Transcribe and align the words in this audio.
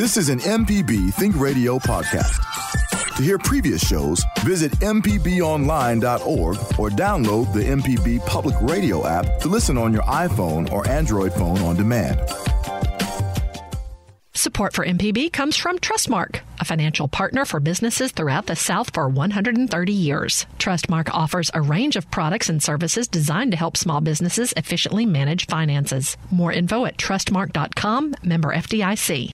This 0.00 0.16
is 0.16 0.30
an 0.30 0.38
MPB 0.38 1.12
Think 1.12 1.38
Radio 1.38 1.78
podcast. 1.78 2.40
To 3.16 3.22
hear 3.22 3.36
previous 3.36 3.86
shows, 3.86 4.24
visit 4.40 4.72
MPBOnline.org 4.80 6.56
or 6.78 6.88
download 6.88 7.52
the 7.52 7.64
MPB 7.64 8.24
Public 8.24 8.56
Radio 8.62 9.06
app 9.06 9.40
to 9.40 9.48
listen 9.48 9.76
on 9.76 9.92
your 9.92 10.04
iPhone 10.04 10.72
or 10.72 10.88
Android 10.88 11.34
phone 11.34 11.58
on 11.58 11.76
demand. 11.76 12.18
Support 14.32 14.72
for 14.72 14.86
MPB 14.86 15.34
comes 15.34 15.58
from 15.58 15.78
Trustmark, 15.78 16.40
a 16.58 16.64
financial 16.64 17.06
partner 17.06 17.44
for 17.44 17.60
businesses 17.60 18.10
throughout 18.10 18.46
the 18.46 18.56
South 18.56 18.94
for 18.94 19.06
130 19.06 19.92
years. 19.92 20.46
Trustmark 20.58 21.10
offers 21.12 21.50
a 21.52 21.60
range 21.60 21.96
of 21.96 22.10
products 22.10 22.48
and 22.48 22.62
services 22.62 23.06
designed 23.06 23.50
to 23.50 23.58
help 23.58 23.76
small 23.76 24.00
businesses 24.00 24.54
efficiently 24.56 25.04
manage 25.04 25.46
finances. 25.46 26.16
More 26.30 26.52
info 26.52 26.86
at 26.86 26.96
trustmark.com, 26.96 28.14
member 28.22 28.54
FDIC. 28.54 29.32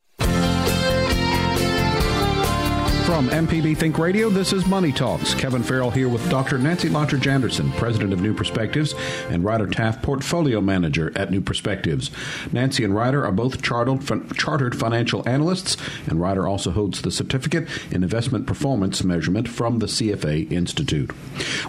From 3.06 3.28
MPB 3.28 3.76
Think 3.76 3.98
Radio, 3.98 4.28
this 4.28 4.52
is 4.52 4.66
Money 4.66 4.90
Talks. 4.90 5.32
Kevin 5.32 5.62
Farrell 5.62 5.92
here 5.92 6.08
with 6.08 6.28
Dr. 6.28 6.58
Nancy 6.58 6.88
Lottridge 6.88 7.28
Anderson, 7.28 7.70
President 7.72 8.12
of 8.12 8.20
New 8.20 8.34
Perspectives, 8.34 8.96
and 9.30 9.44
Ryder 9.44 9.68
Taft, 9.68 10.02
Portfolio 10.02 10.60
Manager 10.60 11.12
at 11.14 11.30
New 11.30 11.40
Perspectives. 11.40 12.10
Nancy 12.52 12.82
and 12.82 12.96
Ryder 12.96 13.24
are 13.24 13.30
both 13.30 13.62
chartered, 13.62 14.36
chartered 14.36 14.76
financial 14.76 15.26
analysts, 15.26 15.76
and 16.08 16.20
Ryder 16.20 16.48
also 16.48 16.72
holds 16.72 17.00
the 17.00 17.12
Certificate 17.12 17.68
in 17.92 18.02
Investment 18.02 18.44
Performance 18.44 19.04
Measurement 19.04 19.48
from 19.48 19.78
the 19.78 19.86
CFA 19.86 20.50
Institute. 20.50 21.12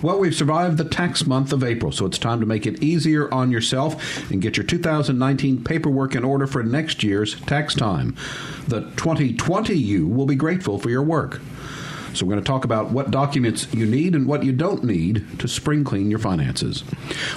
Well, 0.01 0.17
we've 0.17 0.33
survived 0.33 0.77
the 0.77 0.85
tax 0.85 1.27
month 1.27 1.53
of 1.53 1.63
April, 1.63 1.91
so 1.91 2.07
it's 2.07 2.17
time 2.17 2.39
to 2.39 2.47
make 2.47 2.65
it 2.65 2.81
easier 2.81 3.31
on 3.31 3.51
yourself 3.51 4.31
and 4.31 4.41
get 4.41 4.57
your 4.57 4.65
2019 4.65 5.63
paperwork 5.63 6.15
in 6.15 6.23
order 6.23 6.47
for 6.47 6.63
next 6.63 7.03
year's 7.03 7.39
tax 7.41 7.75
time. 7.75 8.15
The 8.67 8.81
2020 8.97 9.75
you 9.75 10.07
will 10.07 10.25
be 10.25 10.35
grateful 10.35 10.77
for 10.77 10.89
your 10.89 11.03
work. 11.03 11.27
So, 12.17 12.25
we're 12.25 12.33
going 12.33 12.43
to 12.43 12.47
talk 12.47 12.65
about 12.65 12.89
what 12.91 13.11
documents 13.11 13.71
you 13.73 13.85
need 13.85 14.15
and 14.15 14.25
what 14.25 14.43
you 14.43 14.51
don't 14.51 14.83
need 14.83 15.39
to 15.39 15.47
spring 15.47 15.83
clean 15.83 16.09
your 16.09 16.19
finances. 16.19 16.83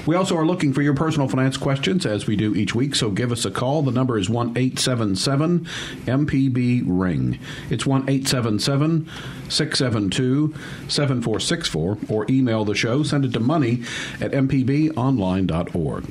We 0.07 0.17
also 0.17 0.37
are 0.37 0.47
looking 0.47 0.73
for 0.73 0.81
your 0.81 0.95
personal 0.95 1.29
finance 1.29 1.57
questions 1.57 2.07
as 2.07 2.27
we 2.27 2.35
do 2.35 2.55
each 2.55 2.75
week, 2.75 2.95
so 2.95 3.11
give 3.11 3.31
us 3.31 3.45
a 3.45 3.51
call. 3.51 3.83
The 3.83 3.93
number 3.93 4.17
is 4.17 4.31
1 4.31 4.57
877 4.57 5.67
MPB 6.07 6.83
Ring. 6.87 7.39
It's 7.69 7.85
1 7.85 8.09
877 8.09 9.09
672 9.49 10.55
7464 10.89 11.99
or 12.09 12.27
email 12.31 12.65
the 12.65 12.75
show. 12.75 13.03
Send 13.03 13.25
it 13.25 13.33
to 13.35 13.41
money 13.41 13.83
at 14.21 14.31
mpbonline.org. 14.33 16.05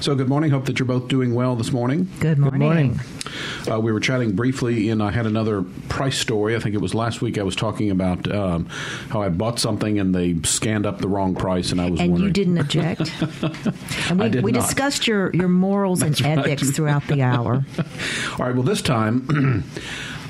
So, 0.00 0.14
good 0.14 0.28
morning. 0.28 0.50
Hope 0.50 0.66
that 0.66 0.78
you're 0.78 0.86
both 0.86 1.08
doing 1.08 1.34
well 1.34 1.56
this 1.56 1.72
morning. 1.72 2.08
Good 2.20 2.38
morning. 2.38 2.58
Good 2.58 2.64
morning. 2.64 3.00
Uh, 3.70 3.78
we 3.80 3.92
were 3.92 4.00
chatting 4.00 4.32
briefly, 4.32 4.88
and 4.90 5.02
I 5.02 5.10
had 5.10 5.26
another 5.26 5.62
price 5.88 6.18
story. 6.18 6.56
I 6.56 6.58
think 6.58 6.74
it 6.74 6.80
was 6.80 6.94
last 6.94 7.22
week. 7.22 7.38
I 7.38 7.42
was 7.42 7.54
talking 7.54 7.90
about 7.90 8.09
um, 8.12 8.66
how 9.10 9.22
I 9.22 9.28
bought 9.28 9.58
something 9.58 9.98
and 9.98 10.14
they 10.14 10.36
scanned 10.42 10.86
up 10.86 10.98
the 10.98 11.08
wrong 11.08 11.34
price, 11.34 11.72
and 11.72 11.80
I 11.80 11.90
was 11.90 12.00
and 12.00 12.12
wondering. 12.12 12.28
you 12.28 12.32
didn't 12.32 12.58
object. 12.58 13.12
and 14.10 14.20
we, 14.20 14.28
did 14.28 14.44
we 14.44 14.52
not. 14.52 14.62
discussed 14.62 15.06
your 15.06 15.34
your 15.34 15.48
morals 15.48 16.02
and 16.02 16.18
right. 16.20 16.38
ethics 16.38 16.70
throughout 16.70 17.06
the 17.06 17.22
hour. 17.22 17.64
All 18.32 18.46
right. 18.46 18.54
Well, 18.54 18.62
this 18.62 18.82
time. 18.82 19.64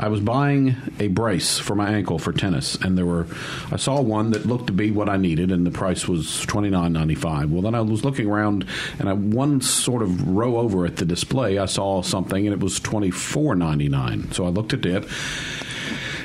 I 0.00 0.08
was 0.08 0.20
buying 0.20 0.76
a 0.98 1.08
brace 1.08 1.58
for 1.58 1.74
my 1.74 1.90
ankle 1.90 2.18
for 2.18 2.32
tennis, 2.32 2.74
and 2.76 2.96
there 2.96 3.04
were 3.04 3.26
I 3.70 3.76
saw 3.76 4.00
one 4.00 4.30
that 4.30 4.46
looked 4.46 4.68
to 4.68 4.72
be 4.72 4.90
what 4.90 5.10
I 5.10 5.18
needed, 5.18 5.52
and 5.52 5.66
the 5.66 5.70
price 5.70 6.08
was 6.08 6.40
twenty 6.46 6.70
nine 6.70 6.94
ninety 6.94 7.14
five. 7.14 7.50
Well, 7.50 7.60
then 7.60 7.74
I 7.74 7.82
was 7.82 8.02
looking 8.02 8.26
around, 8.26 8.64
and 8.98 9.10
I, 9.10 9.12
one 9.12 9.60
sort 9.60 10.00
of 10.00 10.26
row 10.26 10.56
over 10.56 10.86
at 10.86 10.96
the 10.96 11.04
display, 11.04 11.58
I 11.58 11.66
saw 11.66 12.00
something, 12.00 12.46
and 12.46 12.54
it 12.54 12.60
was 12.60 12.80
twenty 12.80 13.10
four 13.10 13.54
ninety 13.54 13.90
nine. 13.90 14.32
So 14.32 14.46
I 14.46 14.48
looked 14.48 14.72
at 14.72 14.86
it 14.86 15.04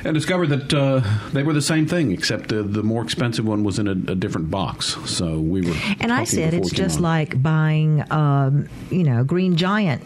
and 0.06 0.14
discovered 0.14 0.48
that 0.48 0.74
uh, 0.74 1.02
they 1.34 1.44
were 1.44 1.54
the 1.54 1.62
same 1.62 1.88
thing, 1.88 2.12
except 2.12 2.50
the, 2.50 2.64
the 2.64 2.84
more 2.84 3.04
expensive 3.04 3.46
one 3.46 3.64
was 3.64 3.80
in 3.80 3.88
a, 3.88 3.92
a 3.92 4.16
different 4.16 4.52
box. 4.52 4.96
So 5.10 5.40
we 5.40 5.62
were. 5.62 5.76
And 6.00 6.14
I 6.14 6.24
said 6.24 6.54
it's 6.54 6.72
just 6.72 6.98
on. 6.98 7.04
like 7.04 7.42
buying, 7.42 8.10
um, 8.12 8.70
you 8.92 9.04
know, 9.04 9.24
Green 9.24 9.56
Giant 9.56 10.02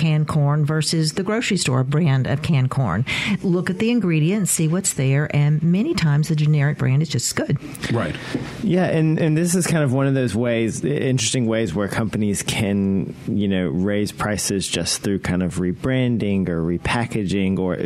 canned 0.00 0.26
corn 0.26 0.64
versus 0.64 1.12
the 1.12 1.22
grocery 1.22 1.58
store 1.58 1.84
brand 1.84 2.26
of 2.26 2.42
canned 2.42 2.70
corn. 2.70 3.04
Look 3.42 3.68
at 3.68 3.78
the 3.78 3.90
ingredients, 3.90 4.50
see 4.50 4.66
what's 4.66 4.94
there, 4.94 5.28
and 5.36 5.62
many 5.62 5.94
times 5.94 6.28
the 6.28 6.34
generic 6.34 6.78
brand 6.78 7.02
is 7.02 7.08
just 7.08 7.36
good. 7.36 7.58
right. 7.92 8.16
Yeah, 8.62 8.86
and, 8.86 9.18
and 9.18 9.36
this 9.36 9.54
is 9.54 9.66
kind 9.66 9.84
of 9.84 9.92
one 9.92 10.06
of 10.06 10.14
those 10.14 10.34
ways, 10.34 10.82
interesting 10.82 11.46
ways 11.46 11.74
where 11.74 11.86
companies 11.86 12.42
can, 12.42 13.14
you 13.28 13.46
know, 13.46 13.68
raise 13.68 14.10
prices 14.10 14.66
just 14.66 15.02
through 15.02 15.20
kind 15.20 15.42
of 15.42 15.56
rebranding 15.56 16.48
or 16.48 16.62
repackaging, 16.62 17.58
or 17.58 17.76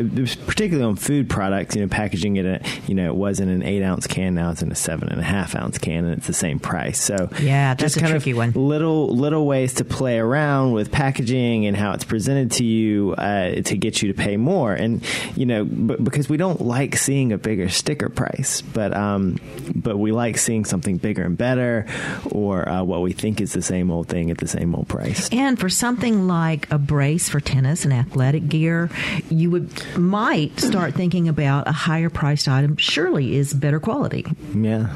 particularly 0.46 0.88
on 0.88 0.96
food 0.96 1.28
products, 1.28 1.75
you 1.75 1.82
know, 1.82 1.88
packaging 1.88 2.36
it, 2.36 2.46
at, 2.46 2.88
you 2.88 2.94
know, 2.94 3.06
it 3.06 3.16
was 3.16 3.41
in 3.41 3.48
an 3.48 3.62
eight 3.64 3.82
ounce 3.82 4.06
can, 4.06 4.34
now 4.34 4.50
it's 4.52 4.62
in 4.62 4.70
a 4.70 4.76
seven 4.76 5.08
and 5.08 5.20
a 5.20 5.25
half 5.25 5.56
ounce 5.56 5.78
can, 5.78 6.04
and 6.04 6.16
it's 6.19 6.28
the 6.28 6.32
same 6.32 6.60
price. 6.60 7.00
So 7.00 7.28
Yeah, 7.41 7.75
that's 7.75 7.82
just 7.82 7.96
a 7.96 8.00
kind 8.00 8.10
tricky 8.12 8.31
of 8.31 8.36
one. 8.36 8.52
Little 8.52 9.08
little 9.08 9.46
ways 9.46 9.75
to 9.75 9.84
play 9.84 10.19
around 10.19 10.72
with 10.72 10.92
packaging 10.92 11.66
and 11.66 11.76
how 11.76 11.92
it's 11.92 12.03
presented 12.04 12.53
to 12.53 12.65
you 12.65 13.12
uh, 13.12 13.62
to 13.62 13.76
get 13.76 14.03
you 14.03 14.12
to 14.12 14.15
pay 14.15 14.37
more, 14.37 14.72
and 14.72 15.03
you 15.37 15.47
know, 15.47 15.65
b- 15.65 15.97
because 16.03 16.28
we 16.28 16.37
don't 16.37 16.60
like 16.60 16.97
seeing 16.97 17.32
a 17.32 17.38
bigger 17.38 17.69
sticker 17.69 18.09
price, 18.09 18.60
but 18.62 18.94
um, 18.97 19.38
but 19.75 19.97
we 19.98 20.12
like 20.12 20.38
seeing 20.38 20.64
something 20.64 20.97
bigger 20.97 21.22
and 21.22 21.37
better, 21.37 21.87
or 22.31 22.69
uh, 22.69 22.82
what 22.82 23.03
we 23.03 23.12
think 23.12 23.41
is 23.41 23.53
the 23.53 23.62
same 23.62 23.91
old 23.91 24.09
thing 24.09 24.31
at 24.31 24.38
the 24.38 24.48
same 24.48 24.75
old 24.75 24.88
price. 24.88 25.28
And 25.32 25.59
for 25.59 25.69
something 25.69 26.26
like 26.26 26.70
a 26.70 26.78
brace 26.78 27.28
for 27.28 27.41
tennis 27.41 27.84
and 27.84 27.93
athletic 27.93 28.48
gear, 28.48 28.91
you 29.31 29.50
would 29.50 29.97
might 29.97 30.59
start 30.60 30.94
thinking 30.94 31.28
about 31.28 31.69
a 31.69 31.72
higher 31.72 32.10
priced 32.10 32.48
item. 32.48 32.76
Surely 32.76 33.37
is 33.37 33.53
better 33.54 33.81
quality. 33.81 34.25
Yeah. 34.54 34.94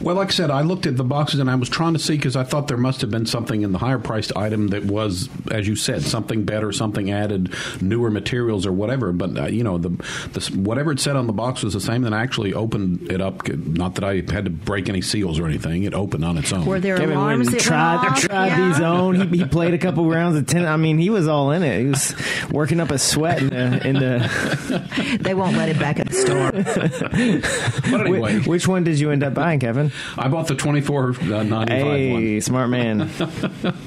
Well, 0.00 0.16
like 0.16 0.28
I 0.28 0.30
said, 0.30 0.50
I 0.50 0.62
looked 0.62 0.86
at 0.86 0.96
the 0.96 1.04
boxes 1.04 1.40
and 1.40 1.50
I 1.50 1.54
was 1.54 1.68
trying 1.68 1.92
to 1.94 1.98
see 1.98 2.16
because 2.16 2.36
I 2.36 2.44
thought 2.44 2.68
there 2.68 2.76
must 2.76 3.00
have 3.02 3.10
been 3.10 3.26
something 3.26 3.62
in 3.62 3.72
the 3.72 3.78
higher 3.78 3.98
priced 3.98 4.36
item 4.36 4.68
that 4.68 4.84
was, 4.84 5.28
as 5.50 5.66
you 5.68 5.76
said, 5.76 6.02
something 6.02 6.44
better, 6.44 6.72
something 6.72 7.10
added, 7.10 7.54
newer 7.80 8.10
materials 8.10 8.66
or 8.66 8.72
whatever. 8.72 9.12
But 9.12 9.36
uh, 9.38 9.46
you 9.46 9.64
know, 9.64 9.78
the, 9.78 9.90
the 10.32 10.52
whatever 10.58 10.92
it 10.92 11.00
said 11.00 11.16
on 11.16 11.26
the 11.26 11.32
box 11.32 11.62
was 11.62 11.74
the 11.74 11.80
same. 11.80 12.02
Then 12.02 12.14
I 12.14 12.22
actually 12.22 12.54
opened 12.54 13.10
it 13.10 13.20
up. 13.20 13.46
Not 13.48 13.94
that 13.96 14.04
I 14.04 14.16
had 14.32 14.44
to 14.44 14.50
break 14.50 14.88
any 14.88 15.00
seals 15.02 15.38
or 15.38 15.46
anything. 15.46 15.84
It 15.84 15.94
opened 15.94 16.24
on 16.24 16.38
its 16.38 16.52
own. 16.52 16.64
Were 16.66 16.80
there 16.80 16.96
Kevin 16.96 17.16
alarms 17.16 17.46
went 17.48 17.58
that 17.58 17.64
tried, 17.64 17.96
went 18.02 18.12
off? 18.12 18.20
tried 18.20 18.46
Yeah. 18.48 18.68
these 18.68 18.80
on. 18.80 19.28
He, 19.32 19.38
he 19.38 19.44
played 19.44 19.74
a 19.74 19.78
couple 19.78 20.08
rounds 20.08 20.36
of 20.36 20.46
tennis. 20.46 20.68
I 20.68 20.76
mean, 20.76 20.98
he 20.98 21.10
was 21.10 21.28
all 21.28 21.50
in 21.52 21.62
it. 21.62 21.80
He 21.80 21.86
was 21.88 22.14
working 22.50 22.80
up 22.80 22.90
a 22.90 22.98
sweat 22.98 23.42
in 23.42 23.48
the. 23.50 23.86
In 23.88 23.94
the 23.94 25.18
They 25.20 25.34
won't 25.34 25.56
let 25.56 25.68
it 25.68 25.78
back 25.78 25.98
at 25.98 26.08
the 26.08 26.14
store. 26.14 26.52
but 27.90 28.06
anyway, 28.06 28.38
Wh- 28.40 28.48
which 28.48 28.66
one 28.68 28.84
did 28.84 28.98
you 28.98 29.10
end 29.10 29.22
up 29.22 29.34
buying, 29.34 29.57
Kevin? 29.60 29.92
I 30.16 30.28
bought 30.28 30.46
the 30.48 30.54
twenty 30.54 30.80
four 30.80 31.12
ninety 31.22 31.50
five 31.50 31.68
Hey, 31.68 32.12
one. 32.34 32.40
smart 32.40 32.70
man. 32.70 33.10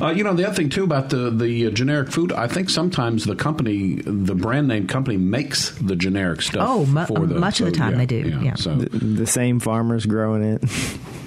Uh, 0.00 0.10
you 0.10 0.22
know 0.22 0.32
the 0.32 0.46
other 0.46 0.54
thing 0.54 0.68
too 0.68 0.84
about 0.84 1.10
the 1.10 1.28
the 1.30 1.66
uh, 1.66 1.70
generic 1.70 2.08
food. 2.12 2.30
I 2.32 2.46
think 2.46 2.70
sometimes 2.70 3.24
the 3.24 3.34
company, 3.34 3.96
the 4.04 4.34
brand 4.36 4.68
name 4.68 4.86
company, 4.86 5.16
makes 5.16 5.70
the 5.78 5.96
generic 5.96 6.40
stuff. 6.40 6.64
Oh, 6.68 6.86
mu- 6.86 7.04
for 7.04 7.26
the, 7.26 7.34
much 7.34 7.58
of 7.60 7.66
the 7.66 7.72
time 7.72 7.92
yeah, 7.92 7.98
they 7.98 8.06
do, 8.06 8.38
yeah. 8.40 8.54
So 8.54 8.76
the, 8.76 8.96
the 8.96 9.26
same 9.26 9.58
farmers 9.58 10.06
growing 10.06 10.44
it. 10.44 10.62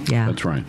Yeah. 0.10 0.28
That's 0.28 0.46
right. 0.46 0.64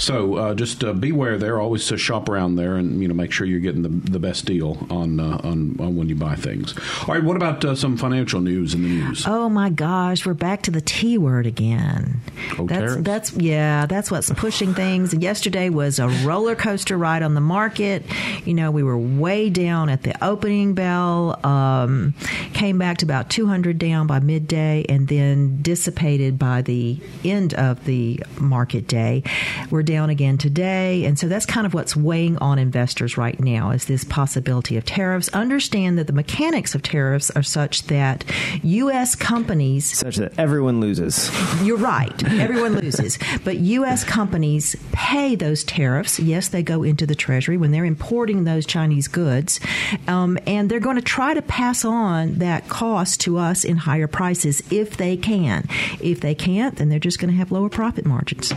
So 0.00 0.36
uh, 0.36 0.54
just 0.54 0.82
uh, 0.82 0.94
beware 0.94 1.36
there. 1.36 1.60
Always 1.60 1.90
uh, 1.92 1.96
shop 1.96 2.28
around 2.28 2.56
there, 2.56 2.76
and 2.76 3.02
you 3.02 3.08
know 3.08 3.14
make 3.14 3.32
sure 3.32 3.46
you're 3.46 3.60
getting 3.60 3.82
the, 3.82 3.88
the 3.88 4.18
best 4.18 4.46
deal 4.46 4.86
on, 4.90 5.20
uh, 5.20 5.40
on 5.44 5.76
on 5.78 5.96
when 5.96 6.08
you 6.08 6.14
buy 6.14 6.36
things. 6.36 6.74
All 7.02 7.14
right. 7.14 7.22
What 7.22 7.36
about 7.36 7.64
uh, 7.64 7.74
some 7.74 7.98
financial 7.98 8.40
news 8.40 8.72
in 8.72 8.82
the 8.82 8.88
news? 8.88 9.24
Oh 9.26 9.50
my 9.50 9.68
gosh, 9.68 10.24
we're 10.24 10.34
back 10.34 10.62
to 10.62 10.70
the 10.70 10.80
T 10.80 11.18
word 11.18 11.46
again. 11.46 12.20
Oh, 12.58 12.66
that's 12.66 12.80
tariffs? 12.80 13.02
that's 13.02 13.32
yeah, 13.34 13.84
that's 13.84 14.10
what's 14.10 14.30
pushing 14.30 14.74
things. 14.74 15.12
Yesterday 15.12 15.68
was 15.68 15.98
a 15.98 16.08
roller 16.24 16.56
coaster 16.56 16.96
ride 16.96 17.22
on 17.22 17.34
the 17.34 17.40
market. 17.42 18.02
You 18.46 18.54
know, 18.54 18.70
we 18.70 18.82
were 18.82 18.98
way 18.98 19.50
down 19.50 19.90
at 19.90 20.02
the 20.02 20.24
opening 20.24 20.72
bell, 20.72 21.38
um, 21.44 22.14
came 22.54 22.78
back 22.78 22.98
to 22.98 23.04
about 23.04 23.28
200 23.28 23.76
down 23.78 24.06
by 24.06 24.20
midday, 24.20 24.86
and 24.88 25.08
then 25.08 25.60
dissipated 25.60 26.38
by 26.38 26.62
the 26.62 26.98
end 27.22 27.52
of 27.52 27.84
the 27.84 28.22
market 28.38 28.88
day. 28.88 29.22
We're 29.70 29.82
down 29.90 30.08
again 30.08 30.38
today, 30.38 31.04
and 31.04 31.18
so 31.18 31.26
that's 31.26 31.46
kind 31.46 31.66
of 31.66 31.74
what's 31.74 31.96
weighing 31.96 32.38
on 32.38 32.58
investors 32.58 33.16
right 33.16 33.38
now 33.40 33.70
is 33.70 33.86
this 33.86 34.04
possibility 34.04 34.76
of 34.76 34.84
tariffs. 34.84 35.28
Understand 35.30 35.98
that 35.98 36.06
the 36.06 36.12
mechanics 36.12 36.74
of 36.74 36.82
tariffs 36.82 37.30
are 37.32 37.42
such 37.42 37.84
that 37.84 38.24
U.S. 38.62 39.16
companies 39.16 39.86
Such 39.98 40.16
that 40.16 40.38
everyone 40.38 40.80
loses. 40.80 41.30
you're 41.62 41.76
right. 41.76 42.22
Everyone 42.24 42.74
loses. 42.76 43.18
But 43.44 43.56
U.S. 43.58 44.04
companies 44.04 44.76
pay 44.92 45.34
those 45.34 45.64
tariffs. 45.64 46.20
Yes, 46.20 46.48
they 46.48 46.62
go 46.62 46.82
into 46.82 47.06
the 47.06 47.14
Treasury 47.14 47.56
when 47.56 47.70
they're 47.70 47.84
importing 47.84 48.44
those 48.44 48.66
Chinese 48.66 49.08
goods. 49.08 49.60
Um, 50.06 50.38
and 50.46 50.70
they're 50.70 50.78
going 50.80 50.96
to 50.96 51.02
try 51.02 51.32
to 51.34 51.42
pass 51.42 51.84
on 51.84 52.34
that 52.34 52.68
cost 52.68 53.20
to 53.22 53.38
us 53.38 53.64
in 53.64 53.76
higher 53.78 54.06
prices 54.08 54.62
if 54.70 54.96
they 54.96 55.16
can. 55.16 55.66
If 56.00 56.20
they 56.20 56.34
can't, 56.34 56.76
then 56.76 56.90
they're 56.90 56.98
just 56.98 57.18
going 57.18 57.30
to 57.30 57.36
have 57.36 57.50
lower 57.50 57.68
profit 57.70 58.04
margins. 58.04 58.52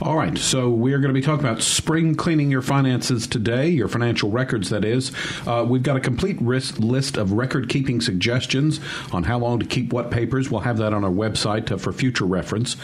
All 0.00 0.14
right, 0.14 0.36
so 0.36 0.68
we're 0.68 0.98
going 0.98 1.12
to 1.12 1.18
be 1.18 1.22
talking 1.22 1.44
about 1.44 1.62
spring 1.62 2.14
cleaning 2.14 2.50
your 2.50 2.62
finances 2.62 3.26
today, 3.26 3.68
your 3.68 3.88
financial 3.88 4.30
records, 4.30 4.70
that 4.70 4.84
is. 4.84 5.10
Uh, 5.46 5.64
we've 5.66 5.82
got 5.82 5.96
a 5.96 6.00
complete 6.00 6.40
list 6.40 7.16
of 7.16 7.32
record 7.32 7.68
keeping 7.68 8.00
suggestions 8.00 8.78
on 9.12 9.24
how 9.24 9.38
long 9.38 9.58
to 9.58 9.66
keep 9.66 9.92
what 9.92 10.10
papers. 10.10 10.50
We'll 10.50 10.60
have 10.60 10.78
that 10.78 10.92
on 10.92 11.02
our 11.02 11.10
website 11.10 11.72
uh, 11.72 11.78
for 11.78 11.92
future 11.92 12.26
reference. 12.26 12.76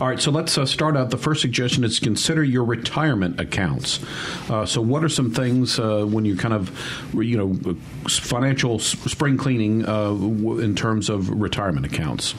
All 0.00 0.06
right, 0.06 0.20
so 0.20 0.30
let's 0.30 0.56
uh, 0.56 0.64
start 0.64 0.96
out. 0.96 1.10
The 1.10 1.18
first 1.18 1.40
suggestion 1.40 1.84
is 1.84 1.98
consider 1.98 2.44
your 2.44 2.64
retirement 2.64 3.40
accounts. 3.40 4.00
Uh, 4.48 4.64
so, 4.64 4.80
what 4.80 5.04
are 5.04 5.08
some 5.08 5.32
things 5.32 5.78
uh, 5.78 6.04
when 6.04 6.24
you 6.24 6.36
kind 6.36 6.54
of, 6.54 6.70
you 7.14 7.36
know, 7.36 7.76
financial 8.08 8.78
spring 8.78 9.36
cleaning 9.36 9.86
uh, 9.86 10.10
in 10.10 10.74
terms 10.74 11.10
of 11.10 11.28
retirement 11.28 11.86
accounts? 11.86 12.34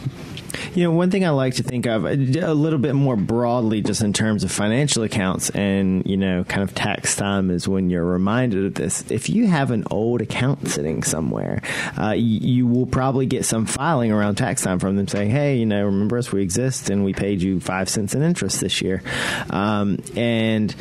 You 0.74 0.84
know, 0.84 0.92
one 0.92 1.12
thing 1.12 1.26
I 1.26 1.30
like 1.30 1.56
to 1.56 1.64
think 1.64 1.86
of 1.86 2.06
a 2.06 2.16
little 2.16 2.80
bit 2.80 2.94
more 2.94 3.16
broadly, 3.16 3.82
just 3.82 4.02
in 4.02 4.14
terms 4.14 4.44
of 4.44 4.52
financial 4.52 5.04
accounts 5.04 5.50
and, 5.52 6.06
you 6.06 6.18
know, 6.18 6.44
kind 6.44 6.64
of 6.64 6.76
tax 6.76 7.16
time 7.16 7.50
is 7.52 7.68
when 7.68 7.90
you're 7.90 8.06
reminded 8.06 8.66
of 8.66 8.74
this. 8.76 9.10
If 9.12 9.30
you 9.30 9.48
have 9.48 9.72
an 9.72 9.86
old 9.92 10.22
account 10.22 10.68
sitting 10.68 11.04
somewhere, 11.04 11.62
uh, 12.00 12.12
you, 12.12 12.68
will 12.68 12.86
probably 12.86 13.26
get 13.26 13.46
some 13.46 13.66
filing 13.66 14.12
around 14.12 14.36
tax 14.36 14.62
time 14.62 14.80
from 14.80 14.96
them 14.96 15.08
saying, 15.08 15.30
hey, 15.30 15.58
you 15.58 15.66
know, 15.66 15.86
remember 15.86 16.18
us, 16.18 16.32
we 16.32 16.42
exist 16.42 16.90
and 16.90 17.04
we 17.04 17.14
paid 17.14 17.42
you 17.42 17.60
five 17.60 17.90
cents 17.90 18.16
in 18.16 18.22
interest 18.22 18.62
this 18.62 18.82
year. 18.82 19.04
Um, 19.50 20.02
and, 20.16 20.74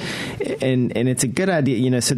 and, 0.61 0.97
and 0.97 1.09
it's 1.09 1.25
a 1.25 1.29
good 1.29 1.49
idea, 1.49 1.77
you 1.77 1.91
know, 1.91 2.01
so 2.01 2.15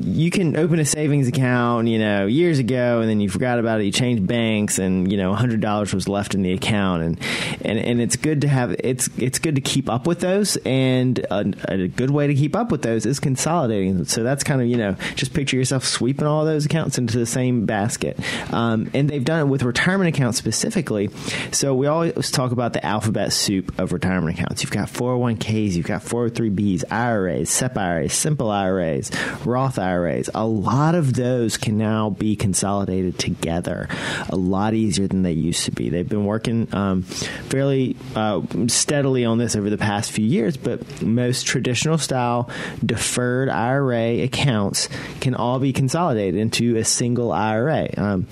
you 0.00 0.30
can 0.30 0.56
open 0.56 0.78
a 0.78 0.84
savings 0.84 1.28
account, 1.28 1.88
you 1.88 1.98
know, 1.98 2.26
years 2.26 2.58
ago 2.58 3.00
and 3.00 3.08
then 3.08 3.20
you 3.20 3.28
forgot 3.28 3.58
about 3.58 3.80
it, 3.80 3.84
you 3.84 3.92
changed 3.92 4.26
banks 4.26 4.78
and, 4.78 5.10
you 5.10 5.18
know, 5.18 5.34
$100 5.34 5.94
was 5.94 6.08
left 6.08 6.34
in 6.34 6.42
the 6.42 6.52
account 6.52 6.95
and 7.00 7.20
and 7.62 7.78
and 7.78 8.00
it's 8.00 8.16
good 8.16 8.40
to 8.42 8.48
have 8.48 8.72
it's 8.78 9.08
it's 9.18 9.38
good 9.38 9.54
to 9.56 9.60
keep 9.60 9.88
up 9.88 10.06
with 10.06 10.20
those, 10.20 10.56
and 10.64 11.18
a, 11.30 11.52
a 11.68 11.88
good 11.88 12.10
way 12.10 12.26
to 12.26 12.34
keep 12.34 12.56
up 12.56 12.70
with 12.70 12.82
those 12.82 13.06
is 13.06 13.20
consolidating. 13.20 14.04
So 14.04 14.22
that's 14.22 14.44
kind 14.44 14.60
of 14.60 14.66
you 14.66 14.76
know 14.76 14.96
just 15.14 15.34
picture 15.34 15.56
yourself 15.56 15.84
sweeping 15.84 16.26
all 16.26 16.44
those 16.44 16.66
accounts 16.66 16.98
into 16.98 17.18
the 17.18 17.26
same 17.26 17.66
basket, 17.66 18.18
um, 18.52 18.90
and 18.94 19.08
they've 19.08 19.24
done 19.24 19.40
it 19.40 19.50
with 19.50 19.62
retirement 19.62 20.14
accounts 20.14 20.38
specifically. 20.38 21.10
So 21.52 21.74
we 21.74 21.86
always 21.86 22.30
talk 22.30 22.52
about 22.52 22.72
the 22.72 22.84
alphabet 22.84 23.32
soup 23.32 23.78
of 23.78 23.92
retirement 23.92 24.38
accounts. 24.38 24.62
You've 24.62 24.72
got 24.72 24.88
401ks, 24.88 25.72
you've 25.72 25.86
got 25.86 26.02
403bs, 26.02 26.84
IRAs, 26.90 27.50
SEP 27.50 27.76
IRAs, 27.76 28.12
simple 28.12 28.50
IRAs, 28.50 29.10
Roth 29.44 29.78
IRAs. 29.78 30.30
A 30.34 30.46
lot 30.46 30.94
of 30.94 31.14
those 31.14 31.56
can 31.56 31.78
now 31.78 32.10
be 32.10 32.36
consolidated 32.36 33.18
together 33.18 33.88
a 34.28 34.36
lot 34.36 34.74
easier 34.74 35.06
than 35.06 35.22
they 35.22 35.32
used 35.32 35.64
to 35.64 35.70
be. 35.70 35.88
They've 35.88 36.08
been 36.08 36.24
working. 36.24 36.68
Um, 36.72 36.85
um, 36.86 37.02
fairly 37.02 37.96
uh, 38.14 38.42
steadily 38.68 39.24
on 39.24 39.38
this 39.38 39.56
over 39.56 39.70
the 39.70 39.78
past 39.78 40.12
few 40.12 40.24
years, 40.24 40.56
but 40.56 41.02
most 41.02 41.46
traditional 41.46 41.98
style 41.98 42.50
deferred 42.84 43.48
IRA 43.48 44.22
accounts 44.22 44.88
can 45.20 45.34
all 45.34 45.58
be 45.58 45.72
consolidated 45.72 46.38
into 46.38 46.76
a 46.76 46.84
single 46.84 47.32
IRA. 47.32 47.88
Um, 47.96 48.26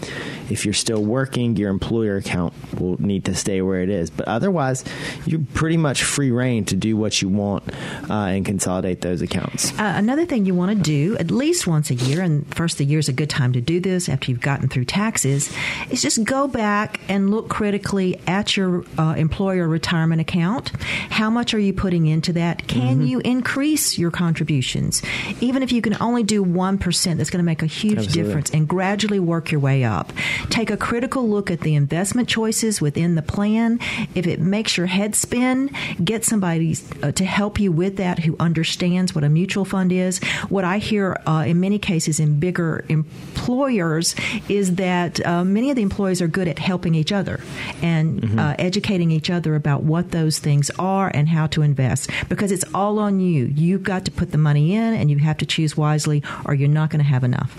if 0.51 0.65
you're 0.65 0.75
still 0.75 1.03
working, 1.03 1.56
your 1.56 1.71
employer 1.71 2.17
account 2.17 2.53
will 2.79 3.01
need 3.01 3.25
to 3.27 3.35
stay 3.35 3.62
where 3.62 3.81
it 3.81 3.89
is, 3.89 4.11
but 4.11 4.29
otherwise, 4.29 4.85
you're 5.27 5.45
pretty 5.55 5.77
much 5.77 6.03
free 6.03 6.31
reign 6.31 6.65
to 6.67 6.77
do 6.77 6.97
what 6.97 7.23
you 7.23 7.29
want 7.29 7.65
uh, 8.11 8.12
and 8.12 8.45
consolidate 8.45 9.01
those 9.01 9.23
accounts. 9.23 9.73
Uh, 9.79 9.95
another 9.97 10.27
thing 10.27 10.45
you 10.45 10.55
want 10.55 10.77
to 10.77 10.83
do 10.83 11.17
at 11.19 11.31
least 11.31 11.67
once 11.67 11.91
a 11.91 11.95
year, 11.95 12.23
and 12.23 12.53
first 12.55 12.79
the 12.79 12.85
year 12.85 12.99
is 12.99 13.09
a 13.09 13.12
good 13.12 13.31
time 13.31 13.53
to 13.53 13.61
do 13.61 13.81
this 13.81 14.09
after 14.09 14.31
you've 14.31 14.41
gotten 14.41 14.69
through 14.69 14.85
taxes, 14.85 15.55
is 15.91 16.03
just 16.03 16.23
go 16.25 16.47
back 16.47 17.01
and 17.09 17.31
look 17.31 17.49
critically 17.49 18.21
at 18.27 18.44
your 18.56 18.85
uh, 18.99 19.14
employer 19.17 19.69
retirement 19.69 20.20
account? 20.20 20.70
How 21.11 21.31
much 21.31 21.55
are 21.55 21.58
you 21.58 21.73
putting 21.73 22.06
into 22.06 22.32
that? 22.35 22.67
Can 22.67 22.99
mm-hmm. 22.99 23.06
you 23.06 23.20
increase 23.20 23.99
your 23.99 24.11
contributions? 24.11 25.02
Even 25.41 25.62
if 25.62 25.73
you 25.73 25.82
can 25.82 25.96
only 26.00 26.23
do 26.23 26.44
1%, 26.44 27.17
that's 27.17 27.31
going 27.31 27.38
to 27.38 27.44
make 27.44 27.62
a 27.62 27.67
huge 27.67 27.99
Absolutely. 27.99 28.23
difference 28.23 28.50
and 28.50 28.69
gradually 28.69 29.20
work 29.20 29.50
your 29.50 29.61
way 29.61 29.85
up. 29.85 30.12
Take 30.50 30.70
a 30.70 30.76
critical 30.76 31.29
look 31.29 31.50
at 31.50 31.61
the 31.61 31.75
investment 31.75 32.29
choices 32.29 32.81
within 32.81 33.14
the 33.14 33.23
plan. 33.23 33.79
If 34.14 34.26
it 34.26 34.41
makes 34.41 34.76
your 34.76 34.87
head 34.87 35.14
spin, 35.14 35.70
get 36.02 36.25
somebody 36.25 36.76
uh, 37.02 37.12
to 37.12 37.25
help 37.25 37.58
you 37.58 37.73
with 37.73 37.96
that 37.96 38.19
who 38.20 38.37
understands 38.41 39.14
what 39.14 39.25
a 39.25 39.29
mutual 39.29 39.64
fund 39.64 39.93
is. 39.93 40.19
What 40.49 40.64
I 40.64 40.79
hear 40.79 41.20
uh, 41.26 41.44
in 41.46 41.61
many 41.61 41.79
cases 41.79 42.20
in 42.20 42.38
bigger 42.38 42.85
employers 42.88 44.14
is 44.49 44.76
that 44.76 45.25
uh, 45.26 45.44
many 45.44 45.70
of 45.70 45.76
the 45.76 45.82
employees 45.82 46.20
are 46.23 46.29
good 46.29 46.49
at 46.49 46.58
helping 46.58 46.94
each 46.94 47.12
other 47.12 47.41
and 47.82 48.24
mm-hmm. 48.29 48.38
Uh, 48.38 48.55
educating 48.59 49.11
each 49.11 49.31
other 49.31 49.55
about 49.55 49.82
what 49.82 50.11
those 50.11 50.38
things 50.38 50.71
are 50.79 51.11
and 51.15 51.29
how 51.29 51.47
to 51.49 51.62
invest 51.62 52.11
because 52.29 52.50
it's 52.53 52.65
all 52.75 52.99
on 52.99 53.21
you. 53.21 53.47
You've 53.47 53.82
got 53.82 54.05
to 54.05 54.11
put 54.11 54.32
the 54.32 54.38
money 54.38 54.75
in 54.75 54.94
and 54.94 55.11
you 55.11 55.19
have 55.19 55.38
to 55.38 55.47
choose 55.47 55.76
wisely 55.76 56.23
or 56.44 56.55
you're 56.55 56.69
not 56.69 56.91
going 56.91 57.00
to 57.00 57.09
have 57.09 57.25
enough. 57.25 57.56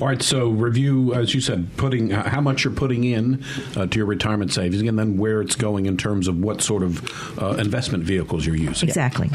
All 0.00 0.06
right, 0.06 0.22
so 0.22 0.48
review, 0.50 1.12
as 1.14 1.34
you 1.34 1.40
said, 1.40 1.68
putting 1.76 2.12
uh, 2.12 2.28
how 2.28 2.40
much 2.40 2.64
you're 2.64 2.72
putting 2.72 3.04
in 3.04 3.44
uh, 3.76 3.86
to 3.86 3.98
your 3.98 4.06
retirement 4.06 4.52
savings, 4.52 4.82
and 4.82 4.98
then 4.98 5.16
where 5.18 5.40
it's 5.40 5.56
going 5.56 5.86
in 5.86 5.96
terms 5.96 6.28
of 6.28 6.38
what 6.38 6.62
sort 6.62 6.82
of 6.82 7.42
uh, 7.42 7.56
investment 7.56 8.04
vehicles 8.04 8.46
you're 8.46 8.56
using. 8.56 8.88
Exactly. 8.88 9.30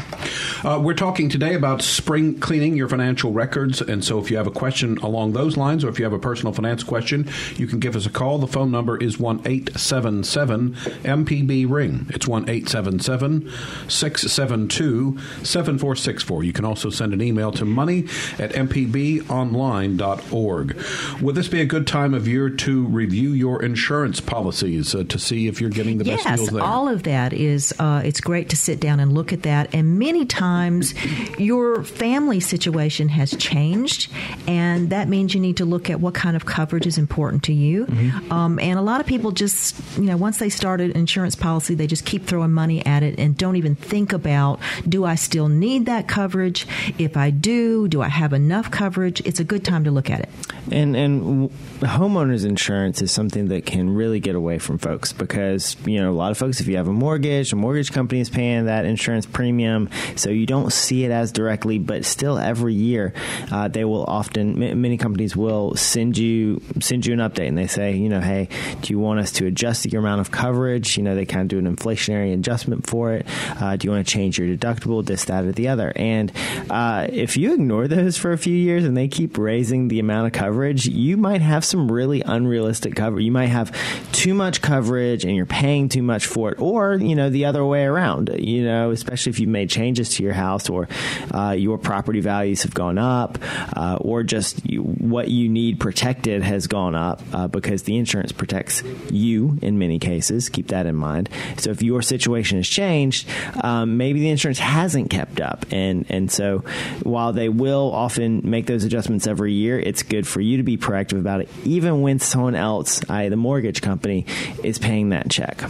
Uh, 0.62 0.80
we're 0.82 0.94
talking 0.94 1.28
today 1.28 1.54
about 1.54 1.82
spring 1.82 2.38
cleaning 2.40 2.76
your 2.76 2.88
financial 2.88 3.32
records, 3.32 3.80
and 3.80 4.04
so 4.04 4.18
if 4.18 4.30
you 4.30 4.36
have 4.36 4.46
a 4.46 4.50
question 4.50 4.96
along 4.98 5.32
those 5.32 5.56
lines, 5.56 5.84
or 5.84 5.88
if 5.88 5.98
you 5.98 6.04
have 6.04 6.14
a 6.14 6.18
personal 6.18 6.52
finance 6.52 6.82
question, 6.82 7.28
you 7.56 7.66
can 7.66 7.78
give 7.78 7.94
us 7.94 8.06
a 8.06 8.10
call. 8.10 8.38
The 8.38 8.46
phone 8.46 8.70
number 8.70 8.96
is 8.96 9.18
one 9.18 9.42
eight 9.44 9.78
seven 9.78 10.24
seven 10.24 10.74
MPB 11.04 11.70
ring. 11.70 12.06
It's 12.10 12.26
one 12.26 12.48
eight 12.48 12.68
seven 12.68 12.98
seven 13.00 13.50
six 13.88 14.22
seven 14.22 14.68
two 14.68 15.18
seven 15.42 15.78
four 15.78 15.94
six 15.94 16.22
four. 16.22 16.42
You 16.42 16.52
can 16.52 16.64
also 16.64 16.88
send 16.90 17.12
an 17.12 17.20
email 17.20 17.52
to 17.52 17.64
money 17.64 18.04
at 18.38 18.52
mpbonline.org 18.52 20.23
org. 20.32 20.80
Would 21.20 21.34
this 21.34 21.48
be 21.48 21.60
a 21.60 21.66
good 21.66 21.86
time 21.86 22.14
of 22.14 22.28
year 22.28 22.50
to 22.50 22.84
review 22.86 23.30
your 23.30 23.62
insurance 23.62 24.20
policies 24.20 24.94
uh, 24.94 25.04
to 25.08 25.18
see 25.18 25.48
if 25.48 25.60
you're 25.60 25.70
getting 25.70 25.98
the 25.98 26.04
yes, 26.04 26.24
best 26.24 26.36
deals 26.36 26.50
there? 26.50 26.62
all 26.62 26.88
of 26.88 27.04
that 27.04 27.32
is. 27.32 27.74
Uh, 27.78 28.02
it's 28.04 28.20
great 28.20 28.48
to 28.50 28.56
sit 28.56 28.80
down 28.80 29.00
and 29.00 29.12
look 29.12 29.32
at 29.32 29.42
that. 29.42 29.74
And 29.74 29.98
many 29.98 30.24
times, 30.24 30.94
your 31.38 31.84
family 31.84 32.40
situation 32.40 33.08
has 33.08 33.36
changed, 33.36 34.10
and 34.46 34.90
that 34.90 35.08
means 35.08 35.34
you 35.34 35.40
need 35.40 35.56
to 35.58 35.64
look 35.64 35.90
at 35.90 36.00
what 36.00 36.14
kind 36.14 36.36
of 36.36 36.46
coverage 36.46 36.86
is 36.86 36.98
important 36.98 37.42
to 37.44 37.52
you. 37.52 37.86
Mm-hmm. 37.86 38.32
Um, 38.32 38.58
and 38.58 38.78
a 38.78 38.82
lot 38.82 39.00
of 39.00 39.06
people 39.06 39.30
just, 39.32 39.76
you 39.96 40.04
know, 40.04 40.16
once 40.16 40.38
they 40.38 40.48
start 40.48 40.80
an 40.80 40.92
insurance 40.92 41.34
policy, 41.34 41.74
they 41.74 41.86
just 41.86 42.04
keep 42.04 42.26
throwing 42.26 42.52
money 42.52 42.84
at 42.86 43.02
it 43.02 43.18
and 43.18 43.36
don't 43.36 43.56
even 43.56 43.74
think 43.74 44.12
about 44.12 44.60
do 44.88 45.04
I 45.04 45.14
still 45.14 45.48
need 45.48 45.86
that 45.86 46.08
coverage? 46.08 46.66
If 46.98 47.16
I 47.16 47.30
do, 47.30 47.88
do 47.88 48.02
I 48.02 48.08
have 48.08 48.32
enough 48.32 48.70
coverage? 48.70 49.20
It's 49.24 49.40
a 49.40 49.44
good 49.44 49.64
time 49.64 49.84
to 49.84 49.90
look 49.90 50.10
at 50.10 50.13
it. 50.20 50.28
And 50.70 50.96
and 50.96 51.50
homeowners 51.80 52.46
insurance 52.46 53.02
is 53.02 53.12
something 53.12 53.48
that 53.48 53.66
can 53.66 53.94
really 53.94 54.20
get 54.20 54.34
away 54.34 54.58
from 54.58 54.78
folks 54.78 55.12
because 55.12 55.76
you 55.84 56.00
know 56.00 56.10
a 56.10 56.14
lot 56.14 56.30
of 56.30 56.38
folks 56.38 56.60
if 56.60 56.66
you 56.66 56.76
have 56.76 56.88
a 56.88 56.92
mortgage, 56.92 57.52
a 57.52 57.56
mortgage 57.56 57.92
company 57.92 58.20
is 58.20 58.30
paying 58.30 58.66
that 58.66 58.86
insurance 58.86 59.26
premium, 59.26 59.90
so 60.16 60.30
you 60.30 60.46
don't 60.46 60.72
see 60.72 61.04
it 61.04 61.10
as 61.10 61.32
directly, 61.32 61.78
but 61.78 62.04
still 62.04 62.38
every 62.38 62.74
year 62.74 63.12
uh, 63.52 63.68
they 63.68 63.84
will 63.84 64.04
often 64.04 64.58
many 64.80 64.96
companies 64.96 65.36
will 65.36 65.74
send 65.76 66.16
you 66.16 66.62
send 66.80 67.04
you 67.04 67.12
an 67.12 67.20
update 67.20 67.48
and 67.48 67.58
they 67.58 67.66
say 67.66 67.94
you 67.94 68.08
know 68.08 68.20
hey 68.20 68.48
do 68.80 68.92
you 68.92 68.98
want 68.98 69.20
us 69.20 69.32
to 69.32 69.46
adjust 69.46 69.84
your 69.92 70.00
amount 70.00 70.20
of 70.20 70.30
coverage? 70.30 70.96
You 70.96 71.02
know 71.02 71.14
they 71.14 71.26
kind 71.26 71.42
of 71.42 71.48
do 71.48 71.58
an 71.58 71.76
inflationary 71.76 72.32
adjustment 72.32 72.86
for 72.86 73.12
it. 73.14 73.26
Uh, 73.60 73.76
do 73.76 73.86
you 73.86 73.92
want 73.92 74.06
to 74.06 74.12
change 74.12 74.38
your 74.38 74.48
deductible? 74.48 75.04
This 75.04 75.24
that 75.26 75.44
or 75.44 75.52
the 75.52 75.68
other. 75.68 75.92
And 75.96 76.32
uh, 76.70 77.08
if 77.10 77.36
you 77.36 77.54
ignore 77.54 77.88
those 77.88 78.16
for 78.16 78.32
a 78.32 78.38
few 78.38 78.54
years 78.54 78.84
and 78.84 78.96
they 78.96 79.08
keep 79.08 79.38
raising 79.38 79.88
the 79.88 80.00
amount 80.04 80.26
of 80.26 80.32
coverage, 80.32 80.86
you 80.86 81.16
might 81.16 81.40
have 81.40 81.64
some 81.64 81.90
really 81.90 82.22
unrealistic 82.22 82.94
coverage. 82.94 83.24
You 83.24 83.32
might 83.32 83.46
have 83.46 83.72
too 84.12 84.34
much 84.34 84.62
coverage 84.62 85.24
and 85.24 85.34
you're 85.34 85.46
paying 85.46 85.88
too 85.88 86.02
much 86.02 86.26
for 86.26 86.52
it, 86.52 86.60
or 86.60 86.94
you 86.94 87.14
know 87.14 87.30
the 87.30 87.46
other 87.46 87.64
way 87.64 87.84
around. 87.84 88.30
You 88.38 88.64
know, 88.64 88.90
especially 88.90 89.30
if 89.30 89.40
you've 89.40 89.50
made 89.50 89.70
changes 89.70 90.10
to 90.16 90.22
your 90.22 90.32
house 90.32 90.68
or 90.68 90.88
uh, 91.32 91.50
your 91.50 91.78
property 91.78 92.20
values 92.20 92.62
have 92.62 92.74
gone 92.74 92.98
up, 92.98 93.38
uh, 93.76 93.98
or 94.00 94.22
just 94.22 94.64
you, 94.68 94.82
what 94.82 95.28
you 95.28 95.48
need 95.48 95.80
protected 95.80 96.42
has 96.42 96.66
gone 96.66 96.94
up 96.94 97.22
uh, 97.32 97.48
because 97.48 97.84
the 97.84 97.96
insurance 97.96 98.32
protects 98.32 98.82
you 99.10 99.58
in 99.62 99.78
many 99.78 99.98
cases. 99.98 100.48
Keep 100.48 100.68
that 100.68 100.86
in 100.86 100.94
mind. 100.94 101.28
So 101.58 101.70
if 101.70 101.82
your 101.82 102.02
situation 102.02 102.58
has 102.58 102.68
changed, 102.68 103.28
um, 103.62 103.96
maybe 103.96 104.20
the 104.20 104.30
insurance 104.30 104.58
hasn't 104.58 105.10
kept 105.10 105.40
up, 105.40 105.66
and 105.70 106.06
and 106.08 106.30
so 106.30 106.58
while 107.02 107.32
they 107.32 107.48
will 107.48 107.90
often 107.92 108.42
make 108.44 108.66
those 108.66 108.84
adjustments 108.84 109.26
every 109.26 109.52
year, 109.52 109.78
it's 109.94 110.02
good 110.02 110.26
for 110.26 110.40
you 110.40 110.56
to 110.56 110.64
be 110.64 110.76
proactive 110.76 111.20
about 111.20 111.40
it, 111.40 111.48
even 111.62 112.02
when 112.02 112.18
someone 112.18 112.56
else, 112.56 113.08
i.e., 113.08 113.28
the 113.28 113.36
mortgage 113.36 113.80
company, 113.80 114.26
is 114.64 114.76
paying 114.76 115.10
that 115.10 115.30
check. 115.30 115.62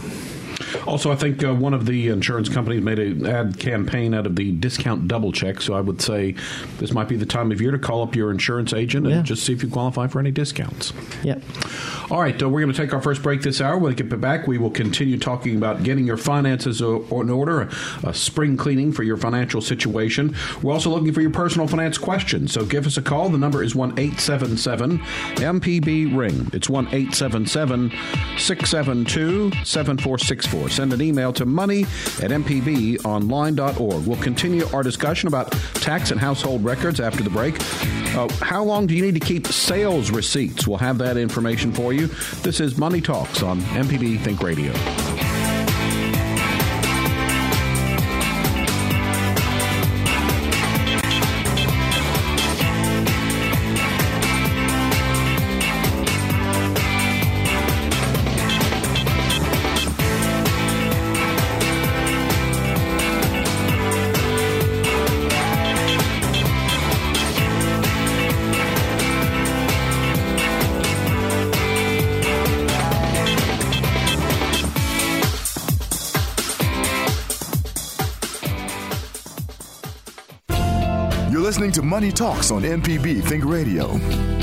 Also, 0.85 1.11
I 1.11 1.15
think 1.15 1.43
uh, 1.43 1.53
one 1.53 1.73
of 1.73 1.85
the 1.85 2.09
insurance 2.09 2.47
companies 2.49 2.81
made 2.83 2.99
an 2.99 3.25
ad 3.25 3.57
campaign 3.59 4.13
out 4.13 4.25
of 4.25 4.35
the 4.35 4.51
discount 4.51 5.07
double 5.07 5.31
check. 5.31 5.61
So 5.61 5.73
I 5.73 5.81
would 5.81 6.01
say 6.01 6.35
this 6.77 6.91
might 6.93 7.07
be 7.07 7.15
the 7.15 7.25
time 7.25 7.51
of 7.51 7.59
year 7.59 7.71
to 7.71 7.79
call 7.79 8.03
up 8.03 8.15
your 8.15 8.31
insurance 8.31 8.71
agent 8.73 9.05
and 9.07 9.15
Yeah. 9.15 9.21
just 9.21 9.43
see 9.43 9.53
if 9.53 9.63
you 9.63 9.69
qualify 9.69 10.07
for 10.07 10.19
any 10.19 10.31
discounts. 10.31 10.93
Yep. 11.23 11.41
All 12.11 12.21
right, 12.21 12.39
uh, 12.41 12.47
we're 12.49 12.61
going 12.61 12.71
to 12.73 12.77
take 12.79 12.93
our 12.93 13.01
first 13.01 13.23
break 13.23 13.41
this 13.41 13.59
hour. 13.61 13.77
When 13.77 13.89
we 13.91 13.95
get 13.95 14.21
back, 14.21 14.47
we 14.47 14.57
will 14.59 14.69
continue 14.69 15.17
talking 15.17 15.57
about 15.57 15.83
getting 15.83 16.05
your 16.05 16.17
finances 16.17 16.81
in 16.81 17.29
order, 17.29 17.67
a 18.03 18.13
spring 18.13 18.55
cleaning 18.57 18.91
for 18.91 19.01
your 19.03 19.17
financial 19.17 19.61
situation. 19.61 20.35
We're 20.61 20.73
also 20.73 20.91
looking 20.91 21.13
for 21.13 21.21
your 21.21 21.31
personal 21.31 21.67
finance 21.67 21.97
questions. 21.97 22.51
So 22.53 22.63
give 22.63 22.85
us 22.85 22.95
a 22.97 23.01
call. 23.01 23.29
The 23.29 23.37
number 23.39 23.63
is 23.63 23.73
1 23.75 23.97
877 23.97 24.99
MPB 25.37 26.15
Ring. 26.15 26.49
It's 26.53 26.69
1 26.69 26.87
877 26.91 27.91
672 28.37 29.51
7464. 29.63 30.69
Send 30.75 30.91
an 30.91 31.01
email 31.01 31.31
to 31.33 31.45
money 31.45 31.83
at 32.21 32.31
mpbonline.org. 32.31 34.05
We'll 34.05 34.21
continue 34.21 34.67
our 34.73 34.83
discussion 34.83 35.27
about 35.27 35.51
tax 35.75 36.11
and 36.11 36.19
household 36.19 36.63
records 36.63 36.99
after 36.99 37.23
the 37.23 37.29
break. 37.29 37.55
Uh, 38.15 38.27
how 38.41 38.63
long 38.63 38.85
do 38.87 38.93
you 38.93 39.01
need 39.01 39.13
to 39.13 39.19
keep 39.19 39.47
sales 39.47 40.11
receipts? 40.11 40.67
We'll 40.67 40.77
have 40.77 40.97
that 40.97 41.17
information 41.17 41.71
for 41.71 41.93
you. 41.93 42.07
This 42.43 42.59
is 42.59 42.77
Money 42.77 43.01
Talks 43.01 43.41
on 43.41 43.61
MPB 43.61 44.19
Think 44.21 44.41
Radio. 44.41 45.34
Listening 81.45 81.71
to 81.71 81.83
Money 81.83 82.11
Talks 82.11 82.49
on 82.49 82.63
MPB 82.63 83.23
Think 83.23 83.45
Radio. 83.45 84.34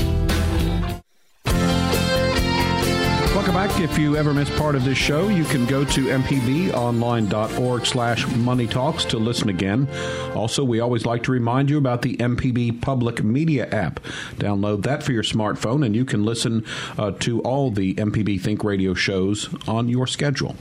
Back. 3.53 3.79
If 3.79 3.99
you 3.99 4.15
ever 4.15 4.33
miss 4.33 4.49
part 4.57 4.73
of 4.73 4.83
this 4.83 4.97
show, 4.97 5.27
you 5.27 5.43
can 5.45 5.65
go 5.67 5.85
to 5.85 6.05
mpbonline.org 6.05 7.85
slash 7.85 8.27
money 8.37 8.65
talks 8.65 9.05
to 9.05 9.17
listen 9.19 9.49
again. 9.49 9.87
Also, 10.33 10.63
we 10.63 10.79
always 10.79 11.05
like 11.05 11.21
to 11.23 11.31
remind 11.31 11.69
you 11.69 11.77
about 11.77 12.01
the 12.01 12.17
MPB 12.17 12.81
Public 12.81 13.23
Media 13.23 13.69
app. 13.69 13.99
Download 14.37 14.81
that 14.83 15.03
for 15.03 15.11
your 15.11 15.21
smartphone, 15.21 15.85
and 15.85 15.95
you 15.95 16.03
can 16.03 16.25
listen 16.25 16.65
uh, 16.97 17.11
to 17.19 17.41
all 17.41 17.69
the 17.69 17.93
MPB 17.95 18.41
Think 18.41 18.63
Radio 18.63 18.93
shows 18.93 19.49
on 19.67 19.87
your 19.87 20.07
schedule. 20.07 20.55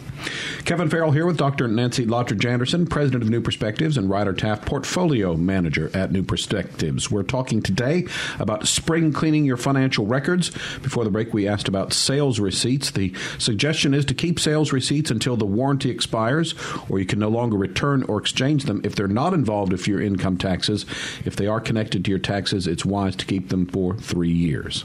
Kevin 0.64 0.90
Farrell 0.90 1.12
here 1.12 1.26
with 1.26 1.36
Dr. 1.38 1.68
Nancy 1.68 2.04
Lottridge 2.04 2.44
Anderson, 2.44 2.86
President 2.86 3.22
of 3.22 3.30
New 3.30 3.40
Perspectives 3.40 3.96
and 3.96 4.10
Ryder 4.10 4.34
Taft 4.34 4.66
Portfolio 4.66 5.34
Manager 5.36 5.90
at 5.94 6.12
New 6.12 6.22
Perspectives. 6.22 7.10
We're 7.10 7.22
talking 7.22 7.62
today 7.62 8.06
about 8.38 8.68
spring 8.68 9.12
cleaning 9.12 9.44
your 9.44 9.56
financial 9.56 10.04
records. 10.04 10.50
Before 10.80 11.04
the 11.04 11.10
break, 11.10 11.32
we 11.32 11.48
asked 11.48 11.68
about 11.68 11.92
sales 11.92 12.38
receipts. 12.40 12.81
The 12.90 13.14
suggestion 13.38 13.94
is 13.94 14.04
to 14.06 14.14
keep 14.14 14.40
sales 14.40 14.72
receipts 14.72 15.10
until 15.10 15.36
the 15.36 15.46
warranty 15.46 15.90
expires, 15.90 16.54
or 16.88 16.98
you 16.98 17.06
can 17.06 17.18
no 17.18 17.28
longer 17.28 17.56
return 17.56 18.02
or 18.04 18.18
exchange 18.18 18.64
them 18.64 18.80
if 18.84 18.94
they're 18.94 19.08
not 19.08 19.34
involved 19.34 19.72
with 19.72 19.86
your 19.86 20.00
income 20.00 20.36
taxes. 20.36 20.86
If 21.24 21.36
they 21.36 21.46
are 21.46 21.60
connected 21.60 22.04
to 22.04 22.10
your 22.10 22.18
taxes, 22.18 22.66
it's 22.66 22.84
wise 22.84 23.16
to 23.16 23.26
keep 23.26 23.48
them 23.48 23.66
for 23.66 23.94
three 23.96 24.32
years. 24.32 24.84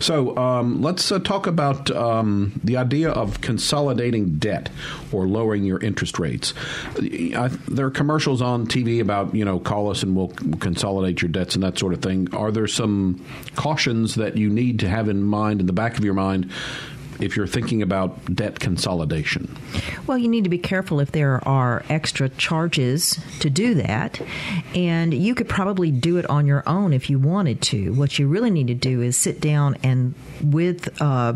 So 0.00 0.36
um, 0.36 0.82
let's 0.82 1.10
uh, 1.10 1.18
talk 1.18 1.46
about 1.46 1.90
um, 1.90 2.60
the 2.62 2.76
idea 2.76 3.10
of 3.10 3.40
consolidating 3.40 4.38
debt 4.38 4.68
or 5.12 5.26
lowering 5.26 5.64
your 5.64 5.78
interest 5.80 6.18
rates. 6.18 6.54
I, 6.96 7.50
there 7.68 7.86
are 7.86 7.90
commercials 7.90 8.42
on 8.42 8.66
TV 8.66 9.00
about 9.00 9.34
you 9.34 9.44
know 9.44 9.58
call 9.58 9.90
us 9.90 10.02
and 10.02 10.16
we'll 10.16 10.28
consolidate 10.60 11.22
your 11.22 11.30
debts 11.30 11.54
and 11.54 11.64
that 11.64 11.78
sort 11.78 11.92
of 11.92 12.02
thing. 12.02 12.32
Are 12.34 12.50
there 12.50 12.66
some 12.66 13.24
cautions 13.56 14.14
that 14.16 14.36
you 14.36 14.50
need 14.50 14.80
to 14.80 14.88
have 14.88 15.08
in 15.08 15.22
mind 15.22 15.60
in 15.60 15.66
the 15.66 15.72
back 15.72 15.98
of 15.98 16.04
your 16.04 16.14
mind? 16.14 16.50
If 17.20 17.36
you're 17.36 17.46
thinking 17.46 17.82
about 17.82 18.34
debt 18.34 18.60
consolidation, 18.60 19.56
Well, 20.06 20.18
you 20.18 20.28
need 20.28 20.44
to 20.44 20.50
be 20.50 20.58
careful 20.58 21.00
if 21.00 21.12
there 21.12 21.46
are 21.46 21.84
extra 21.88 22.28
charges 22.30 23.18
to 23.40 23.50
do 23.50 23.74
that. 23.74 24.20
And 24.74 25.12
you 25.12 25.34
could 25.34 25.48
probably 25.48 25.90
do 25.90 26.16
it 26.16 26.28
on 26.30 26.46
your 26.46 26.62
own 26.66 26.92
if 26.92 27.10
you 27.10 27.18
wanted 27.18 27.60
to. 27.62 27.92
What 27.92 28.18
you 28.18 28.28
really 28.28 28.50
need 28.50 28.68
to 28.68 28.74
do 28.74 29.02
is 29.02 29.16
sit 29.16 29.40
down 29.40 29.76
and 29.82 30.14
with 30.42 31.00
uh, 31.00 31.34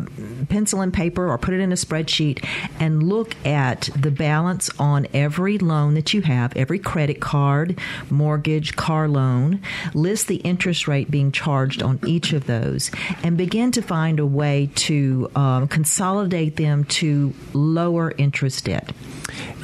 pencil 0.49 0.81
and 0.81 0.93
paper 0.93 1.29
or 1.29 1.39
put 1.39 1.55
it 1.55 1.61
in 1.61 1.73
a 1.73 1.77
spreadsheet 1.77 2.45
and 2.79 3.03
look 3.03 3.35
at 3.45 3.89
the 3.97 4.11
balance 4.11 4.71
on 4.79 5.07
every 5.12 5.59
loan 5.59 5.95
that 5.95 6.15
you 6.15 6.23
have, 6.23 6.57
every 6.57 6.79
credit 6.79 7.21
card, 7.21 7.79
mortgage, 8.11 8.77
car 8.77 9.09
loan. 9.09 9.61
List 9.95 10.29
the 10.29 10.37
interest 10.37 10.87
rate 10.87 11.11
being 11.11 11.33
charged 11.33 11.83
on 11.83 11.99
each 12.07 12.33
of 12.33 12.47
those 12.47 12.91
and 13.23 13.37
begin 13.37 13.73
to 13.73 13.83
find 13.83 14.21
a 14.21 14.27
way 14.27 14.71
to 14.75 15.31
um, 15.35 15.69
consolidate 15.73 16.57
them 16.57 16.85
to 16.85 17.33
lower 17.55 18.12
interest 18.19 18.67
debt. 18.67 18.93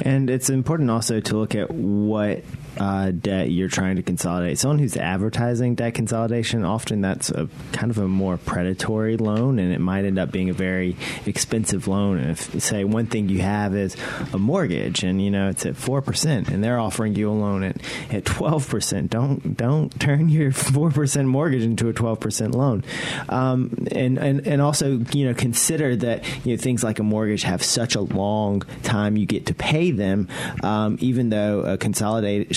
And 0.01 0.27
it's 0.27 0.49
important 0.49 0.89
also 0.89 1.19
to 1.19 1.37
look 1.37 1.53
at 1.53 1.69
what 1.69 2.43
uh, 2.77 3.11
debt 3.11 3.51
you're 3.51 3.69
trying 3.69 3.95
to 3.95 4.03
consolidate. 4.03 4.57
Someone 4.57 4.79
who's 4.79 4.97
advertising 4.97 5.75
debt 5.75 5.93
consolidation, 5.93 6.63
often 6.63 7.01
that's 7.01 7.29
a 7.29 7.49
kind 7.71 7.91
of 7.91 7.97
a 7.97 8.07
more 8.07 8.37
predatory 8.37 9.17
loan, 9.17 9.59
and 9.59 9.73
it 9.73 9.79
might 9.79 10.05
end 10.05 10.19
up 10.19 10.31
being 10.31 10.49
a 10.49 10.53
very 10.53 10.95
expensive 11.25 11.87
loan. 11.87 12.17
And 12.17 12.31
if 12.31 12.61
say 12.61 12.83
one 12.83 13.07
thing 13.07 13.29
you 13.29 13.41
have 13.41 13.75
is 13.75 13.95
a 14.33 14.37
mortgage, 14.37 15.03
and 15.03 15.21
you 15.21 15.31
know 15.31 15.49
it's 15.49 15.65
at 15.65 15.75
four 15.75 16.01
percent, 16.01 16.49
and 16.49 16.63
they're 16.63 16.79
offering 16.79 17.15
you 17.15 17.29
a 17.29 17.33
loan 17.33 17.63
at 17.63 17.77
at 18.11 18.25
twelve 18.25 18.67
percent, 18.69 19.09
don't 19.09 19.57
don't 19.57 19.97
turn 19.99 20.29
your 20.29 20.51
four 20.69 20.91
percent 20.91 21.27
mortgage 21.27 21.63
into 21.63 21.89
a 21.89 21.93
twelve 21.93 22.19
percent 22.19 22.55
loan. 22.55 22.83
Um, 23.29 23.87
and 23.91 24.17
and 24.17 24.47
and 24.47 24.61
also 24.61 24.99
you 25.11 25.25
know 25.25 25.33
consider 25.33 25.95
that 25.97 26.45
you 26.45 26.55
know 26.55 26.61
things 26.61 26.83
like 26.83 26.99
a 26.99 27.03
mortgage 27.03 27.43
have 27.43 27.63
such 27.63 27.95
a 27.95 28.01
long 28.01 28.61
time 28.83 29.17
you 29.17 29.25
get 29.25 29.45
to 29.47 29.53
pay 29.53 29.91
them, 29.91 30.27
um, 30.63 30.97
even 30.99 31.29
though 31.29 31.61
a 31.61 31.77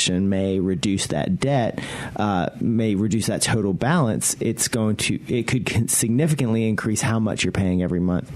consolidation 0.02 0.28
may 0.28 0.60
reduce 0.60 1.06
that 1.08 1.38
debt, 1.38 1.80
uh, 2.16 2.48
may 2.60 2.94
reduce 2.94 3.26
that 3.26 3.42
total 3.42 3.72
balance. 3.72 4.36
It's 4.40 4.68
going 4.68 4.96
to 4.96 5.18
it 5.28 5.46
could 5.46 5.90
significantly 5.90 6.68
increase 6.68 7.00
how 7.00 7.18
much 7.18 7.44
you're 7.44 7.52
paying 7.52 7.82
every 7.82 8.00
month. 8.00 8.30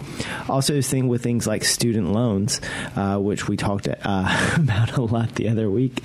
Also, 0.48 0.80
thing 0.80 1.08
with 1.08 1.22
things 1.22 1.46
like 1.46 1.64
student 1.64 2.12
loans, 2.12 2.60
uh, 2.96 3.18
which 3.18 3.48
we 3.48 3.56
talked 3.56 3.88
uh, 3.88 3.94
about 4.56 4.96
a 4.96 5.02
lot 5.02 5.34
the 5.34 5.48
other 5.48 5.70
week, 5.70 6.04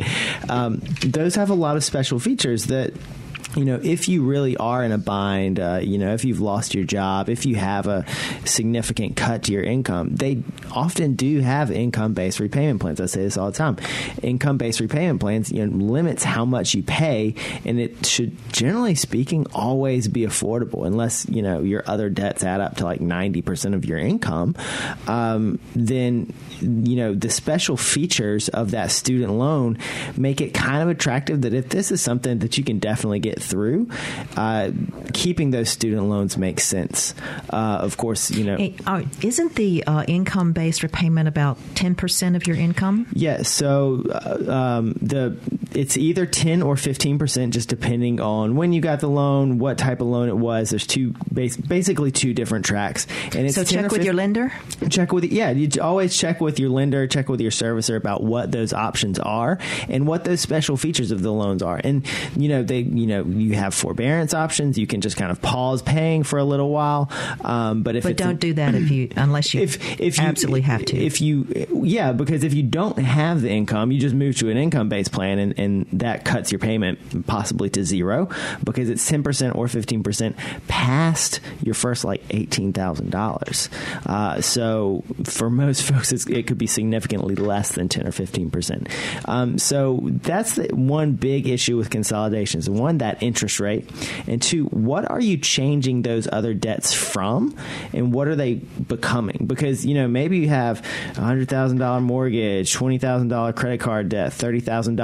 um, 0.49 0.81
those 1.01 1.35
have 1.35 1.49
a 1.49 1.55
lot 1.55 1.75
of 1.75 1.83
special 1.83 2.19
features 2.19 2.65
that 2.65 2.93
you 3.55 3.65
know, 3.65 3.79
if 3.83 4.07
you 4.07 4.23
really 4.23 4.55
are 4.57 4.83
in 4.83 4.91
a 4.91 4.97
bind, 4.97 5.59
uh, 5.59 5.79
you 5.81 5.97
know, 5.97 6.13
if 6.13 6.23
you've 6.23 6.39
lost 6.39 6.73
your 6.73 6.85
job, 6.85 7.29
if 7.29 7.45
you 7.45 7.55
have 7.55 7.87
a 7.87 8.05
significant 8.45 9.15
cut 9.15 9.43
to 9.43 9.51
your 9.51 9.63
income, 9.63 10.15
they 10.15 10.43
often 10.71 11.15
do 11.15 11.39
have 11.41 11.69
income-based 11.69 12.39
repayment 12.39 12.79
plans. 12.79 13.01
I 13.01 13.07
say 13.07 13.23
this 13.23 13.37
all 13.37 13.51
the 13.51 13.57
time. 13.57 13.77
Income-based 14.21 14.79
repayment 14.79 15.19
plans, 15.19 15.51
you 15.51 15.65
know, 15.65 15.85
limits 15.85 16.23
how 16.23 16.45
much 16.45 16.73
you 16.73 16.83
pay, 16.83 17.35
and 17.65 17.79
it 17.79 18.05
should, 18.05 18.37
generally 18.53 18.95
speaking, 18.95 19.47
always 19.53 20.07
be 20.07 20.21
affordable, 20.21 20.85
unless 20.85 21.27
you 21.27 21.41
know 21.41 21.61
your 21.61 21.83
other 21.87 22.09
debts 22.09 22.43
add 22.43 22.61
up 22.61 22.77
to 22.77 22.85
like 22.85 23.01
ninety 23.01 23.41
percent 23.41 23.75
of 23.75 23.85
your 23.85 23.97
income. 23.97 24.55
Um, 25.07 25.59
then, 25.75 26.33
you 26.61 26.95
know, 26.95 27.13
the 27.13 27.29
special 27.29 27.75
features 27.75 28.47
of 28.49 28.71
that 28.71 28.91
student 28.91 29.33
loan 29.33 29.77
make 30.15 30.39
it 30.39 30.53
kind 30.53 30.81
of 30.81 30.89
attractive 30.89 31.41
that 31.41 31.53
if 31.53 31.69
this 31.69 31.91
is 31.91 32.01
something 32.01 32.39
that 32.39 32.57
you 32.57 32.63
can 32.63 32.79
definitely 32.79 33.19
get 33.19 33.40
through, 33.41 33.89
uh, 34.37 34.71
keeping 35.13 35.51
those 35.51 35.69
student 35.69 36.03
loans 36.03 36.37
makes 36.37 36.63
sense. 36.63 37.13
Uh, 37.49 37.79
of 37.81 37.97
course, 37.97 38.31
you 38.31 38.43
know. 38.43 38.73
Uh, 38.85 39.03
isn't 39.21 39.55
the 39.55 39.83
uh, 39.85 40.03
income 40.07 40.53
based 40.53 40.83
repayment 40.83 41.27
about 41.27 41.57
10% 41.75 42.35
of 42.35 42.47
your 42.47 42.55
income? 42.57 43.07
Yeah, 43.13 43.41
so 43.43 44.03
uh, 44.11 44.51
um, 44.51 44.93
the 45.01 45.37
it's 45.73 45.95
either 45.95 46.25
ten 46.25 46.61
or 46.61 46.75
fifteen 46.75 47.17
percent, 47.17 47.53
just 47.53 47.69
depending 47.69 48.19
on 48.19 48.55
when 48.57 48.73
you 48.73 48.81
got 48.81 48.99
the 48.99 49.07
loan, 49.07 49.57
what 49.57 49.77
type 49.77 50.01
of 50.01 50.07
loan 50.07 50.27
it 50.27 50.35
was. 50.35 50.71
There's 50.71 50.85
two, 50.85 51.13
bas- 51.31 51.55
basically 51.55 52.11
two 52.11 52.33
different 52.33 52.65
tracks, 52.65 53.07
and 53.33 53.45
it's 53.45 53.55
So 53.55 53.63
check 53.63 53.89
with 53.89 54.03
your 54.03 54.13
lender. 54.13 54.51
check 54.89 55.13
with 55.13 55.23
yeah 55.25 55.51
you 55.51 55.69
always 55.81 56.17
check 56.17 56.41
with 56.41 56.59
your 56.59 56.69
lender 56.69 57.07
check 57.07 57.29
with 57.29 57.39
your 57.39 57.51
servicer 57.51 57.95
about 57.95 58.23
what 58.23 58.51
those 58.51 58.73
options 58.73 59.19
are 59.19 59.57
and 59.87 60.05
what 60.07 60.23
those 60.25 60.41
special 60.41 60.75
features 60.75 61.11
of 61.11 61.21
the 61.21 61.31
loans 61.31 61.61
are 61.63 61.79
and 61.83 62.05
you 62.35 62.49
know 62.49 62.63
they 62.63 62.79
you 62.79 63.07
know 63.07 63.23
you 63.39 63.55
have 63.55 63.73
forbearance 63.73 64.33
options. 64.33 64.77
You 64.77 64.87
can 64.87 65.01
just 65.01 65.17
kind 65.17 65.31
of 65.31 65.41
pause 65.41 65.81
paying 65.81 66.23
for 66.23 66.39
a 66.39 66.43
little 66.43 66.69
while. 66.69 67.09
Um, 67.41 67.83
but 67.83 67.95
if 67.95 68.03
but 68.03 68.17
don't 68.17 68.39
do 68.39 68.53
that 68.53 68.75
if 68.75 68.89
you 68.89 69.09
unless 69.15 69.53
you 69.53 69.61
if 69.61 69.99
if 69.99 70.17
you 70.17 70.23
absolutely 70.23 70.61
have 70.61 70.85
to. 70.85 70.97
If 70.97 71.21
you 71.21 71.47
yeah, 71.71 72.11
because 72.11 72.43
if 72.43 72.53
you 72.53 72.63
don't 72.63 72.97
have 72.97 73.41
the 73.41 73.49
income, 73.49 73.91
you 73.91 73.99
just 73.99 74.15
move 74.15 74.37
to 74.37 74.49
an 74.49 74.57
income 74.57 74.89
based 74.89 75.11
plan, 75.11 75.39
and, 75.39 75.57
and 75.59 75.87
that 75.93 76.25
cuts 76.25 76.51
your 76.51 76.59
payment 76.59 77.27
possibly 77.27 77.69
to 77.71 77.83
zero 77.83 78.29
because 78.63 78.89
it's 78.89 79.07
ten 79.07 79.23
percent 79.23 79.55
or 79.55 79.67
fifteen 79.67 80.03
percent 80.03 80.35
past 80.67 81.39
your 81.61 81.75
first 81.75 82.03
like 82.03 82.23
eighteen 82.29 82.73
thousand 82.73 83.13
uh, 83.13 83.17
dollars. 83.17 83.69
So 84.45 85.03
for 85.25 85.49
most 85.49 85.83
folks, 85.91 86.11
it 86.11 86.47
could 86.47 86.57
be 86.57 86.67
significantly 86.67 87.35
less 87.35 87.73
than 87.73 87.89
ten 87.89 88.07
or 88.07 88.11
fifteen 88.11 88.49
percent. 88.49 88.89
Um, 89.25 89.57
so 89.57 89.99
that's 90.03 90.55
the 90.55 90.67
one 90.73 91.13
big 91.13 91.47
issue 91.47 91.77
with 91.77 91.89
consolidations. 91.89 92.69
One, 92.69 92.99
that 92.99 93.20
interest 93.21 93.59
rate, 93.59 93.89
and 94.27 94.41
two, 94.41 94.65
what 94.65 95.09
are 95.09 95.21
you 95.21 95.37
changing 95.37 96.01
those 96.01 96.27
other 96.31 96.53
debts 96.53 96.93
from, 96.93 97.55
and 97.93 98.13
what 98.13 98.27
are 98.27 98.35
they 98.35 98.55
becoming? 98.55 99.45
Because 99.47 99.85
you 99.85 99.93
know 99.93 100.07
maybe 100.07 100.39
you 100.39 100.49
have 100.49 100.85
a 101.17 101.21
hundred 101.21 101.47
thousand 101.49 101.77
dollar 101.77 102.01
mortgage, 102.01 102.73
twenty 102.73 102.97
thousand 102.97 103.29
dollar 103.29 103.53
credit 103.53 103.79
card 103.79 104.09
debt, 104.09 104.33
thirty 104.33 104.59
thousand 104.59 104.97
thousand 104.97 105.01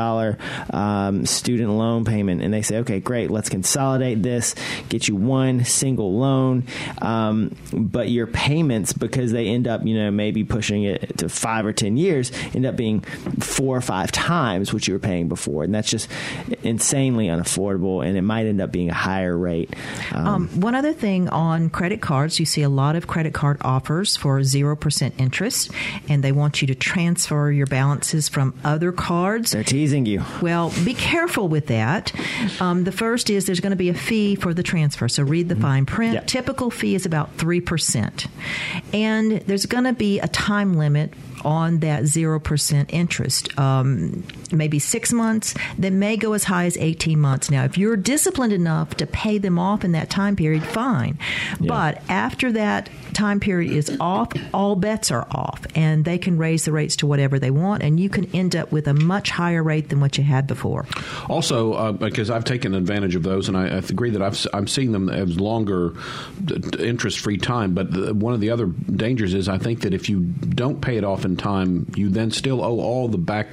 um, 0.71 1.25
student 1.25 1.71
loan 1.71 2.05
payment, 2.05 2.41
and 2.41 2.53
they 2.53 2.61
say, 2.61 2.77
okay, 2.79 2.99
great, 2.99 3.29
let's 3.29 3.49
consolidate 3.49 4.23
this, 4.23 4.55
get 4.89 5.07
you 5.07 5.15
one 5.15 5.63
single 5.65 6.17
loan, 6.17 6.63
um, 7.01 7.55
but 7.73 8.09
your 8.09 8.27
payments 8.27 8.93
because 8.93 9.31
they 9.31 9.47
end 9.47 9.67
up, 9.67 9.85
you 9.85 9.95
know, 9.95 10.11
maybe 10.11 10.43
pushing 10.43 10.83
it 10.83 11.17
to 11.17 11.29
five 11.29 11.65
or 11.65 11.73
ten 11.73 11.97
years, 11.97 12.31
end 12.53 12.65
up 12.65 12.75
being 12.75 13.01
four 13.39 13.75
or 13.77 13.81
five 13.81 14.11
times 14.11 14.73
what 14.73 14.87
you 14.87 14.93
were 14.93 14.99
paying 14.99 15.27
before, 15.27 15.63
and 15.63 15.73
that's 15.73 15.89
just 15.89 16.09
insanely 16.63 17.27
unaffordable, 17.27 18.06
and 18.07 18.17
it 18.17 18.21
might 18.21 18.45
end 18.45 18.61
up 18.61 18.71
being 18.71 18.89
a 18.89 18.93
higher 18.93 19.37
rate. 19.37 19.75
Um, 20.13 20.27
um, 20.27 20.47
one 20.61 20.75
other 20.75 20.93
thing 20.93 21.29
on 21.29 21.69
credit 21.69 22.01
cards, 22.01 22.39
you 22.39 22.45
see 22.45 22.61
a 22.61 22.69
lot 22.69 22.95
of 22.95 23.07
credit 23.07 23.33
card 23.33 23.57
offers 23.61 24.15
for 24.15 24.43
zero 24.43 24.75
percent 24.75 25.13
interest, 25.17 25.71
and 26.09 26.23
they 26.23 26.31
want 26.31 26.61
you 26.61 26.67
to 26.67 26.75
transfer 26.75 27.51
your 27.51 27.67
balances 27.67 28.29
from 28.29 28.53
other 28.63 28.91
cards. 28.91 29.51
They're 29.51 29.63
teasing 29.63 30.05
you. 30.05 30.23
Well, 30.41 30.73
be 30.83 30.93
careful 30.93 31.47
with 31.47 31.67
that. 31.67 32.13
Um, 32.61 32.83
the 32.83 32.91
first 32.91 33.29
is 33.29 33.45
there's 33.45 33.59
going 33.59 33.71
to 33.71 33.75
be 33.75 33.89
a 33.89 33.93
fee 33.93 34.35
for 34.35 34.53
the 34.53 34.63
transfer, 34.63 35.07
so 35.07 35.23
read 35.23 35.49
the 35.49 35.55
mm-hmm. 35.55 35.63
fine 35.63 35.85
print. 35.85 36.27
Typical 36.27 36.71
fee 36.71 36.95
is 36.95 37.05
about 37.05 37.35
three 37.35 37.61
percent, 37.61 38.27
and 38.93 39.33
there's 39.41 39.65
going 39.65 39.83
to 39.83 39.93
be 39.93 40.19
a 40.19 40.27
time 40.27 40.75
limit 40.75 41.13
on 41.47 41.79
that 41.79 42.03
0% 42.03 42.85
interest. 42.89 43.57
Um, 43.57 44.23
maybe 44.51 44.79
six 44.79 45.13
months, 45.13 45.55
that 45.77 45.93
may 45.93 46.17
go 46.17 46.33
as 46.33 46.43
high 46.43 46.65
as 46.65 46.75
18 46.77 47.17
months. 47.17 47.49
Now, 47.49 47.63
if 47.63 47.77
you're 47.77 47.95
disciplined 47.95 48.51
enough 48.51 48.95
to 48.95 49.07
pay 49.07 49.37
them 49.37 49.57
off 49.57 49.85
in 49.85 49.93
that 49.93 50.09
time 50.09 50.35
period, 50.35 50.63
fine. 50.63 51.17
Yeah. 51.59 51.67
But 51.69 52.03
after 52.09 52.51
that 52.51 52.89
time 53.13 53.39
period 53.39 53.71
is 53.71 53.95
off, 54.01 54.33
all 54.53 54.75
bets 54.75 55.09
are 55.09 55.25
off, 55.31 55.65
and 55.73 56.03
they 56.03 56.17
can 56.17 56.37
raise 56.37 56.65
the 56.65 56.73
rates 56.73 56.97
to 56.97 57.07
whatever 57.07 57.39
they 57.39 57.51
want, 57.51 57.81
and 57.81 57.97
you 57.97 58.09
can 58.09 58.25
end 58.35 58.53
up 58.53 58.71
with 58.73 58.85
a 58.87 58.93
much 58.93 59.29
higher 59.29 59.63
rate 59.63 59.87
than 59.87 60.01
what 60.01 60.17
you 60.17 60.25
had 60.25 60.47
before. 60.47 60.85
Also, 61.29 61.73
uh, 61.73 61.91
because 61.93 62.29
I've 62.29 62.43
taken 62.43 62.75
advantage 62.75 63.15
of 63.15 63.23
those, 63.23 63.47
and 63.47 63.57
I, 63.57 63.67
I 63.67 63.77
agree 63.77 64.09
that 64.09 64.21
I've, 64.21 64.45
I'm 64.53 64.67
seeing 64.67 64.91
them 64.91 65.09
as 65.09 65.39
longer 65.39 65.93
interest 66.77 67.19
free 67.19 67.37
time. 67.37 67.73
But 67.73 67.91
the, 67.93 68.13
one 68.13 68.33
of 68.33 68.41
the 68.41 68.49
other 68.49 68.65
dangers 68.65 69.33
is 69.33 69.47
I 69.47 69.57
think 69.57 69.81
that 69.81 69.93
if 69.93 70.09
you 70.09 70.19
don't 70.19 70.81
pay 70.81 70.97
it 70.97 71.05
off 71.05 71.23
in 71.23 71.36
time, 71.37 71.91
you 71.95 72.09
then 72.09 72.31
still 72.31 72.63
owe 72.63 72.79
all 72.79 73.07
the 73.07 73.17
back 73.17 73.47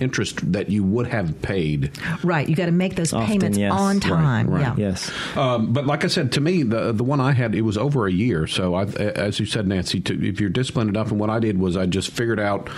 interest 0.00 0.52
that 0.52 0.70
you 0.70 0.84
would 0.84 1.06
have 1.08 1.40
paid. 1.42 1.90
Right. 2.22 2.48
You 2.48 2.56
got 2.56 2.66
to 2.66 2.72
make 2.72 2.96
those 2.96 3.12
Often, 3.12 3.26
payments 3.26 3.58
yes. 3.58 3.72
on 3.72 4.00
time. 4.00 4.48
Right, 4.48 4.66
right. 4.66 4.78
Yeah. 4.78 4.88
Yes. 4.88 5.10
Um, 5.36 5.72
but 5.72 5.86
like 5.86 6.04
I 6.04 6.08
said, 6.08 6.32
to 6.32 6.40
me, 6.40 6.62
the 6.62 6.92
the 6.92 7.04
one 7.04 7.20
I 7.20 7.32
had 7.32 7.54
it 7.54 7.62
was 7.62 7.76
over 7.76 8.06
a 8.06 8.12
year. 8.12 8.46
So 8.46 8.74
I, 8.74 8.84
as 8.84 9.40
you 9.40 9.46
said, 9.46 9.66
Nancy, 9.66 10.00
to, 10.00 10.26
if 10.26 10.40
you're 10.40 10.50
disciplined 10.50 10.90
enough, 10.90 11.10
and 11.10 11.20
what 11.20 11.30
I 11.30 11.38
did 11.38 11.58
was 11.58 11.76
I 11.76 11.86
just 11.86 12.10
figured 12.10 12.40
out 12.40 12.68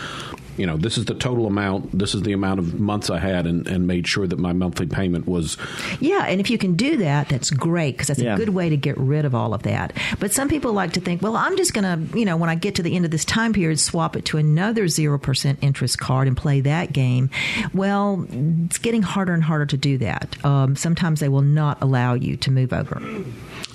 you 0.58 0.66
know, 0.66 0.76
this 0.76 0.98
is 0.98 1.04
the 1.04 1.14
total 1.14 1.46
amount, 1.46 1.96
this 1.96 2.14
is 2.14 2.22
the 2.22 2.32
amount 2.32 2.58
of 2.58 2.78
months 2.78 3.10
I 3.10 3.18
had, 3.18 3.46
and, 3.46 3.66
and 3.66 3.86
made 3.86 4.06
sure 4.06 4.26
that 4.26 4.38
my 4.38 4.52
monthly 4.52 4.86
payment 4.86 5.26
was. 5.26 5.56
Yeah, 6.00 6.24
and 6.24 6.40
if 6.40 6.50
you 6.50 6.58
can 6.58 6.74
do 6.74 6.96
that, 6.98 7.28
that's 7.28 7.50
great 7.50 7.92
because 7.92 8.08
that's 8.08 8.20
yeah. 8.20 8.34
a 8.34 8.36
good 8.36 8.50
way 8.50 8.68
to 8.68 8.76
get 8.76 8.98
rid 8.98 9.24
of 9.24 9.34
all 9.34 9.54
of 9.54 9.62
that. 9.62 9.92
But 10.18 10.32
some 10.32 10.48
people 10.48 10.72
like 10.72 10.92
to 10.94 11.00
think, 11.00 11.22
well, 11.22 11.36
I'm 11.36 11.56
just 11.56 11.72
going 11.72 11.84
to, 11.84 12.18
you 12.18 12.24
know, 12.24 12.36
when 12.36 12.50
I 12.50 12.56
get 12.56 12.74
to 12.76 12.82
the 12.82 12.94
end 12.96 13.04
of 13.04 13.10
this 13.10 13.24
time 13.24 13.52
period, 13.52 13.78
swap 13.78 14.16
it 14.16 14.24
to 14.26 14.38
another 14.38 14.84
0% 14.84 15.56
interest 15.60 15.98
card 15.98 16.26
and 16.26 16.36
play 16.36 16.60
that 16.62 16.92
game. 16.92 17.30
Well, 17.72 18.26
it's 18.30 18.78
getting 18.78 19.02
harder 19.02 19.34
and 19.34 19.42
harder 19.42 19.66
to 19.66 19.76
do 19.76 19.98
that. 19.98 20.44
Um, 20.44 20.76
sometimes 20.76 21.20
they 21.20 21.28
will 21.28 21.42
not 21.42 21.78
allow 21.80 22.14
you 22.14 22.36
to 22.38 22.50
move 22.50 22.72
over. 22.72 23.00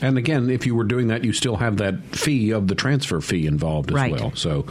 And 0.02 0.18
again, 0.18 0.50
if 0.50 0.66
you 0.66 0.76
were 0.76 0.84
doing 0.84 1.08
that, 1.08 1.24
you 1.24 1.34
still 1.34 1.56
have 1.56 1.78
that 1.78 2.04
fee 2.16 2.52
of 2.52 2.68
the 2.68 2.76
transfer 2.76 3.22
fee 3.22 3.48
involved 3.48 3.90
as 3.92 3.96
right. 3.96 4.12
well. 4.12 4.32
So 4.36 4.66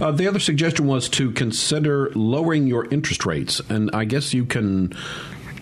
uh, 0.00 0.10
the 0.10 0.28
other 0.28 0.40
suggestion 0.40 0.86
was 0.86 1.08
to 1.10 1.30
consider 1.32 2.10
lowering 2.14 2.66
your 2.66 2.86
interest 2.86 3.24
rates. 3.24 3.60
And 3.68 3.90
I 3.92 4.04
guess 4.04 4.34
you 4.34 4.44
can 4.44 4.92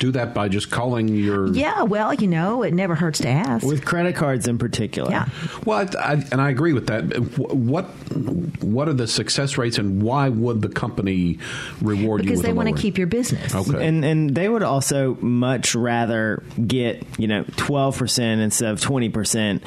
do 0.03 0.11
that 0.11 0.35
by 0.35 0.49
just 0.49 0.69
calling 0.69 1.07
your. 1.07 1.47
Yeah, 1.55 1.83
well, 1.83 2.13
you 2.13 2.27
know, 2.27 2.65
it 2.65 2.75
never 2.75 2.97
hurts 2.97 3.21
to 3.21 3.29
ask. 3.29 3.65
With 3.65 3.85
credit 3.85 4.17
cards 4.17 4.49
in 4.49 4.59
particular. 4.59 5.13
Yeah. 5.13 5.29
Well, 5.65 5.89
I, 5.97 5.99
I, 5.99 6.13
and 6.33 6.41
I 6.41 6.51
agree 6.51 6.73
with 6.73 6.89
that. 6.89 7.03
What 7.39 7.85
what 8.65 8.89
are 8.89 8.93
the 8.93 9.07
success 9.07 9.57
rates, 9.57 9.79
and 9.79 10.03
why 10.03 10.29
would 10.29 10.61
the 10.61 10.69
company 10.69 11.39
reward 11.81 12.23
because 12.23 12.31
you? 12.31 12.37
Because 12.39 12.43
they 12.43 12.53
want 12.53 12.69
to 12.69 12.75
keep 12.75 12.99
your 12.99 13.07
business. 13.07 13.55
Okay. 13.55 13.87
And 13.87 14.05
and 14.05 14.35
they 14.35 14.49
would 14.49 14.65
also 14.65 15.17
much 15.21 15.77
rather 15.77 16.43
get 16.67 17.05
you 17.17 17.29
know 17.29 17.45
twelve 17.57 17.97
percent 17.97 18.41
instead 18.41 18.73
of 18.73 18.81
twenty 18.81 19.09
percent 19.09 19.63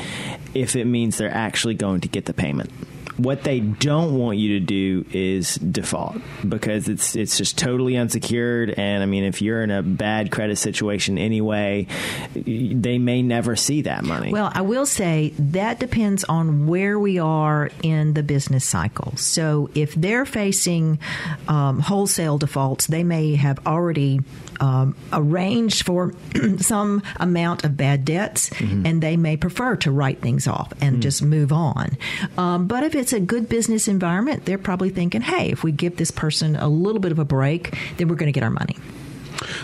if 0.53 0.75
it 0.75 0.83
means 0.83 1.17
they're 1.17 1.33
actually 1.33 1.75
going 1.75 2.01
to 2.01 2.09
get 2.09 2.25
the 2.25 2.33
payment. 2.33 2.69
What 3.17 3.43
they 3.43 3.59
don't 3.59 4.17
want 4.17 4.37
you 4.37 4.59
to 4.59 4.65
do 4.65 5.05
is 5.11 5.55
default 5.55 6.17
because 6.47 6.89
it's 6.89 7.15
it's 7.15 7.37
just 7.37 7.57
totally 7.57 7.95
unsecured. 7.95 8.71
And 8.71 9.01
I 9.01 9.05
mean, 9.05 9.23
if 9.23 9.41
you're 9.41 9.63
in 9.63 9.71
a 9.71 9.81
bad 9.81 10.31
credit 10.31 10.57
situation 10.57 11.17
anyway, 11.17 11.87
they 12.33 12.97
may 12.97 13.21
never 13.21 13.55
see 13.55 13.83
that 13.83 14.03
money. 14.03 14.31
Well, 14.31 14.51
I 14.53 14.61
will 14.61 14.85
say 14.85 15.33
that 15.39 15.79
depends 15.79 16.23
on 16.25 16.67
where 16.67 16.99
we 16.99 17.19
are 17.19 17.69
in 17.83 18.13
the 18.13 18.23
business 18.23 18.65
cycle. 18.65 19.15
So 19.17 19.69
if 19.75 19.95
they're 19.95 20.25
facing 20.25 20.99
um, 21.47 21.79
wholesale 21.79 22.37
defaults, 22.37 22.87
they 22.87 23.03
may 23.03 23.35
have 23.35 23.65
already 23.65 24.19
um, 24.59 24.95
arranged 25.13 25.85
for 25.85 26.13
some 26.57 27.03
amount 27.17 27.63
of 27.63 27.77
bad 27.77 28.05
debts, 28.05 28.49
mm-hmm. 28.49 28.85
and 28.85 29.01
they 29.01 29.17
may 29.17 29.37
prefer 29.37 29.75
to 29.77 29.91
write 29.91 30.21
things 30.21 30.47
off 30.47 30.71
and 30.81 30.93
mm-hmm. 30.93 31.01
just 31.01 31.21
move 31.21 31.51
on. 31.51 31.97
Um, 32.37 32.67
but 32.67 32.83
if 32.83 32.95
it's 32.95 33.13
a 33.13 33.19
good 33.19 33.49
business 33.49 33.87
environment, 33.87 34.45
they're 34.45 34.57
probably 34.57 34.89
thinking, 34.89 35.21
hey, 35.21 35.51
if 35.51 35.63
we 35.63 35.71
give 35.71 35.97
this 35.97 36.11
person 36.11 36.55
a 36.55 36.67
little 36.67 37.01
bit 37.01 37.11
of 37.11 37.19
a 37.19 37.25
break, 37.25 37.77
then 37.97 38.07
we're 38.07 38.15
going 38.15 38.31
to 38.31 38.37
get 38.37 38.43
our 38.43 38.49
money. 38.49 38.77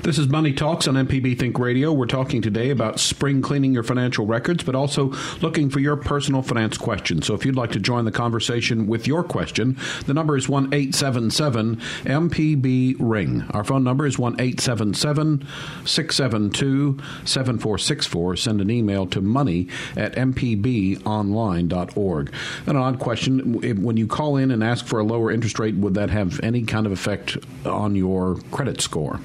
This 0.04 0.18
is 0.18 0.28
Money 0.28 0.54
Talks 0.54 0.88
on 0.88 0.96
MPB 0.96 1.38
Think 1.38 1.60
Radio. 1.60 1.94
We're 1.94 2.08
talking 2.08 2.42
today 2.42 2.72
about 2.72 3.00
spring 3.00 3.42
cleaning 3.42 3.74
your 3.74 3.84
financial 3.84 4.26
records, 4.26 4.64
but 4.64 4.76
also 4.76 5.14
looking 5.42 5.70
for 5.70 5.80
your 5.80 5.96
personal 5.96 6.42
finance 6.42 6.78
questions. 6.78 7.26
So 7.28 7.36
if 7.36 7.46
you'd 7.46 7.56
like 7.56 7.72
to 7.72 7.80
join 7.80 8.04
the 8.06 8.12
conversation 8.12 8.88
with 8.88 9.08
your 9.08 9.24
question, 9.24 9.78
the 10.08 10.14
number 10.14 10.36
is 10.36 10.50
1 10.50 10.74
877 10.74 11.76
MPB 11.76 12.96
Ring. 13.00 13.46
Our 13.52 13.64
phone 13.64 13.84
number 13.84 14.08
is 14.08 14.18
1 14.18 14.34
877 14.40 15.46
672 15.86 16.98
7464. 17.26 18.36
Send 18.38 18.62
an 18.62 18.72
email 18.72 19.06
to 19.08 19.22
money 19.22 19.68
at 19.96 20.16
mpbonline.org. 20.16 22.34
And 22.66 22.70
an 22.70 22.78
odd 22.78 23.00
question 23.00 23.82
when 23.84 23.98
you 23.98 24.08
call 24.08 24.38
in 24.38 24.52
and 24.52 24.64
ask 24.64 24.86
for 24.86 25.00
a 25.00 25.04
lower 25.04 25.32
interest 25.32 25.60
rate, 25.60 25.76
would 25.76 25.94
that 25.94 26.10
have 26.10 26.40
any 26.42 26.64
kind 26.64 26.86
of 26.86 26.92
effect 26.92 27.38
on 27.66 27.96
your 27.96 28.36
credit 28.52 28.82
score? 28.82 29.20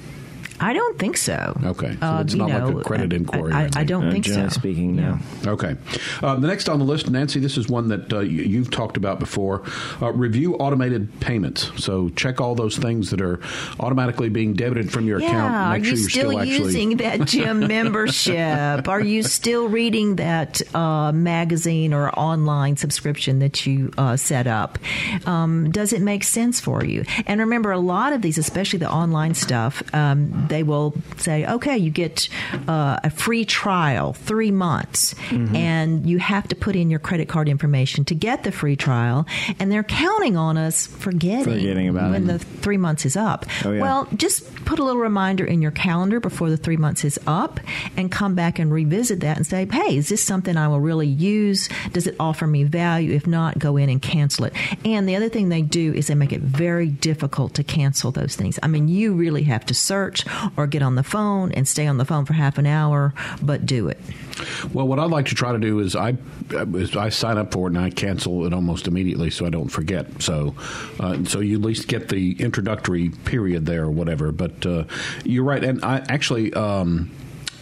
I 0.61 0.73
don't 0.73 0.99
think 0.99 1.17
so. 1.17 1.59
Okay, 1.65 1.97
so 2.01 2.07
uh, 2.07 2.21
it's 2.23 2.35
not 2.35 2.49
know, 2.49 2.69
like 2.69 2.85
a 2.85 2.89
credit 2.89 3.13
inquiry. 3.13 3.53
I, 3.53 3.65
I, 3.65 3.71
I 3.77 3.85
don't 3.85 4.09
uh, 4.09 4.13
think 4.13 4.25
so. 4.25 4.49
Speaking 4.49 4.97
now. 4.97 5.19
Okay, 5.47 5.77
uh, 6.23 6.37
the 6.37 6.47
next 6.47 6.69
on 6.69 6.79
the 6.79 6.85
list, 6.85 7.11
Nancy. 7.11 7.41
This 7.41 7.57
is 7.57 7.69
one 7.69 7.89
that 7.89 8.13
uh, 8.13 8.21
you, 8.21 8.59
have 8.59 8.71
talked 8.71 8.97
about 8.97 9.19
before. 9.19 9.63
Uh, 10.01 10.13
review 10.13 10.55
automated 10.57 11.21
payments. 11.21 11.71
So 11.83 12.09
check 12.11 12.41
all 12.41 12.55
those 12.55 12.77
things 12.77 13.11
that 13.11 13.21
are 13.21 13.41
automatically 13.81 14.29
being 14.29 14.55
debited 14.55 14.91
from 14.91 15.07
your 15.07 15.21
yeah, 15.21 15.29
account. 15.29 15.73
Make 15.73 15.83
are 15.83 15.85
sure 15.85 15.97
you 15.97 16.09
still, 16.09 16.31
still 16.31 16.45
using 16.45 16.93
actually... 16.93 17.19
that 17.19 17.29
gym 17.29 17.61
membership? 17.69 18.89
Are 18.89 19.01
you 19.01 19.23
still 19.23 19.69
reading 19.69 20.17
that 20.17 20.63
uh, 20.75 21.13
magazine 21.13 21.93
or 21.93 22.11
online 22.19 22.77
subscription 22.77 23.41
that 23.41 23.67
you 23.67 23.91
set 24.17 24.47
up? 24.47 24.79
Um, 25.27 25.71
does 25.71 25.93
it 25.93 26.03
make 26.03 26.25
sense 26.25 26.61
for 26.61 26.85
you? 26.85 27.05
And 27.27 27.41
remember, 27.41 27.73
a 27.73 27.79
lot 27.79 28.13
of 28.13 28.23
these, 28.23 28.39
especially 28.39 28.79
the 28.79 28.91
online 28.91 29.35
stuff. 29.35 29.83
Um, 29.95 30.46
they 30.49 30.63
will 30.63 30.95
say, 31.17 31.47
okay, 31.47 31.77
you 31.77 31.91
get 31.91 32.29
uh, 32.69 32.99
a 33.05 33.11
free 33.11 33.45
trial, 33.45 34.13
three 34.13 34.51
months, 34.51 35.15
Mm-hmm. 35.27 35.57
and 35.57 36.07
you 36.07 36.19
have 36.19 36.47
to 36.49 36.55
put 36.57 36.77
in 36.77 36.89
your 36.91 36.99
credit 37.01 37.29
card 37.29 37.49
information 37.49 38.05
to 38.07 38.15
get 38.15 38.45
the 38.45 38.53
free 38.53 38.77
trial, 38.77 39.27
and 39.59 39.71
they're 39.73 39.83
counting 39.83 40.37
on 40.37 40.57
us 40.57 40.87
forgetting, 40.87 41.45
Forgetting 41.55 41.89
about 41.89 42.13
when 42.13 42.25
it. 42.25 42.27
the 42.27 42.39
three 42.39 42.77
months 42.77 43.05
is 43.05 43.17
up. 43.17 43.45
Oh, 43.65 43.73
yeah. 43.73 43.81
Well, 43.81 44.09
just 44.17 44.55
put 44.65 44.79
a 44.79 44.85
little 44.85 45.01
reminder 45.01 45.45
in 45.45 45.63
your 45.63 45.71
calendar 45.73 46.21
before 46.21 46.49
the 46.51 46.57
three 46.57 46.77
months 46.77 47.05
is 47.05 47.19
up, 47.27 47.59
and 47.97 48.11
come 48.11 48.35
back 48.35 48.59
and 48.59 48.73
revisit 48.73 49.21
that 49.21 49.37
and 49.37 49.47
say, 49.47 49.67
hey, 49.71 49.97
is 49.97 50.09
this 50.09 50.23
something 50.23 50.57
I 50.57 50.69
will 50.69 50.81
really 50.81 51.07
use? 51.09 51.69
Does 51.93 52.07
it 52.07 52.15
offer 52.21 52.47
me 52.47 52.65
value? 52.65 53.13
If 53.13 53.27
not, 53.27 53.59
go 53.59 53.77
in 53.77 53.89
and 53.89 54.01
cancel 54.01 54.45
it. 54.47 54.53
And 54.85 55.09
the 55.09 55.17
other 55.17 55.29
thing 55.29 55.49
they 55.49 55.63
do 55.63 55.93
is 55.93 56.07
they 56.07 56.15
make 56.15 56.33
it 56.33 56.41
very 56.43 56.89
difficult 56.89 57.55
to 57.55 57.65
cancel 57.65 58.11
those 58.13 58.37
things. 58.37 58.59
I 58.63 58.69
mean, 58.69 58.89
you 58.89 59.13
really 59.15 59.43
have 59.45 59.65
to 59.67 59.75
search 59.75 60.25
or 60.57 60.67
get 60.67 60.83
on 60.83 60.95
the 60.95 61.03
phone 61.03 61.53
and 61.53 61.67
stay 61.67 61.87
on 61.87 61.99
the 61.99 62.05
phone 62.05 62.25
for 62.25 62.33
half 62.33 62.59
an 62.59 62.67
hour, 62.67 63.15
but 63.43 63.67
do 63.67 63.89
it. 63.89 63.99
Well, 64.73 64.87
what 64.87 64.99
I'd 64.99 65.11
like 65.11 65.27
to 65.27 65.35
try 65.35 65.53
to 65.53 65.59
do 65.59 65.81
is 65.81 65.97
I 65.97 66.17
I 66.97 67.09
sign 67.09 67.39
up 67.39 67.53
for 67.53 67.67
it 67.67 67.71
and 67.71 67.79
I 67.79 67.91
cancel 67.91 68.47
it 68.47 68.53
almost 68.53 68.87
immediately 68.87 69.31
so 69.31 69.47
I 69.47 69.51
don't 69.51 69.69
forget. 69.69 70.23
So, 70.23 70.55
uh, 71.01 71.25
so 71.25 71.41
you 71.41 71.57
at 71.57 71.63
least 71.63 71.89
get 71.89 72.09
the 72.09 72.41
introductory 72.41 73.11
period 73.11 73.67
there 73.67 73.85
or 73.85 73.91
whatever. 73.91 74.33
But 74.33 74.65
uh, 74.67 74.85
you're 75.25 75.45
right, 75.45 75.63
and 75.63 75.85
I 75.85 76.05
actually. 76.09 76.53
Um, 76.55 77.11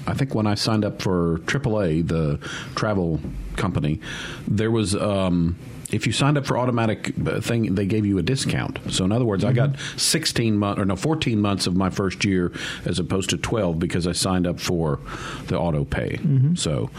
I 0.06 0.12
think 0.12 0.34
when 0.34 0.46
I 0.46 0.54
signed 0.54 0.84
up 0.84 1.00
for 1.00 1.38
AAA, 1.46 2.06
the 2.06 2.38
travel 2.74 3.20
company, 3.56 4.00
there 4.46 4.70
was 4.70 4.94
um, 4.94 5.56
if 5.94 6.06
you 6.06 6.12
signed 6.12 6.38
up 6.38 6.46
for 6.46 6.58
automatic 6.58 7.12
uh, 7.26 7.40
thing, 7.40 7.74
they 7.74 7.86
gave 7.86 8.06
you 8.06 8.18
a 8.18 8.22
discount. 8.22 8.78
So 8.90 9.04
in 9.04 9.12
other 9.12 9.24
words, 9.24 9.44
I 9.44 9.52
got 9.52 9.78
16 9.96 10.56
months 10.56 10.80
or 10.80 10.84
no 10.84 10.96
14 10.96 11.40
months 11.40 11.66
of 11.66 11.76
my 11.76 11.90
first 11.90 12.24
year 12.24 12.52
as 12.84 12.98
opposed 12.98 13.30
to 13.30 13.36
12 13.38 13.78
because 13.78 14.06
I 14.06 14.12
signed 14.12 14.46
up 14.46 14.60
for 14.60 15.00
the 15.46 15.58
auto 15.58 15.84
pay. 15.84 16.18
So, 16.54 16.90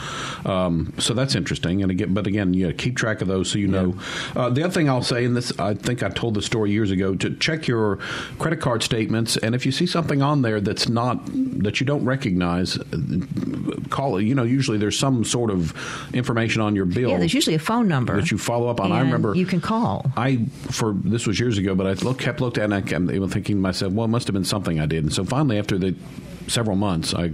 um, 0.46 0.94
so 0.98 1.14
that's 1.14 1.36
interesting. 1.36 1.82
And 1.82 1.92
again, 1.92 2.14
but 2.14 2.28
again, 2.28 2.54
you 2.54 2.72
keep 2.74 2.96
track 2.96 3.22
of 3.22 3.28
those 3.28 3.50
so 3.50 3.60
you 3.60 3.68
know. 3.68 3.98
Uh, 4.36 4.50
the 4.50 4.64
other 4.64 4.74
thing 4.74 4.90
I'll 4.90 5.02
say, 5.02 5.26
and 5.26 5.36
this 5.36 5.58
I 5.60 5.74
think 5.74 6.04
I 6.04 6.10
told 6.10 6.34
the 6.34 6.42
story 6.42 6.72
years 6.72 6.92
ago, 6.92 7.16
to 7.16 7.36
check 7.36 7.68
your 7.68 7.98
credit 8.40 8.60
card 8.62 8.84
statements, 8.84 9.38
and 9.38 9.56
if 9.56 9.66
you 9.66 9.72
see 9.72 9.86
something 9.86 10.22
on 10.22 10.42
there 10.42 10.60
that's 10.60 10.90
not 10.90 11.22
that 11.64 11.80
you 11.80 11.86
don't 11.86 12.06
recognize, 12.06 12.78
call 13.90 14.18
it. 14.18 14.24
You 14.24 14.36
know, 14.36 14.44
usually 14.44 14.78
there's 14.78 14.98
some 14.98 15.24
sort 15.24 15.52
of 15.52 15.74
information 16.14 16.62
on 16.62 16.76
your 16.76 16.86
bill. 16.86 17.10
Yeah, 17.12 17.18
there's 17.18 17.34
usually 17.34 17.56
a 17.56 17.60
phone 17.60 17.88
number 17.88 18.16
that 18.20 18.32
you 18.32 18.38
follow 18.38 18.68
up 18.68 18.80
on. 18.92 18.98
I 18.98 19.02
remember 19.02 19.36
you 19.36 19.46
can 19.46 19.62
call. 19.62 20.12
I 20.16 20.46
for 20.72 20.94
this 20.94 21.28
was 21.28 21.40
years 21.40 21.58
ago, 21.58 21.76
but 21.76 21.88
I 21.88 21.94
look, 21.94 22.20
kept 22.20 22.42
looked 22.42 22.58
at 22.58 22.72
it 22.72 22.92
and 22.92 23.10
I 23.10 23.14
even 23.14 23.30
thinking 23.30 23.58
to 23.58 23.62
myself, 23.62 23.94
well, 23.94 24.06
it 24.06 24.10
must 24.10 24.28
have 24.28 24.34
been 24.34 24.46
something 24.46 24.80
I 24.80 24.86
did. 24.86 25.04
And 25.04 25.14
so 25.14 25.24
finally, 25.24 25.58
after 25.58 25.78
the 25.78 25.96
several 26.48 26.76
months, 26.76 27.14
I 27.14 27.32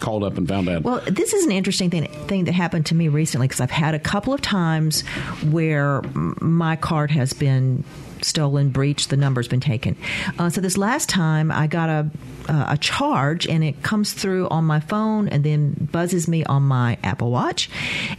called 0.00 0.24
up 0.24 0.38
and 0.38 0.48
found 0.48 0.68
out. 0.68 0.82
Well, 0.82 1.02
this 1.06 1.32
is 1.32 1.44
an 1.44 1.52
interesting 1.52 1.90
thing 1.90 2.06
thing 2.26 2.44
that 2.44 2.52
happened 2.52 2.86
to 2.86 2.94
me 2.94 3.08
recently 3.08 3.46
because 3.46 3.60
I've 3.60 3.70
had 3.70 3.94
a 3.94 3.98
couple 3.98 4.32
of 4.32 4.40
times 4.40 5.02
where 5.50 6.02
my 6.40 6.76
card 6.76 7.10
has 7.10 7.32
been 7.32 7.84
stolen, 8.24 8.70
breached, 8.70 9.10
the 9.10 9.16
number's 9.16 9.48
been 9.48 9.60
taken. 9.60 9.96
Uh, 10.38 10.50
so 10.50 10.60
this 10.60 10.76
last 10.76 11.08
time, 11.08 11.50
I 11.50 11.66
got 11.66 11.88
a 11.88 12.10
uh, 12.48 12.66
a 12.70 12.78
charge 12.78 13.46
and 13.46 13.64
it 13.64 13.82
comes 13.82 14.12
through 14.12 14.48
on 14.48 14.64
my 14.64 14.80
phone 14.80 15.28
and 15.28 15.44
then 15.44 15.72
buzzes 15.92 16.28
me 16.28 16.44
on 16.44 16.62
my 16.62 16.98
Apple 17.02 17.30
Watch, 17.30 17.70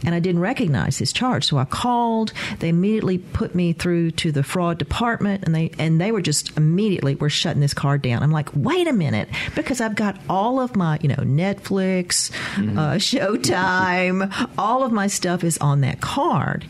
and 0.04 0.14
I 0.14 0.20
didn't 0.20 0.40
recognize 0.40 0.98
this 0.98 1.12
charge. 1.12 1.44
So 1.44 1.58
I 1.58 1.64
called. 1.64 2.32
They 2.58 2.68
immediately 2.68 3.18
put 3.18 3.54
me 3.54 3.72
through 3.72 4.12
to 4.12 4.32
the 4.32 4.42
fraud 4.42 4.78
department, 4.78 5.44
and 5.44 5.54
they 5.54 5.70
and 5.78 6.00
they 6.00 6.12
were 6.12 6.20
just 6.20 6.56
immediately 6.56 7.14
we're 7.14 7.28
shutting 7.28 7.60
this 7.60 7.74
card 7.74 8.02
down. 8.02 8.22
I'm 8.22 8.30
like, 8.30 8.48
wait 8.54 8.86
a 8.86 8.92
minute, 8.92 9.28
because 9.54 9.80
I've 9.80 9.94
got 9.94 10.18
all 10.28 10.60
of 10.60 10.76
my 10.76 10.98
you 11.02 11.08
know 11.08 11.16
Netflix, 11.16 12.30
uh, 12.56 12.96
Showtime, 12.96 14.50
all 14.58 14.82
of 14.82 14.92
my 14.92 15.06
stuff 15.06 15.44
is 15.44 15.58
on 15.58 15.82
that 15.82 16.00
card, 16.00 16.66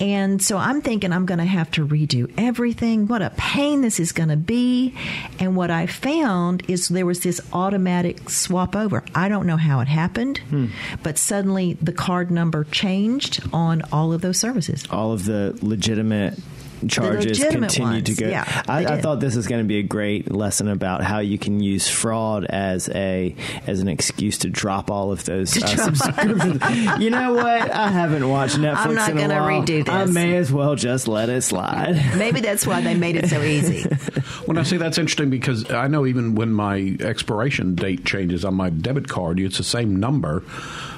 and 0.00 0.42
so 0.42 0.56
I'm 0.56 0.80
thinking 0.82 1.12
I'm 1.12 1.26
going 1.26 1.38
to 1.38 1.44
have 1.44 1.70
to 1.72 1.86
redo 1.86 2.32
everything. 2.36 2.71
What 3.06 3.22
a 3.22 3.30
pain 3.36 3.80
this 3.82 4.00
is 4.00 4.12
going 4.12 4.28
to 4.28 4.36
be, 4.36 4.94
and 5.38 5.56
what 5.56 5.70
I 5.70 5.86
found 5.86 6.68
is 6.68 6.88
there 6.88 7.06
was 7.06 7.20
this 7.20 7.40
automatic 7.52 8.30
swap 8.30 8.74
over. 8.74 9.04
I 9.14 9.28
don't 9.28 9.46
know 9.46 9.56
how 9.56 9.80
it 9.80 9.88
happened, 9.88 10.38
hmm. 10.38 10.66
but 11.02 11.18
suddenly 11.18 11.74
the 11.74 11.92
card 11.92 12.30
number 12.30 12.64
changed 12.64 13.42
on 13.52 13.82
all 13.92 14.12
of 14.12 14.20
those 14.20 14.38
services. 14.38 14.86
all 14.90 15.12
of 15.12 15.24
the 15.24 15.58
legitimate 15.62 16.38
charges 16.88 17.38
continue 17.38 18.02
to 18.02 18.14
go. 18.14 18.28
yeah, 18.28 18.62
I, 18.68 18.84
I 18.86 19.00
thought 19.00 19.20
this 19.20 19.36
was 19.36 19.46
going 19.46 19.62
to 19.62 19.68
be 19.68 19.78
a 19.78 19.82
great 19.82 20.30
lesson 20.30 20.68
about 20.68 21.02
how 21.02 21.18
you 21.18 21.38
can 21.38 21.60
use 21.60 21.88
fraud 21.88 22.44
as 22.44 22.88
a 22.90 23.34
as 23.66 23.80
an 23.80 23.88
excuse 23.88 24.38
to 24.38 24.50
drop 24.50 24.90
all 24.90 25.12
of 25.12 25.24
those 25.24 25.56
uh, 25.62 25.66
subscriptions. 25.66 26.62
you 27.00 27.10
know 27.10 27.34
what? 27.34 27.70
I 27.70 27.88
haven't 27.88 28.28
watched 28.28 28.56
Netflix. 28.56 28.76
I'm 28.86 28.94
not 28.94 29.14
gonna 29.14 29.34
redo 29.34 29.72
redo 29.84 29.88
I 29.88 30.04
may 30.06 30.36
as 30.36 30.52
well 30.52 30.74
just 30.74 31.08
let 31.08 31.28
it 31.28 31.42
slide. 31.42 31.94
Maybe 32.16 32.40
that's 32.40 32.66
why 32.66 32.80
they 32.80 32.94
made 32.94 33.16
it 33.16 33.28
so 33.28 33.40
easy. 33.42 33.84
When 34.46 34.58
I 34.58 34.62
say 34.62 34.76
that's 34.76 34.98
interesting 34.98 35.30
because 35.30 35.70
I 35.70 35.86
know 35.88 36.06
even 36.06 36.34
when 36.34 36.52
my 36.52 36.96
expiration 37.00 37.74
date 37.74 38.04
changes 38.04 38.44
on 38.44 38.54
my 38.54 38.70
debit 38.70 39.08
card, 39.08 39.38
it's 39.40 39.58
the 39.58 39.64
same 39.64 39.96
number. 40.00 40.42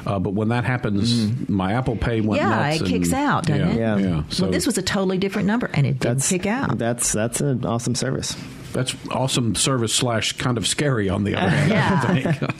Uh, 0.06 0.18
but 0.18 0.34
when 0.34 0.48
that 0.48 0.64
happens, 0.64 1.48
my 1.48 1.72
Apple 1.72 1.96
Pay 1.96 2.20
went 2.20 2.40
Yeah, 2.42 2.48
nuts. 2.70 2.80
it 2.82 2.86
kicks 2.88 3.12
out, 3.12 3.46
doesn't 3.46 3.76
yeah, 3.78 3.96
it? 3.96 4.00
Yeah. 4.02 4.08
Yeah. 4.16 4.22
So 4.28 4.44
well, 4.44 4.52
this 4.52 4.66
was 4.66 4.76
a 4.78 4.82
totally 4.82 5.18
different 5.18 5.46
number, 5.46 5.70
and 5.72 5.86
it 5.86 5.98
didn't 5.98 6.22
kick 6.22 6.46
out. 6.46 6.78
That's 6.78 7.12
that's 7.12 7.40
an 7.40 7.64
awesome 7.64 7.94
service. 7.94 8.36
That's 8.74 8.94
awesome 9.10 9.54
service 9.54 9.94
slash 9.94 10.32
kind 10.32 10.58
of 10.58 10.66
scary 10.66 11.08
on 11.08 11.24
the 11.24 11.36
other 11.36 11.48
hand. 11.48 11.72
I 11.72 11.76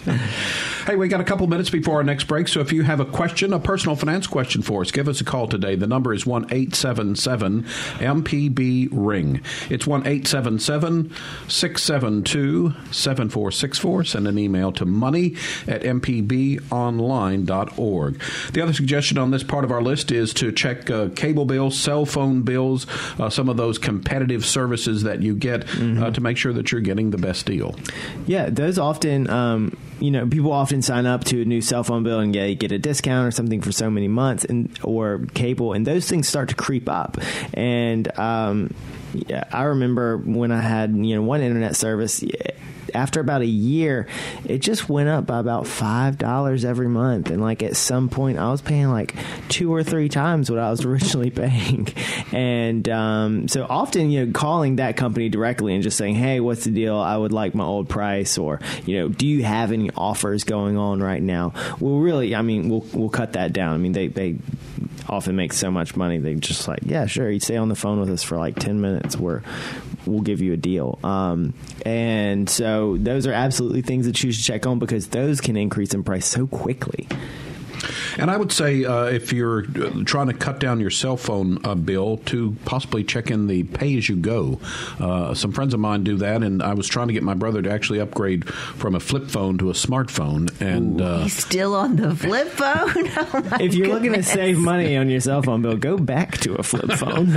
Yeah. 0.07 0.17
hey, 0.87 0.97
we 0.97 1.09
got 1.09 1.21
a 1.21 1.25
couple 1.25 1.47
minutes 1.49 1.69
before 1.71 1.97
our 1.97 2.05
next 2.05 2.25
break, 2.25 2.49
so 2.49 2.61
if 2.61 2.73
you 2.73 2.83
have 2.85 3.01
a 3.01 3.05
question, 3.05 3.53
a 3.53 3.59
personal 3.59 3.97
finance 3.97 4.27
question 4.27 4.63
for 4.63 4.81
us, 4.83 4.91
give 4.93 5.09
us 5.09 5.21
a 5.21 5.25
call 5.25 5.49
today. 5.49 5.75
The 5.75 5.87
number 5.87 6.15
is 6.15 6.25
one 6.25 6.47
eight 6.51 6.75
seven 6.75 7.17
seven 7.17 7.65
MPB 7.65 8.89
ring. 8.93 9.43
It's 9.69 9.87
one 9.87 10.07
eight 10.07 10.27
seven 10.29 10.59
seven 10.59 11.13
six 11.49 11.83
seven 11.83 12.23
two 12.23 12.73
seven 12.93 13.29
four 13.29 13.51
six 13.51 13.79
four. 13.79 14.05
Send 14.05 14.27
an 14.29 14.39
email 14.39 14.73
to 14.73 14.87
money 14.87 15.35
at 15.67 15.83
mpbonline.org. 15.83 18.21
The 18.53 18.61
other 18.61 18.73
suggestion 18.73 19.19
on 19.19 19.31
this 19.33 19.43
part 19.43 19.65
of 19.65 19.73
our 19.73 19.83
list 19.83 20.13
is 20.13 20.33
to 20.35 20.53
check 20.53 20.89
uh, 20.91 21.09
cable 21.17 21.45
bills, 21.45 21.77
cell 21.79 22.07
phone 22.07 22.43
bills, 22.43 22.87
uh, 23.19 23.29
some 23.31 23.49
of 23.49 23.57
those 23.57 23.79
competitive 23.79 24.45
services 24.45 25.03
that 25.03 25.23
you 25.23 25.35
get 25.35 25.65
uh, 26.05 26.11
to 26.11 26.21
make 26.21 26.37
sure 26.37 26.53
that 26.53 26.71
you're 26.71 26.81
getting 26.81 27.11
the 27.11 27.19
best 27.19 27.47
deal. 27.47 27.75
Yeah, 28.27 28.51
those 28.51 28.79
often, 28.79 29.29
um, 29.31 29.77
you 30.01 30.11
know, 30.11 30.27
people 30.27 30.53
often 30.53 30.83
sign 30.83 31.07
up 31.07 31.25
to 31.25 31.43
a 31.43 31.45
new 31.45 31.61
cell 31.61 31.85
phone 31.85 32.03
bill 32.03 32.21
and 32.21 32.33
get, 32.33 32.59
get 32.59 32.73
a 32.73 32.79
discount 32.79 33.27
or 33.27 33.31
something 33.31 33.61
for 33.61 33.73
so 33.73 33.91
many 33.91 34.09
months, 34.09 34.45
and 34.45 34.77
or 34.83 35.27
cable, 35.35 35.73
and 35.73 35.87
those 35.87 36.09
things 36.09 36.29
start 36.29 36.49
to 36.51 36.55
creep 36.55 36.89
up. 36.89 37.19
And 37.53 38.17
um, 38.19 38.75
yeah, 39.15 39.45
I 39.53 39.65
remember 39.65 40.19
when 40.19 40.53
I 40.53 40.61
had 40.61 40.95
you 40.97 41.15
know 41.15 41.23
one 41.23 41.41
internet 41.41 41.77
service. 41.77 42.23
yeah, 42.23 42.51
After 42.95 43.21
about 43.21 43.43
a 43.43 43.47
year, 43.47 44.07
it 44.45 44.59
just 44.59 44.89
went 44.89 45.09
up 45.09 45.27
by 45.27 45.39
about 45.39 45.67
five 45.67 46.19
dollars 46.19 46.65
every 46.65 46.89
month, 46.89 47.31
and 47.31 47.41
like 47.41 47.63
at 47.63 47.77
some 47.77 48.09
point, 48.09 48.39
I 48.39 48.51
was 48.51 48.63
paying 48.63 48.91
like 48.91 49.15
two 49.49 49.73
or 49.73 49.83
three 49.83 50.09
times 50.09 50.51
what 50.51 50.59
I 50.59 50.71
was 50.71 50.85
originally 50.85 51.31
paying. 51.31 51.89
And 52.33 52.89
um, 52.89 53.49
so 53.49 53.67
often, 53.69 54.11
you 54.11 54.27
know, 54.27 54.33
calling 54.33 54.77
that 54.77 54.97
company 54.97 55.29
directly 55.29 55.75
and 55.75 55.83
just 55.83 55.97
saying, 55.97 56.15
"Hey, 56.15 56.41
what's 56.41 56.65
the 56.65 56.71
deal? 56.71 56.97
I 56.97 57.17
would 57.17 57.33
like 57.33 57.55
my 57.55 57.65
old 57.65 57.89
price," 57.89 58.39
or 58.39 58.61
you 58.87 58.99
know, 58.99 59.09
"Do 59.09 59.27
you 59.27 59.45
have 59.45 59.73
any 59.73 59.91
offers 59.97 60.45
going 60.45 60.77
on 60.77 61.03
right 61.03 61.23
now?" 61.23 61.53
Well, 61.81 61.99
really, 61.99 62.35
I 62.35 62.43
mean, 62.43 62.69
we'll 62.69 62.87
we'll 62.93 63.11
cut 63.11 63.35
that 63.35 63.53
down. 63.53 63.75
I 63.75 63.79
mean, 63.79 63.93
they 63.93 64.09
they 64.09 64.37
often 65.09 65.37
make 65.37 65.53
so 65.53 65.71
much 65.71 65.97
money. 65.97 66.19
They 66.19 66.35
just 66.35 66.69
like, 66.69 66.81
yeah, 66.85 67.07
sure, 67.07 67.31
you 67.31 67.41
stay 67.41 67.57
on 67.57 67.69
the 67.69 67.75
phone 67.75 68.01
with 68.01 68.11
us 68.11 68.23
for 68.23 68.37
like 68.39 68.59
ten 68.59 68.81
minutes. 68.81 69.17
We're 69.17 69.43
we'll 70.07 70.23
give 70.23 70.41
you 70.41 70.53
a 70.53 70.57
deal. 70.57 70.99
Um, 71.03 71.55
and 71.85 72.49
so 72.49 72.97
those 72.99 73.27
are 73.27 73.33
absolutely 73.33 73.83
things 73.83 74.07
that 74.07 74.23
you 74.23 74.33
should 74.33 74.45
check 74.45 74.67
on 74.67 74.79
because 74.79 75.09
those 75.09 75.41
can 75.41 75.57
increase 75.57 75.95
in 75.95 76.05
price 76.05 76.27
so 76.27 76.47
quickly. 76.47 77.09
And 78.19 78.31
I 78.31 78.37
would 78.37 78.53
say 78.53 78.85
uh, 78.85 79.05
if 79.05 79.33
you're 79.33 79.65
uh, 79.65 80.03
trying 80.05 80.29
to 80.29 80.35
cut 80.35 80.61
down 80.61 80.81
your 80.81 80.91
cell 80.91 81.17
phone 81.17 81.59
uh, 81.65 81.75
bill, 81.75 82.19
to 82.27 82.57
possibly 82.65 83.05
check 83.05 83.31
in 83.31 83.47
the 83.47 83.65
pay 83.65 83.97
as 83.99 84.09
you 84.09 84.17
go. 84.17 84.61
Uh, 85.01 85.35
some 85.35 85.53
friends 85.53 85.75
of 85.75 85.81
mine 85.81 86.05
do 86.05 86.17
that, 86.19 86.43
and 86.43 86.63
I 86.63 86.75
was 86.75 86.87
trying 86.89 87.09
to 87.09 87.13
get 87.15 87.23
my 87.23 87.35
brother 87.35 87.61
to 87.63 87.71
actually 87.71 88.01
upgrade 88.01 88.49
from 88.49 88.95
a 88.95 89.01
flip 89.01 89.29
phone 89.29 89.59
to 89.59 89.71
a 89.71 89.75
smartphone. 89.75 90.49
And 90.61 91.01
uh, 91.01 91.23
He's 91.23 91.37
still 91.37 91.75
on 91.75 91.97
the 91.97 92.15
flip 92.15 92.49
phone. 92.51 92.91
Oh 92.97 93.57
If 93.61 93.75
you're 93.75 93.89
looking 93.89 94.13
to 94.13 94.23
save 94.23 94.59
money 94.59 94.97
on 94.97 95.09
your 95.11 95.21
cell 95.21 95.43
phone 95.43 95.63
bill, 95.63 95.77
go 95.77 95.97
back 95.99 96.39
to 96.39 96.55
a 96.55 96.63
flip 96.63 96.91
phone. 96.99 97.33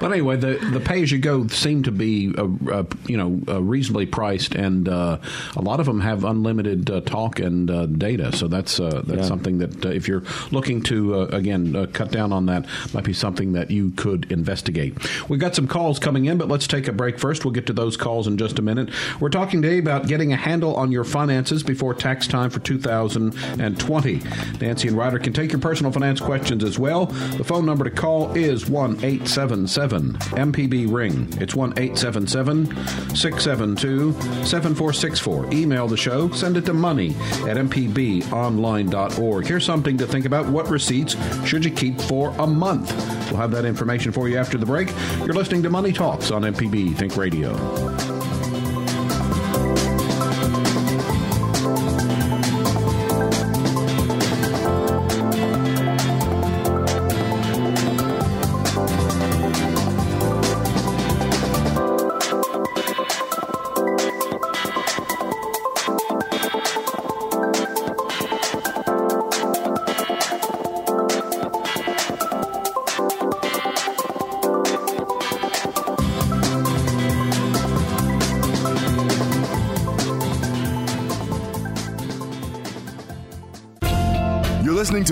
but 0.00 0.12
anyway, 0.12 0.36
the 0.36 0.54
the 0.72 0.80
pay 0.80 1.02
as 1.02 1.10
you 1.12 1.18
go 1.18 1.46
seem 1.48 1.82
to 1.84 1.92
be 1.92 2.32
uh, 2.36 2.48
uh, 2.70 2.84
you 3.06 3.16
know 3.16 3.40
uh, 3.48 3.62
reasonably 3.62 4.06
priced, 4.06 4.54
and 4.54 4.88
uh, 4.88 5.18
a 5.56 5.60
lot 5.62 5.80
of 5.80 5.86
them 5.86 6.00
have 6.00 6.24
unlimited 6.24 6.90
uh, 6.90 7.00
talk 7.02 7.38
and 7.40 7.70
uh, 7.70 7.86
data. 7.86 8.36
So 8.36 8.48
that's 8.48 8.80
uh, 8.80 9.02
that's 9.06 9.20
Yeah. 9.22 9.26
something 9.28 9.58
that 9.60 9.86
uh, 9.86 9.88
if 9.90 10.08
you're 10.08 10.22
looking 10.50 10.82
to 10.82 11.14
uh, 11.14 11.24
again 11.26 11.74
uh, 11.76 11.86
cut 11.92 12.10
down 12.10 12.32
on 12.32 12.46
that, 12.46 12.66
might 12.92 13.04
be 13.04 13.12
something 13.12 13.52
that 13.52 13.70
you 13.70 13.90
could 13.92 14.30
investigate. 14.30 14.96
We've 15.28 15.40
got 15.40 15.54
some 15.54 15.68
calls 15.68 15.98
coming 15.98 16.26
in, 16.26 16.38
but 16.38 16.48
let's 16.48 16.66
take 16.66 16.88
a 16.88 16.92
break 16.92 17.18
first. 17.18 17.44
We'll 17.44 17.52
get 17.52 17.66
to 17.66 17.72
those 17.72 17.96
calls 17.96 18.26
in 18.26 18.36
just 18.36 18.58
a 18.58 18.62
minute. 18.62 18.90
We're 19.20 19.28
talking 19.28 19.62
today 19.62 19.78
about 19.78 20.06
getting 20.06 20.32
a 20.32 20.36
handle 20.36 20.74
on 20.76 20.92
your 20.92 21.04
finances 21.04 21.62
before 21.62 21.94
tax 21.94 22.26
time 22.26 22.50
for 22.50 22.60
2020. 22.60 24.22
Nancy 24.60 24.88
and 24.88 24.96
Ryder 24.96 25.18
can 25.18 25.32
take 25.32 25.52
your 25.52 25.60
personal 25.60 25.92
finance 25.92 26.20
questions 26.20 26.64
as 26.64 26.78
well. 26.78 27.06
The 27.06 27.44
phone 27.44 27.66
number 27.66 27.84
to 27.84 27.90
call 27.90 28.32
is 28.34 28.68
one 28.68 28.98
eight 29.04 29.28
seven 29.28 29.66
seven 29.66 30.14
MPB 30.14 30.92
ring. 30.92 31.28
It's 31.40 31.54
one 31.54 31.72
eight 31.78 31.98
seven 31.98 32.26
seven 32.26 32.74
six 33.14 33.44
seven 33.44 33.76
two 33.76 34.12
seven 34.44 34.74
four 34.74 34.92
six 34.92 35.18
four. 35.18 35.46
Email 35.52 35.88
the 35.88 35.96
show. 35.96 36.30
Send 36.30 36.56
it 36.56 36.66
to 36.66 36.72
money 36.72 37.10
at 37.46 37.56
mpbonline.org. 37.56 39.46
Here's 39.50 39.64
something 39.64 39.98
to 39.98 40.06
think 40.06 40.26
about. 40.26 40.46
What 40.46 40.70
receipts 40.70 41.16
should 41.44 41.64
you 41.64 41.72
keep 41.72 42.00
for 42.00 42.30
a 42.38 42.46
month? 42.46 42.94
We'll 43.32 43.40
have 43.40 43.50
that 43.50 43.64
information 43.64 44.12
for 44.12 44.28
you 44.28 44.38
after 44.38 44.56
the 44.56 44.64
break. 44.64 44.92
You're 45.18 45.34
listening 45.34 45.64
to 45.64 45.70
Money 45.70 45.92
Talks 45.92 46.30
on 46.30 46.42
MPB 46.42 46.94
Think 46.94 47.16
Radio. 47.16 48.19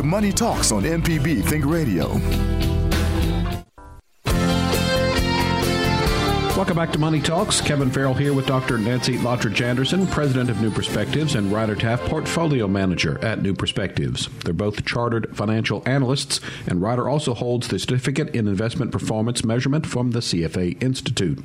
Money 0.09 0.33
Talks 0.33 0.73
on 0.73 0.85
MPB 0.85 1.45
Think 1.45 1.67
Radio. 1.67 2.58
Welcome 6.59 6.75
back 6.75 6.91
to 6.91 6.99
Money 6.99 7.21
Talks. 7.21 7.61
Kevin 7.61 7.89
Farrell 7.89 8.15
here 8.15 8.35
with 8.35 8.49
Dr. 8.49 8.79
Nancy 8.79 9.17
Lottridge 9.17 9.61
Anderson, 9.61 10.09
President 10.09 10.51
of 10.51 10.61
New 10.61 10.73
Perspectives, 10.73 11.37
and 11.37 11.53
Ryder 11.53 11.77
Taft, 11.77 12.07
Portfolio 12.07 12.67
Manager 12.67 13.25
at 13.25 13.41
New 13.41 13.55
Perspectives. 13.55 14.29
They're 14.43 14.53
both 14.53 14.85
chartered 14.85 15.37
financial 15.37 15.85
analysts, 15.87 16.41
and 16.67 16.83
Ryder 16.83 17.09
also 17.09 17.33
holds 17.33 17.69
the 17.69 17.79
Certificate 17.79 18.35
in 18.35 18.49
Investment 18.49 18.91
Performance 18.91 19.45
Measurement 19.45 19.87
from 19.87 20.11
the 20.11 20.19
CFA 20.19 20.83
Institute. 20.83 21.39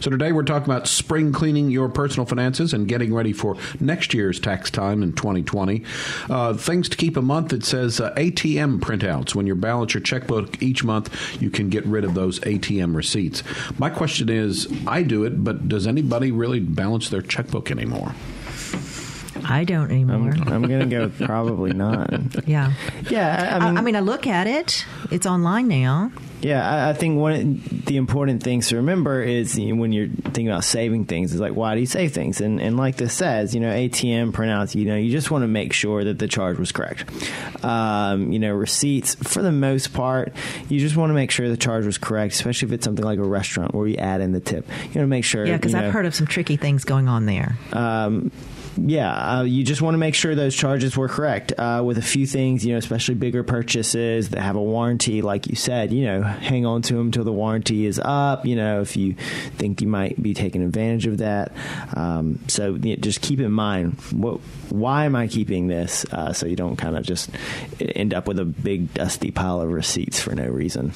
So 0.00 0.08
today 0.08 0.30
we're 0.30 0.44
talking 0.44 0.72
about 0.72 0.86
spring 0.86 1.32
cleaning 1.32 1.72
your 1.72 1.88
personal 1.88 2.24
finances 2.24 2.72
and 2.72 2.86
getting 2.86 3.12
ready 3.12 3.32
for 3.32 3.56
next 3.80 4.14
year's 4.14 4.38
tax 4.38 4.70
time 4.70 5.02
in 5.02 5.14
2020. 5.14 5.82
Uh, 6.28 6.54
things 6.54 6.88
to 6.90 6.96
keep 6.96 7.16
a 7.16 7.22
month, 7.22 7.52
it 7.52 7.64
says 7.64 8.00
uh, 8.00 8.14
ATM 8.14 8.78
printouts. 8.78 9.34
When 9.34 9.48
you 9.48 9.56
balance 9.56 9.94
your 9.94 10.00
checkbook 10.00 10.62
each 10.62 10.84
month, 10.84 11.42
you 11.42 11.50
can 11.50 11.70
get 11.70 11.84
rid 11.86 12.04
of 12.04 12.14
those 12.14 12.38
ATM 12.38 12.94
receipts. 12.94 13.42
My 13.76 13.90
question 13.90 14.28
is, 14.28 14.59
I 14.86 15.02
do 15.02 15.24
it, 15.24 15.42
but 15.44 15.68
does 15.68 15.86
anybody 15.86 16.30
really 16.32 16.60
balance 16.60 17.08
their 17.08 17.22
checkbook 17.22 17.70
anymore? 17.70 18.14
I 19.44 19.64
don't 19.64 19.90
anymore. 19.90 20.32
I'm, 20.32 20.48
I'm 20.48 20.62
going 20.62 20.88
to 20.88 21.08
go 21.08 21.26
probably 21.26 21.72
not. 21.72 22.12
yeah. 22.46 22.72
Yeah, 23.10 23.58
I, 23.60 23.64
I 23.64 23.70
I 23.70 23.76
I 23.78 23.80
mean, 23.80 23.96
I 23.96 24.00
look 24.00 24.26
at 24.26 24.46
it. 24.46 24.84
It's 25.10 25.26
online 25.26 25.68
now. 25.68 26.12
Yeah, 26.40 26.68
I, 26.68 26.90
I 26.90 26.92
think 26.94 27.18
one 27.18 27.32
of 27.32 27.84
the 27.86 27.96
important 27.96 28.42
things 28.42 28.68
to 28.68 28.76
remember 28.76 29.22
is 29.22 29.58
you 29.58 29.74
know, 29.74 29.80
when 29.80 29.92
you're 29.92 30.08
thinking 30.08 30.48
about 30.48 30.64
saving 30.64 31.04
things 31.04 31.34
is 31.34 31.40
like 31.40 31.54
why 31.54 31.74
do 31.74 31.80
you 31.80 31.86
save 31.86 32.12
things? 32.12 32.40
And 32.40 32.60
and 32.60 32.76
like 32.76 32.96
this 32.96 33.12
says, 33.12 33.54
you 33.54 33.60
know, 33.60 33.70
ATM 33.70 34.32
printouts, 34.32 34.74
you 34.74 34.86
know, 34.86 34.96
you 34.96 35.10
just 35.10 35.30
want 35.30 35.42
to 35.42 35.48
make 35.48 35.72
sure 35.72 36.04
that 36.04 36.18
the 36.18 36.28
charge 36.28 36.58
was 36.58 36.72
correct. 36.72 37.04
Um, 37.64 38.32
you 38.32 38.38
know, 38.38 38.52
receipts 38.52 39.14
for 39.16 39.42
the 39.42 39.52
most 39.52 39.92
part, 39.92 40.32
you 40.68 40.78
just 40.80 40.96
want 40.96 41.10
to 41.10 41.14
make 41.14 41.30
sure 41.30 41.48
the 41.48 41.56
charge 41.56 41.84
was 41.84 41.98
correct, 41.98 42.34
especially 42.34 42.68
if 42.68 42.72
it's 42.72 42.84
something 42.84 43.04
like 43.04 43.18
a 43.18 43.24
restaurant 43.24 43.74
where 43.74 43.86
you 43.86 43.96
add 43.96 44.20
in 44.20 44.32
the 44.32 44.40
tip. 44.40 44.66
You 44.68 44.74
want 44.84 44.92
to 44.94 45.06
make 45.06 45.24
sure. 45.24 45.44
Yeah, 45.46 45.56
because 45.56 45.74
I've 45.74 45.84
know, 45.84 45.90
heard 45.90 46.06
of 46.06 46.14
some 46.14 46.26
tricky 46.26 46.56
things 46.56 46.84
going 46.84 47.08
on 47.08 47.26
there. 47.26 47.58
um, 47.72 48.30
yeah, 48.86 49.38
uh, 49.38 49.42
you 49.42 49.64
just 49.64 49.82
want 49.82 49.94
to 49.94 49.98
make 49.98 50.14
sure 50.14 50.34
those 50.34 50.54
charges 50.54 50.96
were 50.96 51.08
correct. 51.08 51.52
Uh, 51.58 51.82
with 51.84 51.98
a 51.98 52.02
few 52.02 52.26
things, 52.26 52.64
you 52.64 52.72
know, 52.72 52.78
especially 52.78 53.14
bigger 53.14 53.42
purchases 53.42 54.30
that 54.30 54.40
have 54.40 54.56
a 54.56 54.62
warranty, 54.62 55.22
like 55.22 55.48
you 55.48 55.56
said, 55.56 55.92
you 55.92 56.04
know, 56.04 56.22
hang 56.22 56.66
on 56.66 56.82
to 56.82 56.94
them 56.94 57.06
until 57.06 57.24
the 57.24 57.32
warranty 57.32 57.86
is 57.86 58.00
up. 58.02 58.46
You 58.46 58.56
know, 58.56 58.80
if 58.80 58.96
you 58.96 59.14
think 59.56 59.80
you 59.80 59.88
might 59.88 60.20
be 60.22 60.34
taking 60.34 60.62
advantage 60.62 61.06
of 61.06 61.18
that, 61.18 61.52
um, 61.94 62.38
so 62.48 62.74
you 62.74 62.96
know, 62.96 62.96
just 62.96 63.20
keep 63.20 63.40
in 63.40 63.52
mind 63.52 64.00
what, 64.12 64.40
why 64.70 65.04
am 65.04 65.16
I 65.16 65.26
keeping 65.26 65.66
this, 65.66 66.04
uh, 66.12 66.32
so 66.32 66.46
you 66.46 66.56
don't 66.56 66.76
kind 66.76 66.96
of 66.96 67.04
just 67.04 67.30
end 67.80 68.14
up 68.14 68.28
with 68.28 68.38
a 68.38 68.44
big 68.44 68.94
dusty 68.94 69.30
pile 69.30 69.60
of 69.60 69.70
receipts 69.70 70.20
for 70.20 70.34
no 70.34 70.46
reason. 70.46 70.92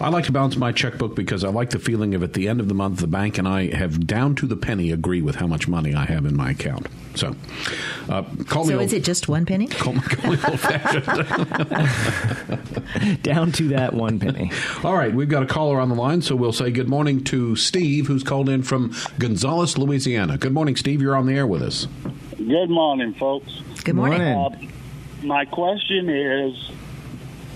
I 0.00 0.08
like 0.08 0.24
to 0.24 0.32
balance 0.32 0.56
my 0.56 0.72
checkbook 0.72 1.16
because 1.16 1.44
I 1.44 1.48
like 1.48 1.70
the 1.70 1.78
feeling 1.78 2.14
of 2.14 2.22
at 2.22 2.32
the 2.32 2.48
end 2.48 2.60
of 2.60 2.68
the 2.68 2.74
month, 2.74 3.00
the 3.00 3.06
bank 3.06 3.38
and 3.38 3.46
I 3.46 3.74
have 3.74 4.06
down 4.06 4.34
to 4.36 4.46
the 4.46 4.56
penny 4.56 4.90
agree 4.90 5.22
with 5.22 5.36
how 5.36 5.46
much 5.46 5.68
money 5.68 5.94
I 5.94 6.04
have 6.06 6.24
in 6.24 6.36
my 6.36 6.50
account. 6.50 6.86
So, 7.14 7.34
uh, 8.08 8.22
call 8.46 8.64
me. 8.64 8.70
So 8.70 8.74
old, 8.74 8.82
is 8.82 8.92
it 8.92 9.04
just 9.04 9.28
one 9.28 9.44
penny? 9.44 9.66
Call 9.66 9.94
me, 9.94 10.00
call 10.00 10.30
me 10.30 10.38
old 10.48 10.60
fashioned. 10.60 11.04
Down 13.22 13.52
to 13.52 13.68
that 13.68 13.94
one 13.94 14.18
penny. 14.20 14.50
All 14.84 14.94
right, 14.94 15.12
we've 15.12 15.28
got 15.28 15.42
a 15.42 15.46
caller 15.46 15.80
on 15.80 15.88
the 15.88 15.94
line, 15.94 16.22
so 16.22 16.36
we'll 16.36 16.52
say 16.52 16.70
good 16.70 16.88
morning 16.88 17.24
to 17.24 17.56
Steve, 17.56 18.06
who's 18.06 18.22
called 18.22 18.48
in 18.48 18.62
from 18.62 18.94
Gonzales, 19.18 19.76
Louisiana. 19.76 20.38
Good 20.38 20.52
morning, 20.52 20.76
Steve. 20.76 21.02
You're 21.02 21.16
on 21.16 21.26
the 21.26 21.34
air 21.34 21.46
with 21.46 21.62
us. 21.62 21.86
Good 22.36 22.70
morning, 22.70 23.14
folks. 23.14 23.60
Good 23.84 23.96
morning. 23.96 24.22
Morning. 24.22 24.72
Uh, 25.22 25.26
my 25.26 25.44
question 25.44 26.08
is 26.08 26.70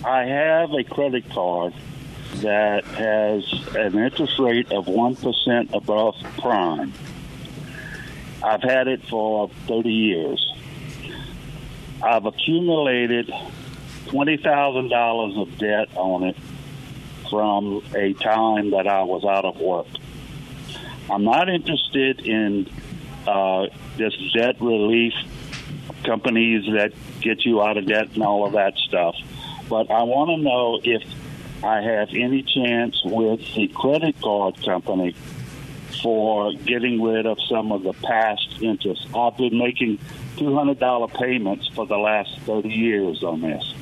I 0.05 0.25
have 0.25 0.73
a 0.73 0.85
credit 0.85 1.29
card 1.31 1.73
that 2.37 2.85
has 2.85 3.45
an 3.77 3.99
interest 3.99 4.39
rate 4.39 4.71
of 4.73 4.87
1% 4.87 5.73
above 5.73 6.17
prime. 6.39 6.93
I've 8.45 8.63
had 8.63 8.89
it 8.89 9.03
for 9.09 9.49
30 9.69 9.89
years. 9.91 10.53
I've 12.03 12.27
accumulated 12.27 13.33
$20,000 14.09 15.41
of 15.43 15.59
debt 15.59 15.89
on 15.97 16.25
it 16.25 16.37
from 17.31 17.83
a 17.95 18.13
time 18.13 18.73
that 18.73 18.87
I 18.87 19.03
was 19.05 19.25
out 19.25 19.47
of 19.47 19.57
work. 19.59 19.87
I'm 21.11 21.25
not 21.25 21.49
interested 21.49 22.21
in 22.21 22.69
uh, 23.27 23.69
this 23.97 24.15
debt 24.35 24.61
relief 24.61 25.15
companies 26.05 26.67
that 26.75 26.93
get 27.23 27.47
you 27.47 27.63
out 27.63 27.79
of 27.79 27.87
debt 27.87 28.11
and 28.13 28.23
all 28.23 28.47
of 28.47 28.53
that 28.53 28.77
stuff. 28.77 29.17
But 29.71 29.91
I 29.91 30.03
want 30.03 30.29
to 30.29 30.37
know 30.37 30.81
if 30.85 31.03
I 31.65 31.81
have 31.81 32.11
any 32.11 32.43
chance 32.43 33.01
with 33.07 33.41
the 33.55 33.69
credit 33.69 34.21
card 34.21 34.63
company 34.63 35.17
for 36.03 36.53
getting 36.53 37.03
rid 37.03 37.27
of 37.27 37.39
some 37.49 37.73
of 37.73 37.83
the 37.83 37.93
past 37.93 38.49
interest. 38.61 39.07
I've 39.15 39.37
been 39.37 39.59
making 39.59 39.99
$200 40.37 41.15
payments 41.15 41.69
for 41.69 41.87
the 41.87 41.97
last 41.97 42.39
30 42.41 42.69
years 42.69 43.23
on 43.23 43.41
this. 43.41 43.74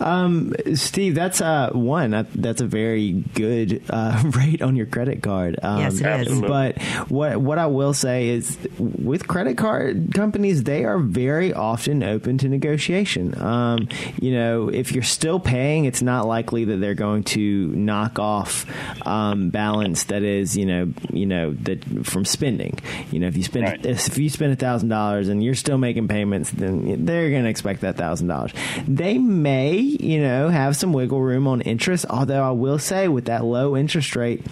Um, 0.00 0.52
Steve, 0.74 1.14
that's 1.14 1.40
uh, 1.40 1.70
one. 1.72 2.10
That, 2.10 2.32
that's 2.32 2.60
a 2.60 2.66
very 2.66 3.12
good 3.34 3.82
uh, 3.90 4.22
rate 4.36 4.62
on 4.62 4.76
your 4.76 4.86
credit 4.86 5.22
card. 5.22 5.58
Um, 5.62 5.78
Yes, 5.80 5.94
it 5.94 6.00
is. 6.00 6.02
Absolutely. 6.06 6.48
But 6.48 6.82
what 7.10 7.40
what 7.40 7.58
I 7.58 7.66
will 7.66 7.94
say 7.94 8.28
is, 8.28 8.56
with 8.78 9.26
credit 9.28 9.56
card 9.58 10.12
companies, 10.14 10.62
they 10.64 10.84
are 10.84 10.98
very 10.98 11.52
often 11.52 12.02
open 12.02 12.38
to 12.38 12.48
negotiation. 12.48 13.40
Um, 13.40 13.88
you 14.20 14.32
know, 14.32 14.68
if 14.68 14.92
you're 14.92 15.02
still 15.02 15.40
paying, 15.40 15.84
it's 15.84 16.02
not 16.02 16.26
likely 16.26 16.64
that 16.66 16.76
they're 16.78 16.94
going 16.94 17.24
to 17.24 17.68
knock 17.68 18.18
off 18.18 18.66
um, 19.06 19.50
balance 19.50 20.04
that 20.04 20.22
is, 20.22 20.56
you 20.56 20.66
know, 20.66 20.92
you 21.12 21.26
know 21.26 21.52
that 21.52 21.84
from 22.06 22.24
spending. 22.24 22.78
You 23.10 23.20
know, 23.20 23.26
if 23.26 23.36
you 23.36 23.42
spend 23.42 23.62
Right. 23.66 23.86
if 23.86 24.18
you 24.18 24.28
spend 24.30 24.52
a 24.52 24.56
thousand 24.56 24.88
dollars 24.88 25.28
and 25.28 25.42
you're 25.42 25.54
still 25.54 25.78
making 25.78 26.08
payments, 26.08 26.50
then 26.50 27.04
they're 27.04 27.30
going 27.30 27.44
to 27.44 27.50
expect 27.50 27.80
that 27.82 27.96
thousand 27.96 28.28
dollars. 28.28 28.52
They 28.86 29.18
may, 29.18 29.81
you 29.82 30.20
know, 30.20 30.48
have 30.48 30.76
some 30.76 30.92
wiggle 30.92 31.20
room 31.20 31.46
on 31.46 31.60
interest. 31.60 32.06
Although 32.08 32.42
I 32.42 32.50
will 32.50 32.78
say, 32.78 33.08
with 33.08 33.26
that 33.26 33.44
low 33.44 33.76
interest 33.76 34.16
rate, 34.16 34.44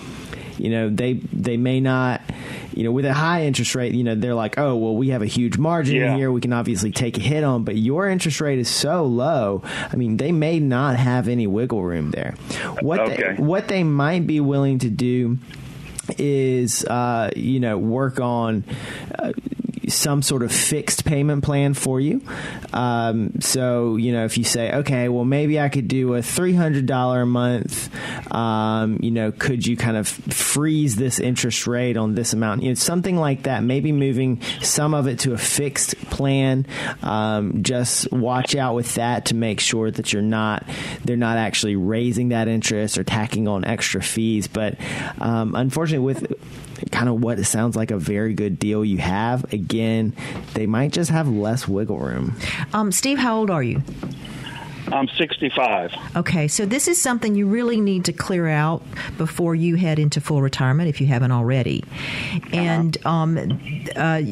you 0.58 0.70
know, 0.70 0.88
they 0.90 1.14
they 1.32 1.56
may 1.56 1.80
not. 1.80 2.20
You 2.72 2.84
know, 2.84 2.92
with 2.92 3.04
a 3.04 3.12
high 3.12 3.44
interest 3.46 3.74
rate, 3.74 3.92
you 3.94 4.04
know, 4.04 4.14
they're 4.14 4.34
like, 4.34 4.56
oh, 4.56 4.76
well, 4.76 4.94
we 4.94 5.08
have 5.08 5.22
a 5.22 5.26
huge 5.26 5.58
margin 5.58 5.96
Yeah. 5.96 6.16
here. 6.16 6.30
We 6.30 6.40
can 6.40 6.52
obviously 6.52 6.92
take 6.92 7.18
a 7.18 7.20
hit 7.20 7.42
on, 7.42 7.64
but 7.64 7.76
your 7.76 8.08
interest 8.08 8.40
rate 8.40 8.60
is 8.60 8.68
so 8.68 9.04
low. 9.04 9.62
I 9.92 9.96
mean, 9.96 10.16
they 10.18 10.30
may 10.30 10.60
not 10.60 10.96
have 10.96 11.26
any 11.26 11.48
wiggle 11.48 11.82
room 11.82 12.12
there. 12.12 12.36
What 12.80 13.00
Okay. 13.00 13.34
they, 13.36 13.42
what 13.42 13.66
they 13.66 13.82
might 13.82 14.24
be 14.26 14.38
willing 14.40 14.78
to 14.78 14.88
do 14.88 15.38
is 16.16 16.84
uh, 16.84 17.30
you 17.36 17.60
know 17.60 17.76
work 17.78 18.20
on 18.20 18.64
uh, 19.18 19.32
some 19.94 20.22
sort 20.22 20.42
of 20.42 20.52
fixed 20.52 21.04
payment 21.04 21.44
plan 21.44 21.74
for 21.74 22.00
you. 22.00 22.20
Um, 22.72 23.40
so 23.40 23.96
you 23.96 24.12
know, 24.12 24.24
if 24.24 24.38
you 24.38 24.44
say, 24.44 24.72
okay, 24.72 25.08
well 25.08 25.24
maybe 25.24 25.60
I 25.60 25.68
could 25.68 25.88
do 25.88 26.14
a 26.14 26.22
three 26.22 26.54
hundred 26.54 26.86
dollar 26.86 27.22
a 27.22 27.26
month. 27.26 27.88
Um, 28.32 28.98
you 29.02 29.10
know, 29.10 29.32
could 29.32 29.66
you 29.66 29.76
kind 29.76 29.96
of 29.96 30.08
freeze 30.08 30.96
this 30.96 31.18
interest 31.18 31.66
rate 31.66 31.96
on 31.96 32.14
this 32.14 32.32
amount? 32.32 32.62
You 32.62 32.70
know, 32.70 32.74
something 32.74 33.16
like 33.16 33.44
that. 33.44 33.62
Maybe 33.62 33.92
moving 33.92 34.40
some 34.62 34.94
of 34.94 35.06
it 35.06 35.20
to 35.20 35.32
a 35.32 35.38
fixed 35.38 35.96
plan. 36.10 36.66
Um, 37.02 37.62
just 37.62 38.10
watch 38.12 38.54
out 38.54 38.74
with 38.74 38.94
that 38.94 39.26
to 39.26 39.34
make 39.34 39.60
sure 39.60 39.90
that 39.90 40.12
you're 40.12 40.22
not 40.22 40.64
they're 41.04 41.16
not 41.16 41.36
actually 41.36 41.76
raising 41.76 42.30
that 42.30 42.48
interest 42.48 42.98
or 42.98 43.04
tacking 43.04 43.48
on 43.48 43.64
extra 43.64 44.02
fees. 44.02 44.48
But 44.48 44.76
um, 45.18 45.54
unfortunately, 45.54 46.04
with 46.04 46.32
kind 46.90 47.08
of 47.08 47.22
what 47.22 47.44
sounds 47.44 47.76
like 47.76 47.90
a 47.90 47.98
very 47.98 48.34
good 48.34 48.58
deal 48.58 48.84
you 48.84 48.98
have, 48.98 49.52
again, 49.52 50.14
they 50.54 50.66
might 50.66 50.92
just 50.92 51.10
have 51.10 51.28
less 51.28 51.66
wiggle 51.68 51.98
room. 51.98 52.36
Um, 52.72 52.92
Steve, 52.92 53.18
how 53.18 53.38
old 53.38 53.50
are 53.50 53.62
you? 53.62 53.82
I'm 54.92 55.08
65. 55.08 55.92
Okay, 56.16 56.48
so 56.48 56.66
this 56.66 56.88
is 56.88 57.00
something 57.00 57.34
you 57.34 57.46
really 57.46 57.80
need 57.80 58.04
to 58.06 58.12
clear 58.12 58.48
out 58.48 58.82
before 59.16 59.54
you 59.54 59.76
head 59.76 59.98
into 59.98 60.20
full 60.20 60.42
retirement 60.42 60.88
if 60.88 61.00
you 61.00 61.06
haven't 61.06 61.32
already. 61.32 61.84
And 62.52 62.96
um, 63.06 63.80
uh, 63.96 64.22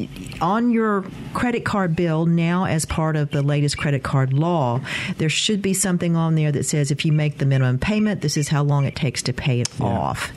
on 0.41 0.71
your 0.71 1.05
credit 1.35 1.65
card 1.65 1.95
bill, 1.95 2.27
now 2.27 2.65
as 2.65 2.85
part 2.85 3.17
of 3.17 3.31
the 3.31 3.43
latest 3.43 3.79
credit 3.79 4.03
card 4.03 4.33
law, 4.33 4.81
there 5.19 5.29
should 5.29 5.63
be 5.63 5.75
something 5.75 6.17
on 6.17 6.35
there 6.35 6.53
that 6.53 6.65
says 6.65 6.91
if 6.91 7.05
you 7.05 7.13
make 7.13 7.39
the 7.39 7.47
minimum 7.47 7.79
payment, 7.79 8.21
this 8.21 8.37
is 8.37 8.49
how 8.49 8.63
long 8.63 8.85
it 8.85 8.97
takes 8.97 9.23
to 9.23 9.33
pay 9.33 9.61
it 9.61 9.69
off. 9.81 10.33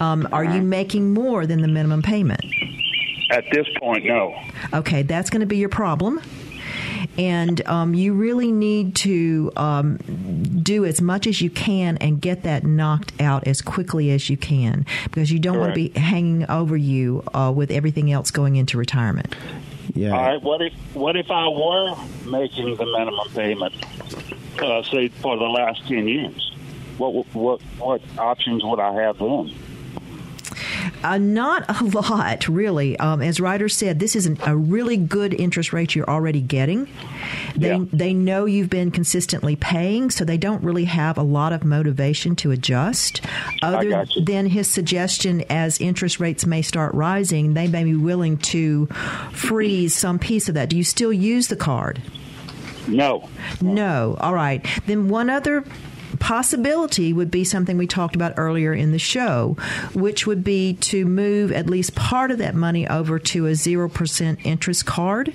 Um, 0.00 0.28
are 0.32 0.44
you 0.44 0.62
making 0.62 1.14
more 1.14 1.46
than 1.46 1.62
the 1.62 1.68
minimum 1.68 2.02
payment? 2.02 2.44
At 3.30 3.44
this 3.50 3.66
point, 3.78 4.04
no. 4.04 4.38
Okay, 4.74 5.02
that's 5.02 5.30
going 5.30 5.40
to 5.40 5.46
be 5.46 5.56
your 5.56 5.70
problem. 5.70 6.20
And 7.18 7.66
um, 7.66 7.94
you 7.94 8.14
really 8.14 8.50
need 8.52 8.94
to 8.96 9.52
um, 9.56 9.96
do 10.62 10.84
as 10.84 11.00
much 11.00 11.26
as 11.26 11.40
you 11.40 11.50
can 11.50 11.96
and 11.98 12.20
get 12.20 12.42
that 12.44 12.64
knocked 12.64 13.20
out 13.20 13.46
as 13.46 13.60
quickly 13.60 14.10
as 14.10 14.30
you 14.30 14.36
can 14.36 14.86
because 15.04 15.30
you 15.30 15.38
don't 15.38 15.58
want 15.58 15.74
to 15.74 15.74
be 15.74 15.98
hanging 15.98 16.48
over 16.50 16.76
you 16.76 17.22
uh, 17.34 17.52
with 17.54 17.70
everything 17.70 18.10
else 18.10 18.30
going 18.30 18.56
into 18.56 18.78
retirement. 18.78 19.34
Yeah. 19.94 20.12
All 20.12 20.22
right. 20.22 20.42
What 20.42 20.62
if 20.62 20.72
what 20.94 21.16
if 21.16 21.30
I 21.30 21.48
were 21.48 21.94
making 22.24 22.76
the 22.76 22.86
minimum 22.86 23.28
payment, 23.34 23.74
uh, 24.58 24.82
say 24.84 25.08
for 25.08 25.36
the 25.36 25.44
last 25.44 25.86
ten 25.86 26.08
years? 26.08 26.52
What 26.96 27.26
what 27.34 27.60
what 27.78 28.00
options 28.16 28.64
would 28.64 28.80
I 28.80 28.92
have 29.02 29.18
then? 29.18 29.54
Uh, 31.02 31.18
not 31.18 31.64
a 31.68 31.84
lot, 31.98 32.48
really. 32.48 32.98
Um, 32.98 33.20
as 33.22 33.40
Ryder 33.40 33.68
said, 33.68 33.98
this 33.98 34.14
is 34.16 34.26
an, 34.26 34.38
a 34.46 34.56
really 34.56 34.96
good 34.96 35.34
interest 35.34 35.72
rate 35.72 35.94
you're 35.94 36.08
already 36.08 36.40
getting. 36.40 36.88
They 37.56 37.68
Yeah. 37.70 37.84
they 37.92 38.14
know 38.14 38.44
you've 38.44 38.70
been 38.70 38.90
consistently 38.90 39.56
paying, 39.56 40.10
so 40.10 40.24
they 40.24 40.36
don't 40.38 40.62
really 40.62 40.84
have 40.86 41.18
a 41.18 41.22
lot 41.22 41.52
of 41.52 41.64
motivation 41.64 42.36
to 42.36 42.50
adjust. 42.50 43.20
Other 43.62 44.04
than 44.24 44.46
his 44.46 44.68
suggestion, 44.68 45.44
as 45.50 45.80
interest 45.80 46.20
rates 46.20 46.46
may 46.46 46.62
start 46.62 46.94
rising, 46.94 47.54
they 47.54 47.68
may 47.68 47.84
be 47.84 47.94
willing 47.94 48.38
to 48.38 48.86
freeze 49.32 49.94
some 49.94 50.18
piece 50.18 50.48
of 50.48 50.54
that. 50.54 50.68
Do 50.68 50.76
you 50.76 50.84
still 50.84 51.12
use 51.12 51.48
the 51.48 51.56
card? 51.56 52.00
No. 52.88 53.28
No. 53.60 54.16
All 54.20 54.34
right. 54.34 54.66
Then 54.86 55.08
one 55.08 55.30
other 55.30 55.64
possibility 56.22 57.12
would 57.12 57.32
be 57.32 57.42
something 57.42 57.76
we 57.76 57.86
talked 57.88 58.14
about 58.14 58.34
earlier 58.36 58.72
in 58.72 58.92
the 58.92 58.98
show, 58.98 59.56
which 59.92 60.24
would 60.24 60.44
be 60.44 60.74
to 60.74 61.04
move 61.04 61.50
at 61.50 61.68
least 61.68 61.96
part 61.96 62.30
of 62.30 62.38
that 62.38 62.54
money 62.54 62.86
over 62.86 63.18
to 63.18 63.48
a 63.48 63.50
0% 63.50 64.40
interest 64.44 64.86
card 64.86 65.34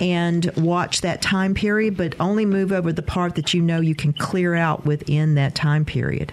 and 0.00 0.50
watch 0.56 1.02
that 1.02 1.20
time 1.20 1.52
period, 1.52 1.98
but 1.98 2.14
only 2.18 2.46
move 2.46 2.72
over 2.72 2.94
the 2.94 3.02
part 3.02 3.34
that 3.34 3.52
you 3.52 3.60
know 3.60 3.80
you 3.80 3.94
can 3.94 4.14
clear 4.14 4.54
out 4.54 4.86
within 4.86 5.34
that 5.34 5.54
time 5.54 5.84
period. 5.84 6.32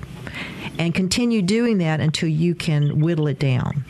And 0.80 0.96
continue 0.96 1.42
doing 1.42 1.80
that 1.80 2.00
until 2.00 2.30
you 2.30 2.56
can 2.56 3.02
whittle 3.02 3.28
it 3.28 3.38
down. 3.38 3.84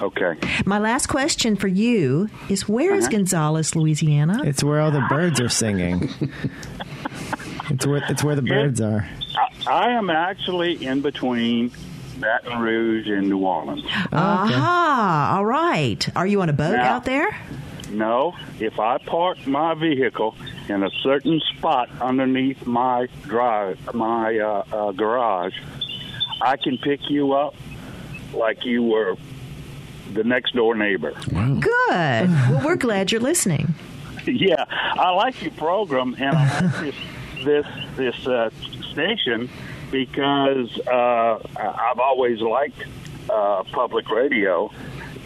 Okay. 0.00 0.34
My 0.64 0.78
last 0.78 1.08
question 1.08 1.56
for 1.56 1.68
you 1.68 2.30
is 2.48 2.66
where 2.66 2.94
is 2.94 3.04
uh-huh. 3.04 3.18
Gonzales, 3.18 3.76
Louisiana? 3.76 4.42
It's 4.44 4.64
where 4.64 4.80
all 4.80 4.90
the 4.90 5.04
birds 5.10 5.40
are 5.40 5.50
singing. 5.50 6.08
it's 7.70 7.86
where 7.86 8.02
it's 8.08 8.22
where 8.24 8.34
the 8.36 8.42
birds 8.42 8.80
are. 8.80 9.08
I, 9.66 9.72
I 9.72 9.90
am 9.92 10.10
actually 10.10 10.84
in 10.84 11.00
between 11.00 11.70
Baton 12.18 12.60
Rouge 12.60 13.08
and 13.08 13.28
New 13.28 13.38
Orleans. 13.38 13.84
Aha! 14.12 15.34
All 15.36 15.44
right. 15.46 16.08
Are 16.16 16.26
you 16.26 16.42
on 16.42 16.48
a 16.48 16.52
boat 16.52 16.72
Now- 16.76 16.96
out 16.96 17.04
there? 17.04 17.36
No, 17.90 18.36
if 18.60 18.78
I 18.78 18.98
park 18.98 19.44
my 19.48 19.74
vehicle 19.74 20.36
in 20.68 20.84
a 20.84 20.90
certain 21.02 21.40
spot 21.56 21.90
underneath 22.00 22.64
my 22.64 23.08
drive, 23.22 23.78
my 23.92 24.38
uh, 24.38 24.62
uh, 24.70 24.92
garage, 24.92 25.54
I 26.40 26.56
can 26.56 26.78
pick 26.78 27.10
you 27.10 27.32
up 27.32 27.56
like 28.32 28.64
you 28.64 28.84
were 28.84 29.16
the 30.14 30.22
next 30.22 30.54
door 30.54 30.76
neighbor. 30.76 31.12
Good. 31.28 31.68
well, 31.90 32.62
we're 32.64 32.76
glad 32.76 33.10
you're 33.10 33.20
listening. 33.20 33.74
yeah, 34.24 34.66
I 34.70 35.10
like 35.10 35.42
your 35.42 35.50
program, 35.52 36.14
and 36.18 36.36
I 36.36 36.60
like 36.60 36.80
this 36.80 36.94
this 37.44 37.66
this 37.96 38.26
uh, 38.26 38.50
station 38.92 39.48
because 39.90 40.70
uh, 40.86 40.90
I- 41.56 41.90
I've 41.92 41.98
always 41.98 42.40
liked 42.40 42.84
uh, 43.28 43.62
public 43.72 44.08
radio, 44.10 44.70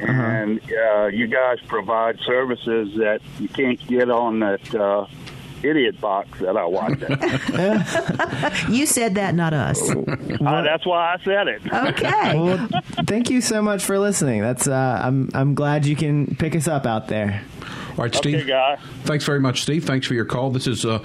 and 0.00 0.60
uh, 0.70 1.06
you 1.06 1.26
guys 1.26 1.58
provide 1.66 2.18
services 2.20 2.94
that 2.96 3.20
you 3.38 3.48
can't 3.48 3.84
get 3.86 4.10
on 4.10 4.40
that 4.40 4.74
uh, 4.74 5.06
idiot 5.62 6.00
box 6.00 6.38
that 6.40 6.56
I 6.56 6.64
watch. 6.66 6.98
You 8.70 8.86
said 8.86 9.14
that, 9.16 9.34
not 9.34 9.52
us. 9.54 9.80
uh, 9.90 10.62
that's 10.62 10.84
why 10.86 11.14
I 11.14 11.24
said 11.24 11.48
it. 11.48 11.62
Okay. 11.72 12.38
Well, 12.44 12.68
thank 13.06 13.30
you 13.30 13.40
so 13.40 13.62
much 13.62 13.84
for 13.84 13.98
listening. 13.98 14.40
That's 14.42 14.66
uh, 14.68 15.00
I'm 15.02 15.30
I'm 15.34 15.54
glad 15.54 15.86
you 15.86 15.96
can 15.96 16.34
pick 16.36 16.54
us 16.56 16.68
up 16.68 16.84
out 16.86 17.08
there. 17.08 17.42
All 17.62 18.04
right, 18.04 18.14
Okay, 18.16 18.42
Steve. 18.44 18.50
Thanks 19.04 19.24
very 19.24 19.40
much, 19.40 19.62
Steve. 19.62 19.84
Thanks 19.84 20.06
for 20.06 20.14
your 20.14 20.24
call. 20.24 20.50
This 20.50 20.66
is 20.66 20.84
uh, 20.84 20.98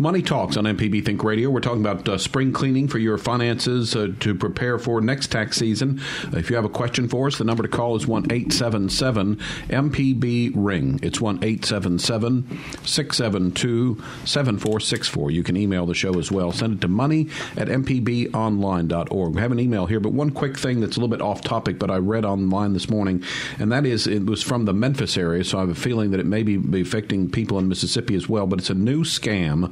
Money 0.00 0.22
Talks 0.22 0.56
on 0.56 0.64
MPB 0.64 1.04
Think 1.04 1.22
Radio. 1.22 1.50
We're 1.50 1.60
talking 1.60 1.84
about 1.84 2.08
uh, 2.08 2.16
spring 2.16 2.54
cleaning 2.54 2.88
for 2.88 2.98
your 2.98 3.18
finances 3.18 3.94
uh, 3.94 4.08
to 4.20 4.34
prepare 4.34 4.78
for 4.78 5.02
next 5.02 5.26
tax 5.26 5.58
season. 5.58 6.00
If 6.32 6.48
you 6.48 6.56
have 6.56 6.64
a 6.64 6.70
question 6.70 7.06
for 7.06 7.26
us, 7.26 7.36
the 7.36 7.44
number 7.44 7.62
to 7.62 7.68
call 7.68 7.96
is 7.96 8.06
1 8.06 8.32
877 8.32 9.36
MPB 9.36 10.52
Ring. 10.54 11.00
It's 11.02 11.20
1 11.20 11.44
877 11.44 12.48
672 12.82 14.02
7464. 14.24 15.30
You 15.32 15.42
can 15.42 15.58
email 15.58 15.84
the 15.84 15.92
show 15.92 16.18
as 16.18 16.32
well. 16.32 16.50
Send 16.50 16.72
it 16.72 16.80
to 16.80 16.88
money 16.88 17.28
at 17.58 17.68
mpbonline.org. 17.68 19.34
We 19.34 19.40
have 19.42 19.52
an 19.52 19.60
email 19.60 19.84
here, 19.84 20.00
but 20.00 20.14
one 20.14 20.30
quick 20.30 20.58
thing 20.58 20.80
that's 20.80 20.96
a 20.96 21.00
little 21.00 21.14
bit 21.14 21.20
off 21.20 21.42
topic, 21.42 21.78
but 21.78 21.90
I 21.90 21.98
read 21.98 22.24
online 22.24 22.72
this 22.72 22.88
morning, 22.88 23.22
and 23.58 23.70
that 23.70 23.84
is 23.84 24.06
it 24.06 24.24
was 24.24 24.42
from 24.42 24.64
the 24.64 24.72
Memphis 24.72 25.18
area, 25.18 25.44
so 25.44 25.58
I 25.58 25.60
have 25.60 25.68
a 25.68 25.74
feeling 25.74 26.10
that 26.12 26.20
it 26.20 26.26
may 26.26 26.42
be 26.42 26.80
affecting 26.80 27.30
people 27.30 27.58
in 27.58 27.68
Mississippi 27.68 28.14
as 28.14 28.30
well, 28.30 28.46
but 28.46 28.60
it's 28.60 28.70
a 28.70 28.74
new 28.74 29.04
scam 29.04 29.70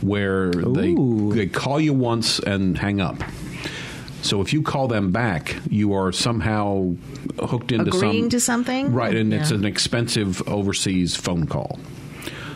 where 0.00 0.50
they, 0.50 0.90
Ooh. 0.90 1.32
they 1.32 1.46
call 1.46 1.80
you 1.80 1.92
once 1.92 2.38
and 2.38 2.76
hang 2.76 3.00
up. 3.00 3.22
So 4.22 4.40
if 4.40 4.52
you 4.52 4.62
call 4.62 4.86
them 4.86 5.10
back, 5.10 5.56
you 5.68 5.94
are 5.94 6.12
somehow 6.12 6.94
hooked 7.40 7.72
into 7.72 7.88
Agreeing 7.88 8.24
some 8.24 8.30
to 8.30 8.40
something? 8.40 8.92
right? 8.92 9.14
And 9.16 9.34
it's 9.34 9.50
an 9.50 9.64
expensive 9.64 10.46
overseas 10.48 11.16
phone 11.16 11.46
call. 11.46 11.80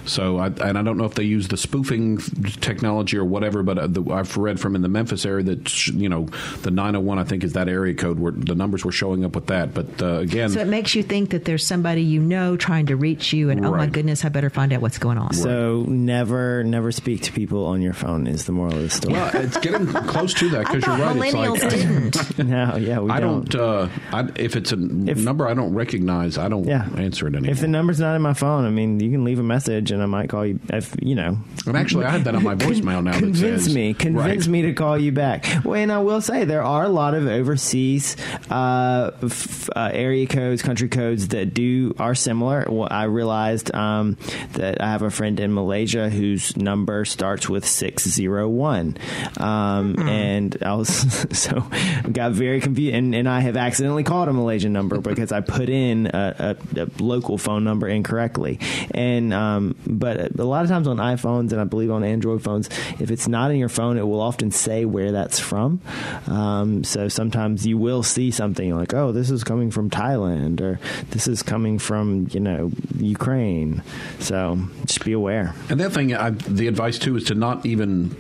So, 0.06 0.38
I, 0.38 0.46
and 0.46 0.78
I 0.78 0.82
don't 0.82 0.96
know 0.98 1.04
if 1.04 1.14
they 1.14 1.24
use 1.24 1.48
the 1.48 1.56
spoofing 1.56 2.18
technology 2.60 3.16
or 3.16 3.24
whatever, 3.24 3.62
but 3.62 3.78
uh, 3.78 3.86
the, 3.88 4.02
I've 4.12 4.36
read 4.36 4.60
from 4.60 4.74
in 4.76 4.82
the 4.82 4.88
Memphis 4.88 5.26
area 5.26 5.44
that 5.44 5.68
sh- 5.68 5.88
you 5.88 6.08
know 6.08 6.26
the 6.62 6.70
901 6.70 7.18
I 7.18 7.24
think 7.24 7.44
is 7.44 7.52
that 7.54 7.68
area 7.68 7.94
code 7.94 8.18
where 8.18 8.32
the 8.32 8.54
numbers 8.54 8.84
were 8.84 8.92
showing 8.92 9.24
up 9.24 9.34
with 9.34 9.46
that. 9.46 9.74
But 9.74 10.00
uh, 10.00 10.18
again, 10.18 10.50
So 10.50 10.60
it 10.60 10.68
makes 10.68 10.94
you 10.94 11.02
think 11.02 11.30
that 11.30 11.44
there's 11.44 11.64
somebody 11.66 12.02
you 12.02 12.20
know 12.20 12.56
trying 12.56 12.86
to 12.86 12.96
reach 12.96 13.32
you, 13.32 13.50
and 13.50 13.64
oh 13.66 13.72
my 13.72 13.86
goodness, 13.86 14.24
I 14.24 14.28
better 14.28 14.50
find 14.50 14.72
out 14.72 14.80
what's 14.80 14.98
going 14.98 15.18
on. 15.18 15.32
So 15.34 15.82
never 15.88 16.62
never 16.64 16.92
speak 16.92 17.22
to 17.22 17.32
people 17.32 17.66
on 17.66 17.82
your 17.82 17.92
phone 17.92 18.26
is 18.26 18.44
the 18.46 18.52
moral 18.52 18.74
of 18.76 18.82
the 18.82 18.90
story. 18.90 19.14
well, 19.14 19.30
it's 19.34 19.56
getting 19.58 19.86
close 19.86 20.34
to 20.34 20.48
that 20.50 20.66
because 20.72 20.86
you're 20.86 20.96
right. 20.96 21.16
It's 21.16 21.34
millennials 21.34 21.62
like 21.62 21.70
didn't. 21.70 22.38
no, 22.48 22.76
yeah, 22.76 23.00
we 23.00 23.10
I 23.10 23.20
don't. 23.20 23.48
don't. 23.48 23.60
Uh, 23.60 23.88
I, 24.12 24.28
if 24.36 24.56
it's 24.56 24.72
a 24.72 24.76
If- 24.76 25.18
number 25.18 25.46
I 25.48 25.54
don't 25.54 25.74
recognize, 25.74 26.38
I 26.38 26.48
don't 26.48 26.64
yeah, 26.64 26.88
answer 26.96 27.26
it 27.26 27.34
anymore. 27.34 27.50
If 27.52 27.60
the 27.60 27.68
number's 27.68 27.98
not 28.00 28.14
in 28.14 28.22
my 28.22 28.34
phone, 28.34 28.64
I 28.64 28.70
mean, 28.70 29.00
you 29.00 29.10
can 29.10 29.24
leave 29.24 29.38
a 29.38 29.42
message 29.42 29.90
Malaysian, 29.96 30.14
I 30.14 30.20
might 30.20 30.28
call 30.28 30.46
you. 30.46 30.60
If 30.68 30.94
you 31.00 31.14
know, 31.14 31.38
and 31.66 31.76
actually, 31.76 32.04
I 32.04 32.10
had 32.10 32.24
that 32.24 32.34
on 32.34 32.42
my 32.42 32.54
voicemail 32.54 33.02
now. 33.02 33.18
Convince 33.18 33.64
says, 33.64 33.74
me, 33.74 33.94
convince 33.94 34.46
right. 34.46 34.52
me 34.52 34.62
to 34.62 34.72
call 34.72 34.98
you 34.98 35.12
back. 35.12 35.46
Well, 35.64 35.74
and 35.74 35.90
I 35.90 35.98
will 35.98 36.20
say 36.20 36.44
there 36.44 36.62
are 36.62 36.84
a 36.84 36.88
lot 36.88 37.14
of 37.14 37.26
overseas 37.26 38.16
uh, 38.50 39.12
f- 39.22 39.68
uh, 39.74 39.90
area 39.92 40.26
codes, 40.26 40.62
country 40.62 40.88
codes 40.88 41.28
that 41.28 41.54
do 41.54 41.94
are 41.98 42.14
similar. 42.14 42.66
Well, 42.68 42.88
I 42.90 43.04
realized 43.04 43.74
um, 43.74 44.16
that 44.52 44.80
I 44.80 44.90
have 44.90 45.02
a 45.02 45.10
friend 45.10 45.38
in 45.40 45.54
Malaysia 45.54 46.08
whose 46.08 46.56
number 46.56 47.04
starts 47.04 47.48
with 47.48 47.66
six 47.66 48.08
zero 48.08 48.48
one, 48.48 48.96
um, 49.38 49.96
and 50.08 50.56
I 50.62 50.74
was 50.74 50.88
so 51.38 51.66
got 52.12 52.32
very 52.32 52.60
confused, 52.60 52.94
and, 52.94 53.14
and 53.14 53.28
I 53.28 53.40
have 53.40 53.56
accidentally 53.56 54.04
called 54.04 54.28
a 54.28 54.32
Malaysian 54.32 54.72
number 54.72 55.00
because 55.00 55.32
I 55.32 55.40
put 55.40 55.68
in 55.68 56.06
a, 56.06 56.56
a, 56.76 56.82
a 56.82 57.02
local 57.02 57.38
phone 57.38 57.64
number 57.64 57.88
incorrectly, 57.88 58.60
and 58.92 59.32
um, 59.32 59.74
but 59.86 60.38
a 60.38 60.44
lot 60.44 60.64
of 60.64 60.70
times 60.70 60.88
on 60.88 60.98
iPhones 60.98 61.52
and 61.52 61.60
I 61.60 61.64
believe 61.64 61.90
on 61.90 62.04
Android 62.04 62.42
phones, 62.42 62.68
if 62.98 63.10
it's 63.10 63.28
not 63.28 63.50
in 63.50 63.58
your 63.58 63.68
phone, 63.68 63.98
it 63.98 64.06
will 64.06 64.20
often 64.20 64.50
say 64.50 64.84
where 64.84 65.12
that's 65.12 65.38
from. 65.38 65.80
Um, 66.26 66.84
so 66.84 67.08
sometimes 67.08 67.66
you 67.66 67.78
will 67.78 68.02
see 68.02 68.30
something 68.30 68.74
like, 68.74 68.94
oh, 68.94 69.12
this 69.12 69.30
is 69.30 69.44
coming 69.44 69.70
from 69.70 69.90
Thailand 69.90 70.60
or 70.60 70.78
this 71.10 71.28
is 71.28 71.42
coming 71.42 71.78
from 71.78 72.28
you 72.30 72.40
know 72.40 72.70
Ukraine. 72.96 73.82
So 74.18 74.58
just 74.84 75.04
be 75.04 75.12
aware. 75.12 75.54
And 75.68 75.80
other 75.80 75.90
thing, 75.90 76.14
I, 76.14 76.30
the 76.30 76.68
advice 76.68 76.98
too 76.98 77.16
is 77.16 77.24
to 77.24 77.34
not 77.34 77.64
even 77.66 78.14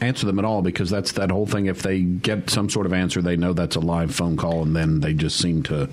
answer 0.00 0.26
them 0.26 0.38
at 0.38 0.44
all 0.44 0.62
because 0.62 0.90
that's 0.90 1.12
that 1.12 1.30
whole 1.30 1.46
thing. 1.46 1.66
If 1.66 1.82
they 1.82 2.00
get 2.02 2.50
some 2.50 2.68
sort 2.68 2.86
of 2.86 2.92
answer, 2.92 3.22
they 3.22 3.36
know 3.36 3.52
that's 3.52 3.76
a 3.76 3.80
live 3.80 4.14
phone 4.14 4.36
call, 4.36 4.62
and 4.62 4.74
then 4.76 5.00
they 5.00 5.14
just 5.14 5.38
seem 5.38 5.62
to. 5.64 5.88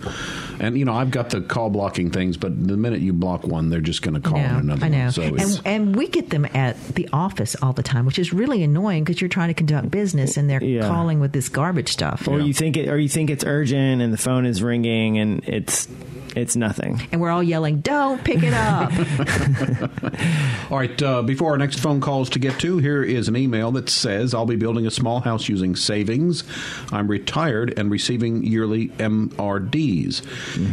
And 0.59 0.77
you 0.77 0.85
know, 0.85 0.93
I've 0.93 1.11
got 1.11 1.29
the 1.29 1.41
call 1.41 1.69
blocking 1.69 2.11
things, 2.11 2.37
but 2.37 2.67
the 2.67 2.77
minute 2.77 3.01
you 3.01 3.13
block 3.13 3.45
one, 3.45 3.69
they're 3.69 3.81
just 3.81 4.01
going 4.01 4.15
to 4.15 4.19
call 4.21 4.37
I 4.39 4.47
know, 4.51 4.57
another 4.59 4.85
I 4.85 4.89
know. 4.89 5.03
one. 5.03 5.11
So 5.11 5.21
it's, 5.23 5.57
and, 5.59 5.67
and 5.67 5.95
we 5.95 6.07
get 6.07 6.29
them 6.29 6.45
at 6.53 6.77
the 6.95 7.07
office 7.13 7.55
all 7.61 7.73
the 7.73 7.83
time, 7.83 8.05
which 8.05 8.19
is 8.19 8.33
really 8.33 8.63
annoying 8.63 9.03
because 9.03 9.21
you're 9.21 9.29
trying 9.29 9.47
to 9.49 9.53
conduct 9.53 9.89
business 9.91 10.37
and 10.37 10.49
they're 10.49 10.63
Yeah. 10.63 10.87
calling 10.87 11.19
with 11.19 11.31
this 11.31 11.49
garbage 11.49 11.89
stuff. 11.91 12.27
Or 12.27 12.39
you 12.39 12.53
think 12.53 12.77
it, 12.77 12.89
or 12.89 12.97
you 12.97 13.09
think 13.09 13.29
it's 13.29 13.43
urgent, 13.45 14.01
and 14.01 14.11
the 14.13 14.17
phone 14.17 14.45
is 14.45 14.61
ringing, 14.63 15.17
and 15.19 15.43
it's 15.47 15.87
it's 16.35 16.55
nothing. 16.55 16.99
And 17.11 17.21
we're 17.21 17.29
all 17.29 17.43
yelling, 17.43 17.81
"Don't 17.81 18.23
pick 18.23 18.41
it 18.41 18.53
up!" 18.53 18.91
All 20.71 20.77
right, 20.79 21.01
uh, 21.01 21.21
before 21.21 21.51
our 21.51 21.57
next 21.57 21.79
phone 21.79 22.01
calls 22.01 22.29
to 22.31 22.39
get 22.39 22.59
to, 22.61 22.77
here 22.79 23.03
is 23.03 23.27
an 23.27 23.35
email 23.35 23.71
that 23.73 23.89
says, 23.93 24.33
I'll 24.33 24.45
be 24.45 24.55
building 24.55 24.85
a 24.87 24.91
small 24.91 25.19
house 25.21 25.47
using 25.49 25.75
savings. 25.75 26.43
I'm 26.91 27.07
retired 27.07 27.77
and 27.77 27.89
receiving 27.91 28.43
yearly 28.43 28.89
MRDs. 28.89 30.21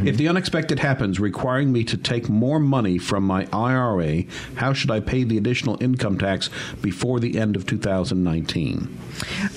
If 0.07 0.17
the 0.17 0.29
unexpected 0.29 0.79
happens, 0.81 1.21
requiring 1.21 1.73
me 1.73 1.85
to 1.85 1.97
take 1.97 2.29
more 2.29 2.59
money 2.59 2.99
from 2.99 3.25
my 3.25 3.47
IRA, 3.53 4.25
how 4.57 4.73
should 4.73 4.91
I 4.91 5.01
pay 5.01 5.25
the 5.25 5.39
additional 5.39 5.77
income 5.83 6.19
tax 6.19 6.51
before 6.83 7.21
the 7.21 7.39
end 7.39 7.57
of 7.57 7.67
2019? 7.67 8.99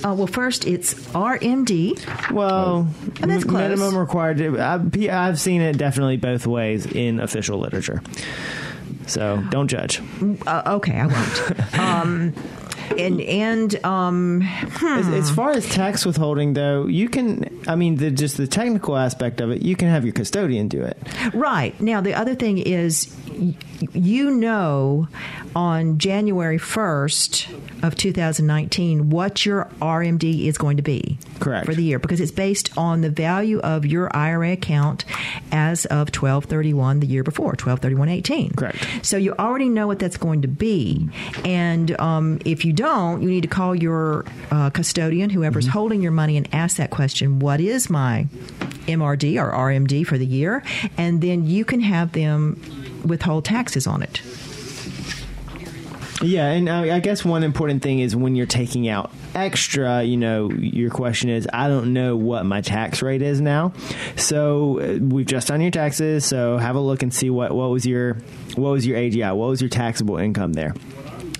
uh, 0.04 0.14
well, 0.14 0.26
first 0.26 0.66
it's 0.66 0.94
RMD. 1.12 2.30
Well, 2.30 2.88
And 3.20 3.30
that's 3.30 3.44
close. 3.44 3.60
minimum 3.70 3.96
required. 3.96 4.40
I've, 4.58 4.96
I've 5.08 5.40
seen 5.40 5.60
it 5.60 5.78
definitely 5.78 6.16
both 6.16 6.46
ways 6.46 6.86
in 6.86 7.20
official 7.20 7.58
literature. 7.58 8.02
So 9.06 9.42
don't 9.50 9.68
judge. 9.68 10.00
Uh, 10.46 10.62
okay, 10.76 10.98
I 10.98 11.06
won't. 11.06 11.74
um, 11.78 12.34
and 12.98 13.20
and 13.20 13.84
um, 13.84 14.42
As, 14.82 15.08
as 15.08 15.30
far 15.30 15.50
as 15.50 15.68
tax 15.68 16.04
withholding, 16.04 16.54
though, 16.54 16.86
you 16.86 17.08
can. 17.08 17.62
I 17.66 17.76
mean, 17.76 17.96
the, 17.96 18.10
just 18.10 18.36
the 18.36 18.46
technical 18.46 18.96
aspect 18.96 19.40
of 19.40 19.50
it, 19.50 19.62
you 19.62 19.76
can 19.76 19.88
have 19.88 20.04
your 20.04 20.12
custodian 20.12 20.68
do 20.68 20.82
it. 20.82 20.96
Right. 21.32 21.78
Now, 21.80 22.00
the 22.00 22.14
other 22.14 22.34
thing 22.34 22.58
is, 22.58 23.14
you 23.92 24.30
know, 24.30 25.08
on 25.54 25.98
January 25.98 26.58
1st 26.58 27.84
of 27.84 27.96
2019, 27.96 29.10
what 29.10 29.44
your 29.44 29.68
RMD 29.80 30.46
is 30.46 30.58
going 30.58 30.76
to 30.76 30.82
be. 30.82 31.18
Correct. 31.40 31.66
For 31.66 31.74
the 31.74 31.82
year, 31.82 31.98
because 31.98 32.20
it's 32.20 32.32
based 32.32 32.76
on 32.78 33.00
the 33.00 33.10
value 33.10 33.58
of 33.60 33.84
your 33.84 34.14
IRA 34.16 34.52
account 34.52 35.04
as 35.52 35.84
of 35.86 36.08
1231 36.08 37.00
the 37.00 37.06
year 37.06 37.22
before, 37.22 37.50
123118. 37.50 38.54
Correct. 38.54 39.06
So 39.06 39.16
you 39.16 39.34
already 39.38 39.68
know 39.68 39.86
what 39.86 39.98
that's 39.98 40.16
going 40.16 40.42
to 40.42 40.48
be. 40.48 41.08
And 41.44 41.98
um, 42.00 42.40
if 42.44 42.64
you 42.64 42.72
don't, 42.72 43.22
you 43.22 43.28
need 43.28 43.42
to 43.42 43.48
call 43.48 43.74
your 43.74 44.24
uh, 44.50 44.70
custodian, 44.70 45.30
whoever's 45.30 45.66
holding 45.66 46.02
your 46.02 46.12
money, 46.12 46.36
and 46.36 46.52
ask 46.54 46.76
that 46.76 46.90
question 46.90 47.38
What 47.38 47.60
is 47.60 47.90
my 47.90 48.26
MRD 48.86 49.40
or 49.40 49.52
RMD 49.52 50.06
for 50.06 50.18
the 50.18 50.26
year? 50.26 50.62
And 50.96 51.20
then 51.20 51.46
you 51.46 51.64
can 51.64 51.80
have 51.80 52.12
them 52.12 52.60
withhold 53.04 53.44
taxes 53.44 53.86
on 53.86 54.02
it. 54.02 54.20
Yeah, 56.22 56.50
and 56.50 56.70
I, 56.70 56.96
I 56.96 57.00
guess 57.00 57.24
one 57.24 57.42
important 57.42 57.82
thing 57.82 57.98
is 57.98 58.16
when 58.16 58.34
you're 58.34 58.46
taking 58.46 58.88
out 58.88 59.10
extra, 59.34 60.02
you 60.02 60.16
know, 60.16 60.50
your 60.50 60.90
question 60.90 61.28
is, 61.28 61.46
I 61.52 61.68
don't 61.68 61.92
know 61.92 62.16
what 62.16 62.46
my 62.46 62.60
tax 62.60 63.02
rate 63.02 63.20
is 63.20 63.40
now. 63.40 63.72
So 64.16 64.80
uh, 64.80 64.98
we've 65.00 65.26
just 65.26 65.48
done 65.48 65.60
your 65.60 65.70
taxes. 65.70 66.24
So 66.24 66.56
have 66.56 66.76
a 66.76 66.80
look 66.80 67.02
and 67.02 67.12
see 67.12 67.30
what 67.30 67.52
what 67.52 67.70
was 67.70 67.84
your 67.84 68.14
what 68.54 68.70
was 68.70 68.86
your 68.86 68.96
AGI, 68.96 69.36
what 69.36 69.48
was 69.48 69.60
your 69.60 69.70
taxable 69.70 70.16
income 70.16 70.52
there. 70.52 70.74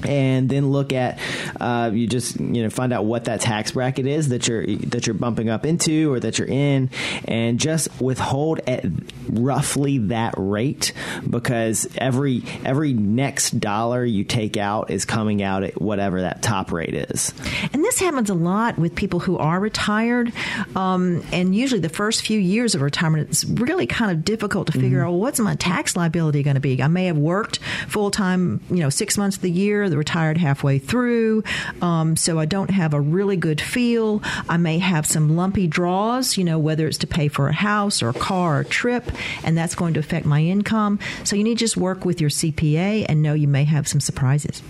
And 0.05 0.49
then 0.49 0.71
look 0.71 0.93
at 0.93 1.19
uh, 1.61 1.91
you 1.93 2.07
just 2.07 2.39
you 2.41 2.63
know 2.63 2.71
find 2.71 2.93
out 2.93 3.05
what 3.05 3.25
that 3.25 3.41
tax 3.41 3.73
bracket 3.73 4.07
is 4.07 4.29
that 4.29 4.49
you're 4.49 4.67
that 4.67 5.07
you're 5.07 5.15
bumping 5.15 5.49
up 5.49 5.65
into 5.65 6.13
or 6.13 6.21
that 6.21 6.39
you're 6.39 6.49
in, 6.49 6.91
and 7.27 7.59
just 7.59 7.89
withhold 8.01 8.61
at 8.67 8.85
roughly 9.29 9.99
that 9.99 10.35
rate 10.37 10.93
because 11.29 11.89
every 11.97 12.43
every 12.65 12.93
next 12.93 13.59
dollar 13.61 14.05
you 14.05 14.25
take 14.25 14.57
out 14.57 14.91
is 14.91 15.05
coming 15.05 15.43
out 15.43 15.63
at 15.63 15.81
whatever 15.81 16.23
that 16.23 16.43
top 16.43 16.73
rate 16.73 16.95
is. 16.95 17.33
And 17.73 17.85
this 17.85 17.99
happens 17.99 18.31
a 18.31 18.35
lot 18.35 18.79
with 18.79 18.95
people 18.95 19.21
who 19.21 19.39
are 19.39 19.59
retired. 19.59 20.33
Um, 20.77 21.25
and 21.33 21.55
usually 21.55 21.81
the 21.81 21.89
first 21.89 22.23
few 22.23 22.39
years 22.39 22.75
of 22.75 22.83
retirement, 22.83 23.29
it's 23.31 23.45
really 23.45 23.87
kind 23.87 24.11
of 24.11 24.25
difficult 24.25 24.67
to 24.69 24.73
figure 24.73 25.03
out 25.03 25.11
well, 25.11 25.21
what's 25.21 25.41
my 25.41 25.55
tax 25.57 25.97
liability 25.97 26.43
going 26.43 26.55
to 26.55 26.61
be. 26.61 26.83
I 26.83 26.89
may 26.89 27.07
have 27.07 27.19
worked 27.19 27.59
full 27.89 28.11
time, 28.11 28.61
you 28.71 28.77
know, 28.77 28.91
six 28.91 29.17
months 29.17 29.37
of 29.37 29.43
the 29.43 29.51
year, 29.51 29.89
retired 29.97 30.39
halfway 30.39 30.79
through. 30.79 31.45
Um, 31.83 32.17
so 32.17 32.39
I 32.39 32.47
don't 32.47 32.71
have 32.71 32.95
a 32.95 33.01
really 33.01 33.37
good 33.37 33.61
feel. 33.61 34.23
I 34.49 34.57
may 34.57 34.79
have 34.79 35.07
some 35.07 35.37
lumpy 35.37 35.67
draws, 35.67 36.37
you 36.37 36.45
know, 36.45 36.59
whether 36.59 36.87
it's 36.87 36.99
to 36.99 37.07
pay 37.07 37.29
for 37.29 37.49
a 37.49 37.53
house 37.53 38.03
or 38.03 38.09
a 38.09 38.15
car 38.15 38.59
or 38.59 38.61
a 38.61 38.65
trip, 38.65 39.11
and 39.43 39.57
that's 39.57 39.75
going 39.75 39.95
to 39.95 40.01
affect 40.01 40.27
my 40.27 40.43
income. 40.43 40.99
So 41.25 41.37
you 41.37 41.45
need 41.45 41.59
to 41.59 41.65
just 41.65 41.77
work 41.77 42.05
with 42.05 42.21
your 42.21 42.31
CPA 42.31 43.07
and 43.09 43.23
know 43.23 43.35
you 43.35 43.49
may 43.49 43.65
have 43.65 43.89
some 43.89 44.01
surprises. 44.01 44.63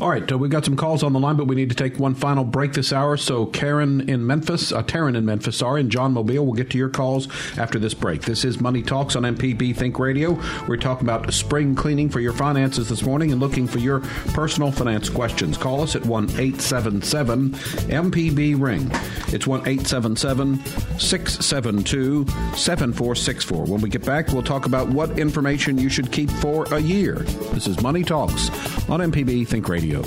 All 0.00 0.10
right, 0.10 0.30
uh, 0.30 0.36
we've 0.36 0.50
got 0.50 0.64
some 0.64 0.76
calls 0.76 1.02
on 1.02 1.12
the 1.12 1.18
line, 1.18 1.36
but 1.36 1.46
we 1.46 1.56
need 1.56 1.70
to 1.70 1.74
take 1.74 1.98
one 1.98 2.14
final 2.14 2.44
break 2.44 2.74
this 2.74 2.92
hour. 2.92 3.16
So, 3.16 3.46
Karen 3.46 4.08
in 4.08 4.26
Memphis, 4.26 4.70
uh, 4.72 4.82
Taryn 4.82 5.16
in 5.16 5.24
Memphis, 5.24 5.56
sorry, 5.56 5.80
and 5.80 5.90
John 5.90 6.12
Mobile, 6.12 6.44
we'll 6.44 6.54
get 6.54 6.70
to 6.70 6.78
your 6.78 6.90
calls 6.90 7.28
after 7.56 7.78
this 7.78 7.94
break. 7.94 8.22
This 8.22 8.44
is 8.44 8.60
Money 8.60 8.82
Talks 8.82 9.16
on 9.16 9.22
MPB 9.22 9.74
Think 9.74 9.98
Radio. 9.98 10.38
We're 10.68 10.76
talking 10.76 11.06
about 11.06 11.32
spring 11.32 11.74
cleaning 11.74 12.10
for 12.10 12.20
your 12.20 12.34
finances 12.34 12.88
this 12.90 13.02
morning 13.02 13.32
and 13.32 13.40
looking 13.40 13.66
for 13.66 13.78
your 13.78 14.00
personal 14.34 14.70
finance 14.70 15.08
questions. 15.08 15.56
Call 15.56 15.82
us 15.82 15.96
at 15.96 16.04
1 16.04 16.24
877 16.30 17.50
MPB 17.52 18.60
Ring. 18.60 18.90
It's 19.28 19.46
1 19.46 19.60
877 19.60 20.64
672 20.98 22.26
7464. 22.54 23.64
When 23.64 23.80
we 23.80 23.88
get 23.88 24.04
back, 24.04 24.28
we'll 24.28 24.42
talk 24.42 24.66
about 24.66 24.88
what 24.88 25.18
information 25.18 25.78
you 25.78 25.88
should 25.88 26.12
keep 26.12 26.30
for 26.30 26.64
a 26.74 26.78
year. 26.80 27.14
This 27.52 27.66
is 27.66 27.80
Money 27.80 28.04
Talks 28.04 28.50
on 28.90 29.00
MPB 29.00 29.48
Think 29.48 29.55
Radio. 29.64 30.02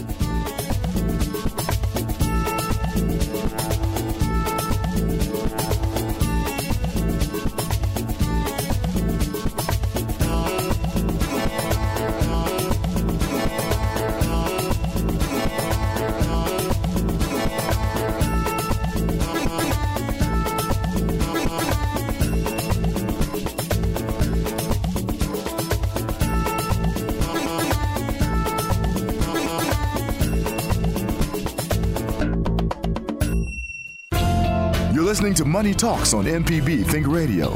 Money 35.50 35.74
Talks 35.74 36.14
on 36.14 36.26
MPB 36.26 36.86
Think 36.86 37.08
Radio. 37.08 37.50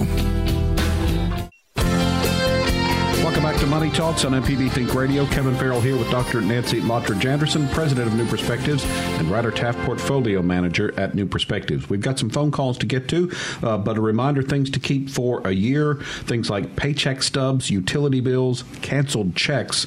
Welcome 3.24 3.44
back 3.44 3.60
to 3.60 3.68
Money 3.68 3.92
Talks 3.92 4.26
on 4.26 4.32
MPB 4.32 4.72
Think 4.72 4.96
Radio. 4.96 5.28
Kevin 5.28 5.54
Farrell 5.54 5.80
here 5.80 5.96
with 5.96 6.10
Dr. 6.10 6.42
Nancy 6.42 6.82
Lottridge 6.82 7.24
Anderson, 7.26 7.68
president 7.68 8.08
of 8.08 8.16
New 8.16 8.26
Perspectives, 8.26 8.84
and 9.20 9.30
Ryder 9.30 9.52
Taft, 9.52 9.78
portfolio 9.82 10.42
manager 10.42 10.92
at 11.00 11.14
New 11.14 11.28
Perspectives. 11.28 11.88
We've 11.88 12.02
got 12.02 12.18
some 12.18 12.32
phone 12.32 12.50
calls 12.50 12.80
to 12.80 12.88
get 12.88 13.08
to, 13.10 13.32
uh, 13.62 13.78
but 13.78 13.96
a 13.96 14.02
reminder 14.02 14.42
things 14.42 14.72
to 14.72 14.80
keep 14.80 15.08
for 15.08 15.48
a 15.48 15.52
year 15.52 16.00
things 16.24 16.50
like 16.50 16.76
paycheck 16.76 17.22
stubs, 17.22 17.70
utility 17.70 18.22
bills, 18.22 18.64
canceled 18.82 19.36
checks 19.36 19.86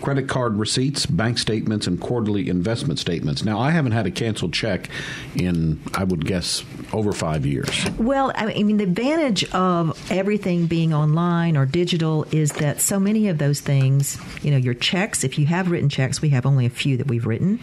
credit 0.00 0.28
card 0.28 0.56
receipts, 0.56 1.06
bank 1.06 1.38
statements, 1.38 1.86
and 1.86 2.00
quarterly 2.00 2.48
investment 2.48 2.98
statements. 2.98 3.44
Now, 3.44 3.58
I 3.58 3.70
haven't 3.70 3.92
had 3.92 4.06
a 4.06 4.10
canceled 4.10 4.52
check 4.52 4.88
in, 5.34 5.80
I 5.94 6.04
would 6.04 6.24
guess, 6.26 6.64
over 6.92 7.12
five 7.12 7.44
years. 7.44 7.68
Well, 7.98 8.32
I 8.34 8.46
mean, 8.46 8.76
the 8.76 8.84
advantage 8.84 9.44
of 9.52 10.10
everything 10.10 10.66
being 10.66 10.94
online 10.94 11.56
or 11.56 11.66
digital 11.66 12.26
is 12.30 12.52
that 12.52 12.80
so 12.80 12.98
many 12.98 13.28
of 13.28 13.38
those 13.38 13.60
things, 13.60 14.18
you 14.42 14.50
know, 14.50 14.56
your 14.56 14.74
checks, 14.74 15.24
if 15.24 15.38
you 15.38 15.46
have 15.46 15.70
written 15.70 15.88
checks, 15.88 16.22
we 16.22 16.30
have 16.30 16.46
only 16.46 16.66
a 16.66 16.70
few 16.70 16.96
that 16.96 17.06
we've 17.06 17.26
written. 17.26 17.60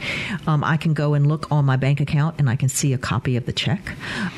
Um, 0.48 0.64
I 0.64 0.78
can 0.78 0.94
go 0.94 1.14
and 1.14 1.28
look 1.28 1.52
on 1.52 1.66
my 1.66 1.76
bank 1.76 2.02
account 2.02 2.36
and 2.40 2.50
I 2.50 2.56
can 2.56 2.70
see 2.70 2.94
a 2.94 2.98
copy 2.98 3.38
of 3.38 3.46
the 3.46 3.54
check. 3.54 3.94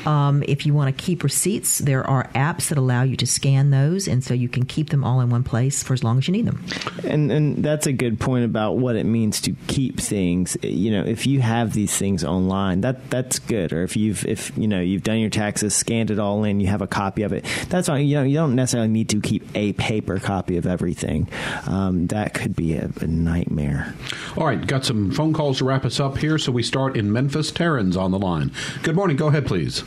Um, 0.06 0.42
if 0.46 0.66
you 0.66 0.74
want 0.74 0.96
to 0.96 1.04
keep 1.04 1.22
receipts, 1.22 1.78
there 1.78 2.06
are 2.06 2.28
apps 2.34 2.68
that 2.68 2.78
allow 2.78 3.02
you 3.02 3.16
to 3.16 3.26
scan 3.26 3.70
those, 3.70 4.08
and 4.08 4.22
so 4.22 4.34
you 4.34 4.48
can 4.48 4.64
keep 4.64 4.90
them 4.90 5.04
all 5.04 5.20
in 5.20 5.30
one 5.30 5.42
place 5.42 5.82
for 5.82 5.94
as 5.94 6.04
long 6.04 6.18
as 6.18 6.28
you 6.28 6.32
need 6.32 6.46
them. 6.46 6.64
And 7.04 7.30
and 7.30 7.64
that's 7.64 7.86
a 7.88 7.92
good 7.92 8.20
point 8.20 8.44
about 8.44 8.76
what 8.76 8.96
it 8.96 9.04
means 9.04 9.40
to 9.42 9.56
keep 9.66 9.98
things. 9.98 10.56
You 10.62 10.90
know, 10.92 11.02
if 11.02 11.26
you 11.26 11.40
have 11.40 11.72
these 11.72 11.96
things 11.96 12.24
online, 12.24 12.82
that 12.82 13.10
that's 13.10 13.38
good. 13.38 13.72
Or 13.72 13.82
if 13.82 13.96
you've 13.96 14.24
if 14.26 14.56
you 14.56 14.68
know 14.68 14.80
you've 14.80 15.02
done 15.02 15.18
your 15.18 15.30
taxes, 15.30 15.74
scanned 15.74 16.10
it 16.10 16.18
all 16.18 16.44
in, 16.44 16.60
you 16.60 16.68
have 16.68 16.82
a 16.82 16.86
copy 16.86 17.22
of 17.22 17.32
it. 17.32 17.44
That's 17.68 17.88
fine. 17.88 18.06
You 18.06 18.16
know, 18.16 18.22
you 18.22 18.34
don't 18.36 18.54
necessarily 18.54 18.88
need 18.88 19.08
to 19.10 19.20
keep 19.20 19.44
a 19.54 19.72
paper 19.74 20.18
copy 20.18 20.56
of 20.56 20.66
everything. 20.66 21.28
Um, 21.66 22.06
that 22.08 22.34
could 22.34 22.54
be 22.54 22.74
a, 22.74 22.90
a 23.00 23.06
nightmare. 23.06 23.94
All 24.36 24.46
right, 24.46 24.64
got 24.64 24.84
some 24.84 25.10
phone 25.10 25.32
calls 25.32 25.58
to 25.58 25.64
wrap 25.64 25.84
us 25.84 25.98
up 26.00 26.18
here. 26.18 26.38
So 26.38 26.52
we 26.52 26.62
start 26.62 26.96
in 26.96 27.12
Memphis. 27.12 27.50
Taryn's 27.50 27.96
on 27.96 28.10
the 28.10 28.18
line. 28.18 28.52
Good 28.82 28.94
morning. 28.94 29.16
Go 29.16 29.28
ahead, 29.28 29.46
please. 29.46 29.82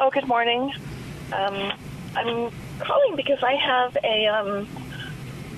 Oh, 0.00 0.10
good 0.10 0.26
morning. 0.26 0.72
Um, 1.32 1.72
I'm 2.16 2.50
calling 2.80 3.16
because 3.16 3.42
I 3.42 3.54
have 3.54 3.96
a 4.04 4.26
um, 4.26 4.68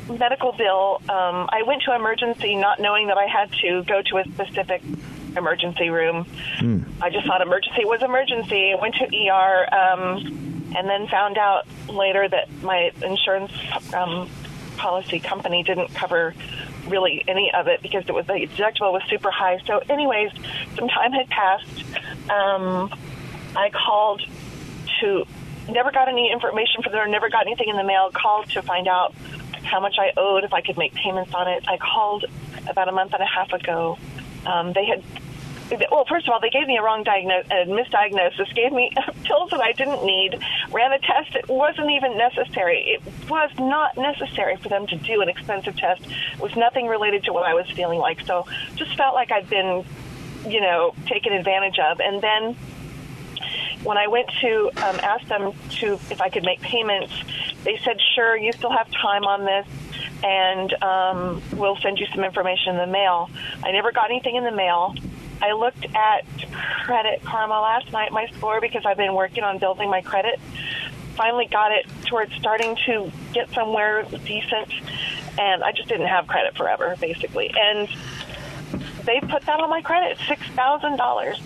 medical 0.09 0.53
bill. 0.53 1.01
Um, 1.09 1.49
I 1.51 1.63
went 1.67 1.83
to 1.83 1.95
emergency 1.95 2.57
not 2.57 2.81
knowing 2.81 3.09
that 3.09 3.19
I 3.19 3.27
had 3.27 3.53
to 3.63 3.83
go 3.85 4.03
to 4.03 4.19
a 4.19 4.25
specific 4.25 4.83
emergency 5.37 5.91
room. 5.91 6.27
Hmm. 6.59 6.81
I 7.01 7.11
just 7.11 7.27
thought 7.27 7.43
emergency 7.43 7.85
was 7.85 8.03
emergency. 8.03 8.73
I 8.73 8.81
went 8.81 8.95
to 8.97 9.05
ER 9.05 9.75
um, 9.75 10.73
and 10.75 10.89
then 10.89 11.07
found 11.09 11.39
out 11.39 11.67
later 11.89 12.29
that 12.29 12.51
my 12.63 12.93
insurance 13.03 13.53
um, 13.95 14.29
policy 14.77 15.21
company 15.21 15.63
didn't 15.63 15.95
cover 15.95 16.35
really 16.89 17.25
any 17.27 17.53
of 17.53 17.67
it 17.67 17.83
because 17.83 18.05
it 18.09 18.13
was 18.13 18.27
the 18.27 18.35
deductible 18.35 18.93
was 18.93 19.03
super 19.09 19.31
high. 19.31 19.59
So, 19.67 19.79
anyways, 19.89 20.31
some 20.77 20.89
time 20.89 21.13
had 21.13 21.29
passed. 21.29 21.85
Um, 22.31 22.95
I 23.57 23.71
called 23.71 24.23
to 25.01 25.27
never 25.69 25.91
got 25.91 26.09
any 26.09 26.31
information 26.31 26.83
from 26.83 26.93
them, 26.93 27.11
never 27.11 27.29
got 27.29 27.47
anything 27.47 27.69
in 27.69 27.77
the 27.77 27.85
mail. 27.85 28.11
Called 28.13 28.49
to 28.51 28.63
find 28.63 28.89
out 28.89 29.15
how 29.67 29.81
much 29.81 29.97
I 29.99 30.13
owed, 30.17 30.45
if 30.45 30.53
I 30.53 30.61
could 30.61 30.79
make 30.79 30.95
payments 30.95 31.35
on 31.35 31.49
it. 31.49 31.65
I 31.69 31.77
called 31.77 32.25
about 32.69 32.89
a 32.89 32.93
month 32.93 33.13
and 33.13 33.23
a 33.23 33.27
half 33.27 33.53
ago. 33.53 33.99
Um, 34.47 34.73
they 34.73 34.87
had. 34.87 35.03
Well, 35.91 36.05
first 36.09 36.29
of 36.29 36.33
all, 36.33 36.39
they 36.39 36.51
gave 36.51 36.69
me 36.69 36.77
a 36.77 36.83
wrong 36.83 37.03
diagnosis, 37.03 37.51
a 37.51 37.67
misdiagnosis. 37.67 38.55
Gave 38.55 38.73
me 38.73 38.93
pills 39.25 39.51
that 39.51 39.61
I 39.61 39.73
didn't 39.73 40.05
need. 40.05 40.39
Ran 40.71 40.93
a 40.93 40.99
test 41.01 41.33
that 41.33 41.49
wasn't 41.49 41.91
even 41.91 42.17
necessary. 42.17 43.01
It 43.01 43.29
was 43.29 43.51
not 43.59 43.97
necessary 43.97 44.57
for 44.59 44.69
them 44.69 44.87
to 44.87 44.97
do 44.97 45.23
an 45.23 45.29
expensive 45.29 45.77
test. 45.77 46.03
It 46.07 46.41
was 46.41 46.55
nothing 46.55 46.87
related 46.87 47.25
to 47.25 47.33
what 47.33 47.45
I 47.45 47.55
was 47.55 47.69
feeling 47.73 47.99
like. 47.99 48.25
So, 48.27 48.47
just 48.77 48.97
felt 48.97 49.17
like 49.17 49.33
I'd 49.33 49.51
been, 49.51 49.85
you 50.47 50.61
know, 50.61 50.95
taken 51.07 51.33
advantage 51.33 51.81
of. 51.81 51.99
And 51.99 52.23
then 52.23 52.57
when 53.87 53.97
I 53.97 54.09
went 54.09 54.29
to 54.41 54.67
um, 54.83 54.97
ask 54.97 55.27
them 55.29 55.53
to 55.79 55.93
if 56.11 56.21
I 56.21 56.29
could 56.29 56.43
make 56.43 56.61
payments, 56.61 57.13
they 57.63 57.79
said, 57.85 57.99
"Sure, 58.15 58.37
you 58.37 58.53
still 58.53 58.77
have 58.77 58.91
time 58.91 59.25
on 59.25 59.45
this, 59.45 59.67
and 60.25 60.83
um, 60.83 61.43
we'll 61.53 61.77
send 61.77 61.99
you 61.99 62.07
some 62.13 62.25
information 62.25 62.75
in 62.75 62.79
the 62.79 62.93
mail." 62.93 63.31
I 63.63 63.71
never 63.71 63.93
got 63.93 64.11
anything 64.11 64.35
in 64.35 64.43
the 64.43 64.51
mail. 64.51 64.95
I 65.41 65.53
looked 65.53 65.87
at 65.95 66.27
Credit 66.85 67.23
Karma 67.23 67.61
last 67.61 67.93
night, 67.93 68.11
my 68.11 68.27
score, 68.37 68.61
because 68.61 68.85
I've 68.85 68.97
been 68.97 69.15
working 69.15 69.45
on 69.45 69.59
building 69.59 69.89
my 69.89 70.03
credit. 70.03 70.41
Finally 71.15 71.47
got 71.47 71.71
it 71.71 71.87
towards 72.07 72.35
starting 72.35 72.77
to 72.87 73.13
get 73.33 73.51
somewhere 73.53 74.05
decent, 74.25 74.73
and 75.39 75.63
I 75.63 75.71
just 75.73 75.89
didn't 75.89 76.09
have 76.09 76.27
credit 76.27 76.57
forever, 76.57 76.97
basically. 77.01 77.53
And 77.57 77.89
they 79.05 79.21
put 79.21 79.43
that 79.43 79.61
on 79.61 79.71
my 79.71 79.81
credit, 79.81 80.19
six 80.27 80.45
thousand 80.57 80.97
dollars 80.97 81.41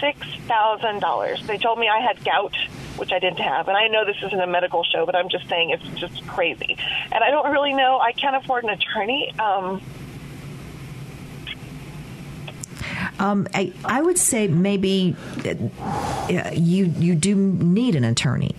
six 0.00 0.18
thousand 0.48 1.00
dollars. 1.00 1.46
They 1.46 1.58
told 1.58 1.78
me 1.78 1.88
I 1.88 2.00
had 2.00 2.24
gout, 2.24 2.54
which 2.96 3.12
I 3.12 3.18
didn't 3.18 3.40
have, 3.40 3.68
and 3.68 3.76
I 3.76 3.88
know 3.88 4.04
this 4.04 4.16
isn't 4.22 4.40
a 4.40 4.46
medical 4.46 4.82
show, 4.84 5.06
but 5.06 5.14
I'm 5.14 5.28
just 5.28 5.48
saying 5.48 5.70
it's 5.70 6.00
just 6.00 6.26
crazy. 6.26 6.76
And 7.12 7.22
I 7.22 7.30
don't 7.30 7.50
really 7.50 7.72
know. 7.72 7.98
I 8.00 8.12
can't 8.12 8.36
afford 8.36 8.64
an 8.64 8.70
attorney. 8.70 9.32
Um, 9.38 9.80
Um, 13.18 13.46
I, 13.54 13.72
I 13.84 14.00
would 14.00 14.18
say 14.18 14.48
maybe 14.48 15.14
uh, 15.44 16.50
you 16.54 16.86
you 16.86 17.14
do 17.14 17.34
need 17.34 17.94
an 17.94 18.04
attorney. 18.04 18.54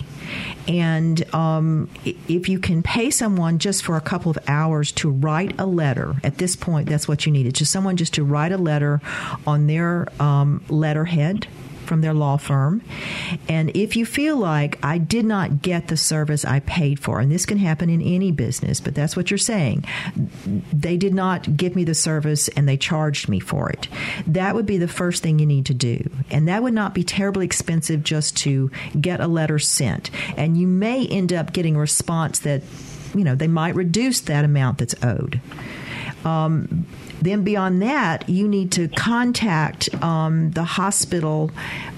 And 0.68 1.34
um, 1.34 1.90
if 2.06 2.48
you 2.48 2.60
can 2.60 2.84
pay 2.84 3.10
someone 3.10 3.60
just 3.60 3.84
for 3.84 3.98
a 3.98 4.02
couple 4.02 4.30
of 4.30 4.40
hours 4.48 4.92
to 4.94 5.10
write 5.10 5.60
a 5.60 5.66
letter, 5.66 6.16
at 6.24 6.38
this 6.38 6.56
point, 6.56 6.90
that's 6.90 7.08
what 7.08 7.26
you 7.26 7.32
need. 7.32 7.46
It's 7.46 7.60
just 7.60 7.72
someone 7.72 7.98
just 7.98 8.14
to 8.16 8.24
write 8.24 8.52
a 8.52 8.58
letter 8.58 9.02
on 9.48 9.68
their 9.68 10.08
um, 10.22 10.64
letterhead 10.70 11.48
from 11.92 12.00
their 12.00 12.14
law 12.14 12.38
firm. 12.38 12.82
And 13.50 13.76
if 13.76 13.98
you 13.98 14.06
feel 14.06 14.38
like 14.38 14.80
I 14.82 14.98
did 14.98 15.26
not 15.26 15.62
get 15.62 15.90
the 15.90 15.98
service 15.98 16.46
I 16.46 16.62
paid 16.62 17.02
for, 17.02 17.20
and 17.20 17.30
this 17.30 17.46
can 17.46 17.58
happen 17.58 17.90
in 17.90 18.02
any 18.02 18.32
business, 18.32 18.80
but 18.80 18.96
that's 18.96 19.18
what 19.18 19.30
you're 19.30 19.38
saying, 19.38 19.84
they 20.72 20.96
did 20.96 21.14
not 21.14 21.58
give 21.58 21.76
me 21.76 21.84
the 21.84 21.94
service 21.94 22.48
and 22.48 22.66
they 22.66 22.78
charged 22.78 23.28
me 23.28 23.42
for 23.42 23.70
it. 23.70 23.90
That 24.26 24.56
would 24.56 24.66
be 24.66 24.78
the 24.78 24.88
first 24.88 25.22
thing 25.22 25.38
you 25.38 25.46
need 25.46 25.66
to 25.66 25.74
do. 25.74 26.10
And 26.30 26.48
that 26.48 26.64
would 26.64 26.74
not 26.74 26.94
be 26.94 27.04
terribly 27.04 27.46
expensive 27.46 28.06
just 28.06 28.38
to 28.38 28.72
get 29.02 29.20
a 29.20 29.28
letter 29.28 29.60
sent. 29.60 30.12
And 30.38 30.58
you 30.58 30.68
may 30.68 31.06
end 31.06 31.34
up 31.34 31.52
getting 31.52 31.76
a 31.76 31.80
response 31.80 32.40
that, 32.40 32.64
you 33.14 33.26
know, 33.26 33.36
they 33.36 33.50
might 33.50 33.76
reduce 33.76 34.22
that 34.22 34.46
amount 34.46 34.78
that's 34.78 34.96
owed. 35.04 35.42
Um, 36.26 36.86
then 37.22 37.44
beyond 37.44 37.82
that, 37.84 38.28
you 38.28 38.48
need 38.48 38.72
to 38.74 38.88
contact 38.88 39.90
um, 40.04 40.52
the 40.52 40.64
hospital 40.64 41.52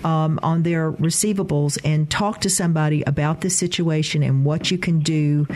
um, 0.03 0.39
on 0.43 0.63
their 0.63 0.91
receivables 0.91 1.77
and 1.85 2.09
talk 2.09 2.41
to 2.41 2.49
somebody 2.49 3.03
about 3.03 3.41
the 3.41 3.49
situation 3.49 4.21
and 4.21 4.43
what 4.43 4.69
you 4.69 4.77
can 4.77 4.99
do, 4.99 5.47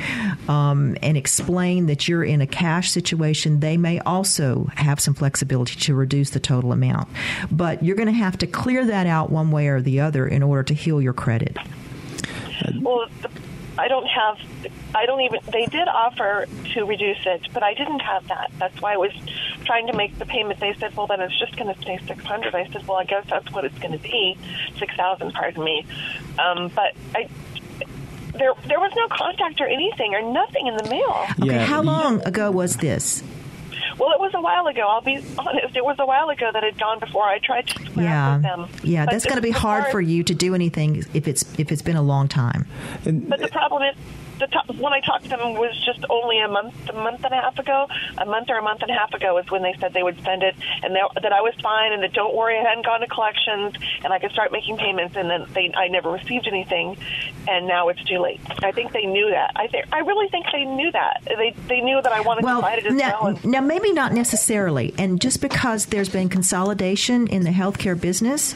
um, 0.47 0.97
and 1.01 1.17
explain 1.17 1.87
that 1.87 2.07
you're 2.07 2.23
in 2.23 2.41
a 2.41 2.47
cash 2.47 2.91
situation. 2.91 3.59
They 3.59 3.77
may 3.77 3.99
also 3.99 4.69
have 4.75 4.99
some 4.99 5.13
flexibility 5.13 5.75
to 5.81 5.95
reduce 5.95 6.29
the 6.29 6.39
total 6.39 6.71
amount, 6.71 7.09
but 7.51 7.83
you're 7.83 7.95
going 7.97 8.07
to 8.07 8.13
have 8.13 8.37
to 8.39 8.47
clear 8.47 8.85
that 8.85 9.07
out 9.07 9.29
one 9.29 9.51
way 9.51 9.67
or 9.67 9.81
the 9.81 9.99
other 9.99 10.25
in 10.27 10.43
order 10.43 10.63
to 10.63 10.73
heal 10.73 11.01
your 11.01 11.13
credit. 11.13 11.57
well, 12.81 13.07
I 13.77 13.87
don't 13.87 14.07
have. 14.07 14.37
I 14.97 15.05
don't 15.05 15.21
even. 15.21 15.39
They 15.51 15.65
did 15.67 15.87
offer 15.87 16.45
to 16.73 16.83
reduce 16.85 17.25
it, 17.25 17.47
but 17.53 17.63
I 17.63 17.73
didn't 17.73 17.99
have 17.99 18.27
that. 18.27 18.51
That's 18.59 18.81
why 18.81 18.93
I 18.93 18.97
was 18.97 19.11
trying 19.65 19.87
to 19.87 19.93
make 19.93 20.17
the 20.19 20.25
payment. 20.25 20.59
They 20.59 20.73
said, 20.79 20.95
"Well, 20.97 21.07
then 21.07 21.21
it's 21.21 21.37
just 21.39 21.55
going 21.55 21.73
to 21.73 21.79
stay 21.81 21.99
six 22.07 22.23
hundred. 22.23 22.55
I 22.55 22.67
said, 22.71 22.87
"Well, 22.87 22.97
I 22.97 23.03
guess 23.05 23.25
that's 23.29 23.51
what 23.51 23.63
it's 23.65 23.77
going 23.79 23.93
to 23.93 23.99
be, 23.99 24.37
six 24.79 24.95
thousand. 24.95 25.33
Pardon 25.33 25.63
me." 25.63 25.85
Um, 26.39 26.69
but 26.75 26.93
I. 27.15 27.29
There, 28.33 28.53
there 28.67 28.79
was 28.79 28.91
no 28.95 29.07
contact 29.07 29.59
or 29.61 29.65
anything 29.67 30.13
or 30.13 30.21
nothing 30.21 30.67
in 30.67 30.77
the 30.77 30.87
mail. 30.89 31.25
Okay, 31.41 31.55
Yeah. 31.55 31.65
how 31.65 31.81
long 31.81 32.21
ago 32.23 32.51
was 32.51 32.77
this? 32.77 33.23
Well, 33.97 34.11
it 34.11 34.19
was 34.19 34.31
a 34.35 34.41
while 34.41 34.67
ago. 34.67 34.81
I'll 34.87 35.01
be 35.01 35.23
honest. 35.39 35.75
It 35.75 35.83
was 35.83 35.95
a 35.97 36.05
while 36.05 36.29
ago 36.29 36.47
that 36.53 36.61
had 36.61 36.77
gone 36.77 36.99
before 36.99 37.23
I 37.23 37.39
tried 37.39 37.65
to 37.67 37.85
square 37.85 38.13
up 38.13 38.33
with 38.35 38.43
them. 38.43 38.67
Yeah, 38.83 39.05
But 39.05 39.11
that's 39.13 39.25
going 39.25 39.37
to 39.37 39.41
be 39.41 39.53
the 39.53 39.59
hard 39.59 39.87
for 39.87 39.99
you 39.99 40.23
to 40.23 40.35
do 40.35 40.53
anything 40.53 41.03
if 41.15 41.27
it's 41.27 41.45
if 41.57 41.71
it's 41.71 41.81
been 41.81 41.95
a 41.95 42.01
long 42.03 42.27
time. 42.27 42.67
But 43.03 43.39
the 43.39 43.47
problem 43.47 43.81
is, 43.83 43.95
the 44.39 44.47
to- 44.47 44.73
when 44.81 44.93
I 44.93 45.01
talked 45.01 45.23
to 45.23 45.29
them 45.29 45.53
was 45.55 45.75
just 45.85 46.05
only 46.09 46.39
a 46.39 46.47
month, 46.47 46.89
a 46.89 46.93
month 46.93 47.23
and 47.23 47.33
a 47.33 47.37
half 47.37 47.57
ago. 47.59 47.87
A 48.17 48.25
month 48.25 48.49
or 48.49 48.57
a 48.57 48.61
month 48.61 48.81
and 48.81 48.91
a 48.91 48.93
half 48.93 49.13
ago 49.13 49.37
is 49.37 49.49
when 49.49 49.63
they 49.63 49.75
said 49.79 49.93
they 49.93 50.03
would 50.03 50.21
send 50.23 50.43
it, 50.43 50.55
and 50.83 50.95
that 50.95 51.33
I 51.33 51.41
was 51.41 51.53
fine, 51.61 51.93
and 51.93 52.03
that 52.03 52.13
don't 52.13 52.35
worry, 52.35 52.57
I 52.57 52.63
hadn't 52.63 52.85
gone 52.85 52.99
to 53.01 53.07
collections, 53.07 53.75
and 54.03 54.13
I 54.13 54.19
could 54.19 54.31
start 54.31 54.51
making 54.51 54.77
payments. 54.77 55.15
And 55.15 55.29
then 55.29 55.45
they, 55.53 55.71
I 55.75 55.87
never 55.87 56.11
received 56.11 56.47
anything, 56.47 56.97
and 57.47 57.67
now 57.67 57.89
it's 57.89 58.03
too 58.03 58.19
late. 58.19 58.39
I 58.63 58.71
think 58.71 58.91
they 58.91 59.05
knew 59.05 59.29
that. 59.29 59.51
I 59.55 59.67
think, 59.67 59.85
I 59.91 59.99
really 59.99 60.27
think 60.29 60.45
they 60.51 60.65
knew 60.65 60.91
that. 60.91 61.21
They, 61.25 61.55
they 61.67 61.81
knew 61.81 62.01
that 62.01 62.11
I 62.11 62.21
wanted 62.21 62.43
Well, 62.43 62.57
to 62.57 62.61
fight 62.61 62.79
it 62.79 62.85
as 62.87 62.93
now, 62.93 63.19
well. 63.21 63.27
And, 63.35 63.45
now 63.45 63.61
maybe 63.61 63.93
not 63.93 64.13
necessarily. 64.13 64.93
And 64.97 65.21
just 65.21 65.41
because 65.41 65.87
there's 65.87 66.09
been 66.09 66.29
consolidation 66.29 67.27
in 67.27 67.43
the 67.43 67.51
healthcare 67.51 67.99
business, 67.99 68.55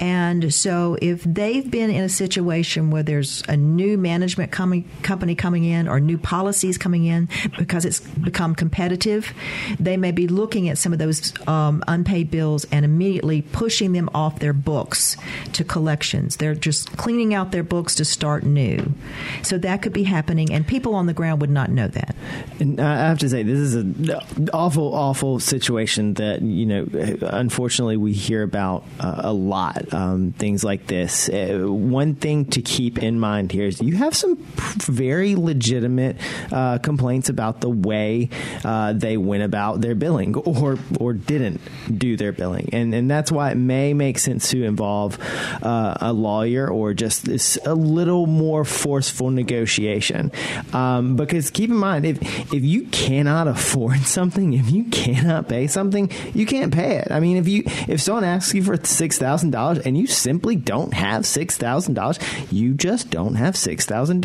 and 0.00 0.52
so 0.52 0.96
if 1.00 1.22
they've 1.24 1.70
been 1.70 1.90
in 1.90 2.02
a 2.02 2.08
situation 2.08 2.90
where 2.90 3.02
there's 3.02 3.42
a 3.48 3.56
new 3.56 3.98
management 3.98 4.50
coming 4.50 4.88
company 5.02 5.19
company 5.20 5.34
coming 5.34 5.64
in 5.64 5.86
or 5.86 6.00
new 6.00 6.16
policies 6.16 6.78
coming 6.78 7.04
in 7.04 7.28
because 7.58 7.84
it's 7.84 8.00
become 8.00 8.54
competitive, 8.54 9.34
they 9.78 9.98
may 9.98 10.12
be 10.12 10.26
looking 10.26 10.70
at 10.70 10.78
some 10.78 10.94
of 10.94 10.98
those 10.98 11.34
um, 11.46 11.84
unpaid 11.88 12.30
bills 12.30 12.64
and 12.72 12.86
immediately 12.86 13.42
pushing 13.42 13.92
them 13.92 14.08
off 14.14 14.38
their 14.38 14.54
books 14.54 15.18
to 15.52 15.62
collections. 15.62 16.38
They're 16.38 16.54
just 16.54 16.96
cleaning 16.96 17.34
out 17.34 17.52
their 17.52 17.62
books 17.62 17.94
to 17.96 18.04
start 18.06 18.44
new. 18.44 18.94
So 19.42 19.58
that 19.58 19.82
could 19.82 19.92
be 19.92 20.04
happening, 20.04 20.50
and 20.54 20.66
people 20.66 20.94
on 20.94 21.04
the 21.04 21.12
ground 21.12 21.42
would 21.42 21.50
not 21.50 21.68
know 21.68 21.88
that. 21.88 22.16
And 22.58 22.80
I 22.80 23.08
have 23.08 23.18
to 23.18 23.28
say, 23.28 23.42
this 23.42 23.58
is 23.58 23.74
an 23.74 24.48
awful, 24.54 24.94
awful 24.94 25.38
situation 25.38 26.14
that 26.14 26.40
you 26.40 26.64
know. 26.64 26.86
Unfortunately, 27.20 27.98
we 27.98 28.14
hear 28.14 28.42
about 28.42 28.84
uh, 28.98 29.20
a 29.24 29.32
lot. 29.34 29.92
Um, 29.92 30.32
things 30.32 30.64
like 30.64 30.86
this. 30.86 31.28
Uh, 31.28 31.66
one 31.68 32.14
thing 32.14 32.46
to 32.46 32.62
keep 32.62 33.02
in 33.02 33.20
mind 33.20 33.52
here 33.52 33.66
is 33.66 33.82
you 33.82 33.96
have 33.96 34.14
some 34.14 34.36
very 34.78 35.09
legitimate 35.18 36.16
uh, 36.52 36.78
complaints 36.78 37.28
about 37.28 37.60
the 37.60 37.70
way 37.70 38.28
uh, 38.64 38.92
they 38.92 39.16
went 39.16 39.42
about 39.42 39.80
their 39.80 39.94
billing 39.94 40.34
or 40.36 40.78
or 40.98 41.12
didn't 41.12 41.60
do 41.96 42.16
their 42.16 42.32
billing, 42.32 42.70
and 42.72 42.94
and 42.94 43.10
that's 43.10 43.30
why 43.32 43.50
it 43.50 43.56
may 43.56 43.94
make 43.94 44.18
sense 44.18 44.50
to 44.50 44.64
involve 44.64 45.18
uh, 45.62 45.94
a 46.00 46.12
lawyer 46.12 46.68
or 46.68 46.94
just 46.94 47.24
this 47.24 47.58
a 47.64 47.74
little 47.74 48.26
more 48.26 48.64
forceful 48.64 49.30
negotiation. 49.30 50.30
Um, 50.72 51.16
because 51.16 51.50
keep 51.50 51.70
in 51.70 51.76
mind, 51.76 52.06
if 52.06 52.20
if 52.52 52.64
you 52.64 52.84
cannot 52.84 53.48
afford 53.48 54.00
something, 54.00 54.52
if 54.52 54.70
you 54.70 54.84
cannot 54.84 55.48
pay 55.48 55.66
something, 55.66 56.10
you 56.34 56.46
can't 56.46 56.72
pay 56.72 56.96
it. 56.96 57.08
I 57.10 57.20
mean, 57.20 57.36
if 57.36 57.48
you 57.48 57.62
if 57.66 58.00
someone 58.00 58.24
asks 58.24 58.54
you 58.54 58.62
for 58.62 58.76
six 58.84 59.18
thousand 59.18 59.50
dollars 59.50 59.78
and 59.80 59.96
you 59.96 60.06
simply 60.06 60.56
don't 60.56 60.94
have 60.94 61.26
six 61.26 61.56
thousand 61.56 61.94
dollars, 61.94 62.18
you 62.50 62.74
just 62.74 63.10
don't 63.10 63.34
have 63.34 63.56
six 63.56 63.86
thousand 63.86 64.20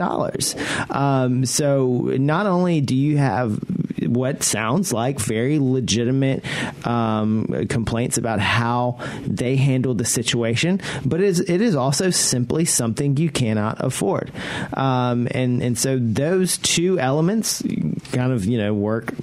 um. 0.89 1.45
So 1.45 2.13
not 2.17 2.45
only 2.45 2.81
do 2.81 2.95
you 2.95 3.17
have 3.17 3.59
what 4.07 4.43
sounds 4.43 4.93
like 4.93 5.19
very 5.19 5.59
legitimate 5.59 6.43
um, 6.85 7.45
complaints 7.69 8.17
about 8.17 8.39
how 8.39 8.99
they 9.25 9.55
handled 9.55 9.97
the 9.97 10.05
situation, 10.05 10.81
but 11.05 11.21
it 11.21 11.25
is, 11.25 11.39
it 11.41 11.61
is 11.61 11.75
also 11.75 12.09
simply 12.09 12.65
something 12.65 13.17
you 13.17 13.29
cannot 13.29 13.83
afford. 13.83 14.31
Um, 14.73 15.27
and, 15.31 15.61
and 15.61 15.77
so 15.77 15.97
those 15.99 16.57
two 16.57 16.99
elements 16.99 17.63
kind 18.11 18.31
of, 18.31 18.45
you 18.45 18.57
know, 18.57 18.73
work 18.73 19.13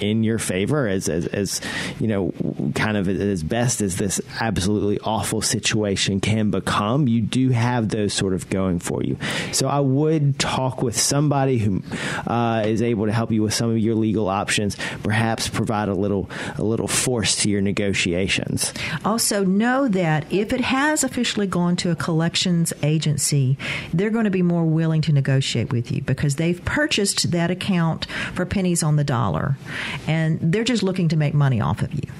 in 0.00 0.24
your 0.24 0.38
favor 0.38 0.88
as, 0.88 1.08
as, 1.08 1.26
as, 1.26 1.60
you 2.00 2.08
know, 2.08 2.32
kind 2.74 2.96
of 2.96 3.08
as 3.08 3.42
best 3.42 3.80
as 3.80 3.96
this 3.96 4.20
absolutely 4.40 4.98
awful 5.00 5.40
situation 5.40 6.20
can 6.20 6.50
become. 6.50 7.08
You 7.08 7.20
do 7.20 7.50
have 7.50 7.88
those 7.88 8.12
sort 8.12 8.34
of 8.34 8.48
going 8.50 8.78
for 8.78 9.02
you. 9.02 9.16
So 9.52 9.68
I 9.68 9.80
would 9.80 10.38
talk 10.38 10.82
with 10.82 10.98
somebody 10.98 11.58
who 11.58 11.82
uh, 12.26 12.64
is 12.66 12.82
able 12.82 13.06
to 13.06 13.12
help 13.12 13.30
you 13.30 13.42
with 13.42 13.54
some 13.54 13.70
of 13.70 13.78
your 13.78 13.94
legal 13.94 14.28
options, 14.28 14.76
perhaps 15.02 15.48
provide 15.48 15.88
a 15.88 15.94
little 15.94 16.30
a 16.58 16.62
little 16.62 16.88
force 16.88 17.36
to 17.42 17.50
your 17.50 17.60
negotiations. 17.60 18.72
Also, 19.04 19.44
know 19.44 19.88
that 19.88 20.30
if 20.32 20.52
it 20.52 20.60
has 20.60 21.04
officially 21.04 21.46
gone 21.46 21.76
to 21.76 21.90
a 21.90 21.96
collections 21.96 22.72
agency, 22.82 23.56
they're 23.92 24.10
going 24.10 24.24
to 24.24 24.30
be 24.30 24.42
more 24.42 24.64
willing 24.64 25.02
to 25.02 25.12
negotiate 25.12 25.72
with 25.72 25.90
you 25.90 26.02
because 26.02 26.36
they've 26.36 26.64
purchased 26.64 27.30
that 27.30 27.50
account 27.50 28.06
for 28.34 28.44
pennies 28.46 28.82
on 28.82 28.96
the 28.96 29.04
dollar, 29.04 29.56
and 30.06 30.38
they're 30.40 30.64
just 30.64 30.82
looking 30.82 31.08
to 31.08 31.16
make 31.16 31.34
money 31.34 31.60
off 31.60 31.82
of 31.82 31.92
you. 31.94 32.10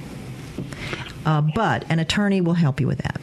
Uh, 1.25 1.41
but 1.41 1.85
an 1.89 1.99
attorney 1.99 2.41
will 2.41 2.55
help 2.55 2.81
you 2.81 2.87
with 2.87 2.99
that. 2.99 3.21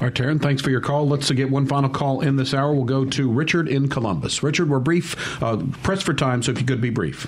All 0.00 0.04
right, 0.06 0.14
Taryn, 0.14 0.40
thanks 0.40 0.62
for 0.62 0.70
your 0.70 0.80
call. 0.80 1.08
Let's 1.08 1.28
get 1.32 1.50
one 1.50 1.66
final 1.66 1.90
call 1.90 2.20
in 2.20 2.36
this 2.36 2.54
hour. 2.54 2.72
We'll 2.72 2.84
go 2.84 3.04
to 3.04 3.28
Richard 3.28 3.66
in 3.66 3.88
Columbus. 3.88 4.44
Richard, 4.44 4.70
we're 4.70 4.78
brief, 4.78 5.42
uh, 5.42 5.56
pressed 5.82 6.04
for 6.04 6.14
time, 6.14 6.40
so 6.40 6.52
if 6.52 6.60
you 6.60 6.66
could 6.66 6.80
be 6.80 6.90
brief. 6.90 7.26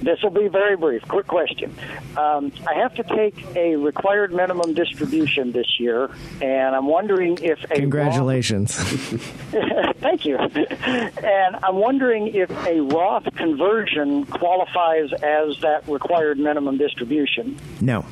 This 0.00 0.22
will 0.22 0.30
be 0.30 0.46
very 0.46 0.76
brief. 0.76 1.02
Quick 1.08 1.26
question. 1.26 1.74
Um, 2.16 2.52
I 2.68 2.74
have 2.74 2.94
to 2.94 3.02
take 3.02 3.34
a 3.56 3.74
required 3.74 4.32
minimum 4.32 4.74
distribution 4.74 5.50
this 5.50 5.80
year, 5.80 6.08
and 6.40 6.76
I'm 6.76 6.86
wondering 6.86 7.38
if 7.42 7.62
a 7.64 7.74
Congratulations. 7.74 8.78
Roth, 8.78 9.96
thank 9.98 10.24
you. 10.24 10.38
And 10.38 11.56
I'm 11.64 11.76
wondering 11.76 12.28
if 12.28 12.50
a 12.64 12.80
Roth 12.80 13.24
conversion 13.34 14.24
qualifies 14.26 15.12
as 15.14 15.58
that 15.62 15.82
required 15.88 16.38
minimum 16.38 16.78
distribution. 16.78 17.58
no. 17.80 18.04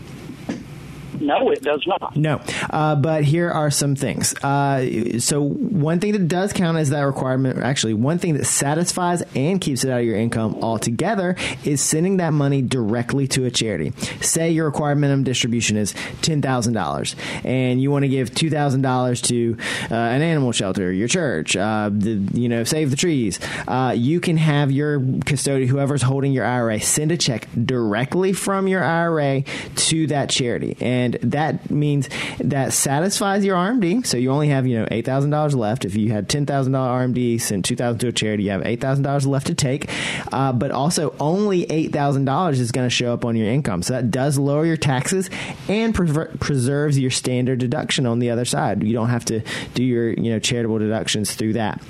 No, 1.21 1.51
it 1.51 1.62
does 1.62 1.87
not. 1.87 2.16
No, 2.16 2.41
uh, 2.71 2.97
but 2.97 3.25
here 3.25 3.51
are 3.51 3.71
some 3.71 3.95
things. 3.95 4.35
Uh, 4.43 5.18
so 5.21 5.43
one 5.43 6.01
thing 6.01 6.12
that 6.12 6.29
does 6.29 6.53
count 6.53 6.79
as 6.79 6.91
that 6.91 7.03
requirement, 7.03 7.59
actually, 7.59 7.95
one 7.95 8.18
thing 8.18 8.35
that 8.35 8.47
satisfies 8.47 9.23
and 9.35 9.61
keeps 9.61 9.85
it 9.85 9.91
out 9.91 10.01
of 10.01 10.07
your 10.07 10.16
income 10.16 10.57
altogether 10.62 11.37
is 11.64 11.81
sending 11.83 12.16
that 12.16 12.33
money 12.33 12.62
directly 12.62 13.29
to 13.29 13.45
a 13.45 13.51
charity. 13.51 13.93
Say 14.21 14.51
your 14.51 14.66
required 14.66 14.97
minimum 14.97 15.25
distribution 15.25 15.77
is 15.77 15.95
ten 16.23 16.41
thousand 16.41 16.73
dollars, 16.73 17.14
and 17.45 17.83
you 17.83 17.91
want 17.91 18.05
to 18.05 18.09
give 18.09 18.35
two 18.35 18.49
thousand 18.51 18.83
dollars 18.83 19.21
to 19.23 19.57
uh, 19.91 19.95
an 19.95 20.23
animal 20.23 20.53
shelter, 20.53 20.91
your 20.93 21.09
church, 21.09 21.57
uh, 21.57 21.91
the, 21.93 22.12
you 22.33 22.49
know, 22.49 22.64
save 22.64 22.91
the 22.91 22.97
trees. 22.97 23.39
Uh, 23.68 23.95
you 23.97 24.21
can 24.21 24.37
have 24.37 24.71
your 24.71 25.01
custodian, 25.27 25.68
whoever's 25.68 26.03
holding 26.03 26.33
your 26.33 26.45
IRA, 26.45 26.81
send 26.81 27.12
a 27.12 27.16
check 27.16 27.47
directly 27.64 28.33
from 28.33 28.66
your 28.68 28.83
IRA 28.83 29.43
to 29.77 30.07
that 30.07 30.31
charity, 30.31 30.77
and 30.81 31.09
that 31.22 31.70
means 31.70 32.08
that 32.38 32.72
satisfies 32.72 33.44
your 33.44 33.56
RMD. 33.56 34.06
So 34.06 34.16
you 34.16 34.30
only 34.30 34.48
have 34.48 34.66
you 34.66 34.78
know 34.78 34.88
eight 34.90 35.04
thousand 35.04 35.30
dollars 35.30 35.54
left. 35.54 35.84
If 35.84 35.96
you 35.96 36.11
had 36.11 36.28
ten 36.28 36.46
thousand 36.46 36.72
dollar 36.72 37.06
RMD, 37.06 37.40
send 37.40 37.64
two 37.64 37.76
thousand 37.76 37.98
to 38.00 38.08
a 38.08 38.12
charity, 38.12 38.44
you 38.44 38.50
have 38.50 38.64
eight 38.64 38.80
thousand 38.80 39.04
dollars 39.04 39.26
left 39.26 39.46
to 39.48 39.54
take. 39.54 39.90
Uh, 40.32 40.52
but 40.52 40.70
also 40.70 41.14
only 41.20 41.64
eight 41.70 41.92
thousand 41.92 42.24
dollars 42.24 42.61
is 42.61 42.72
going 42.72 42.86
to 42.86 42.94
show 42.94 43.12
up 43.12 43.24
on 43.24 43.36
your 43.36 43.48
income. 43.48 43.82
So 43.82 43.94
that 43.94 44.11
does 44.11 44.38
lower 44.38 44.66
your 44.66 44.76
taxes 44.76 45.30
and 45.68 45.94
preserves 45.94 46.98
your 46.98 47.11
standard 47.11 47.58
deduction 47.58 48.06
on 48.06 48.18
the 48.18 48.30
other 48.30 48.44
side. 48.44 48.82
You 48.82 48.92
don't 48.92 49.08
have 49.08 49.24
to 49.26 49.42
do 49.74 49.82
your 49.82 50.11
you 50.11 50.30
know 50.30 50.38
charitable 50.38 50.78
deductions 50.78 51.34
through 51.34 51.54
that. 51.54 51.82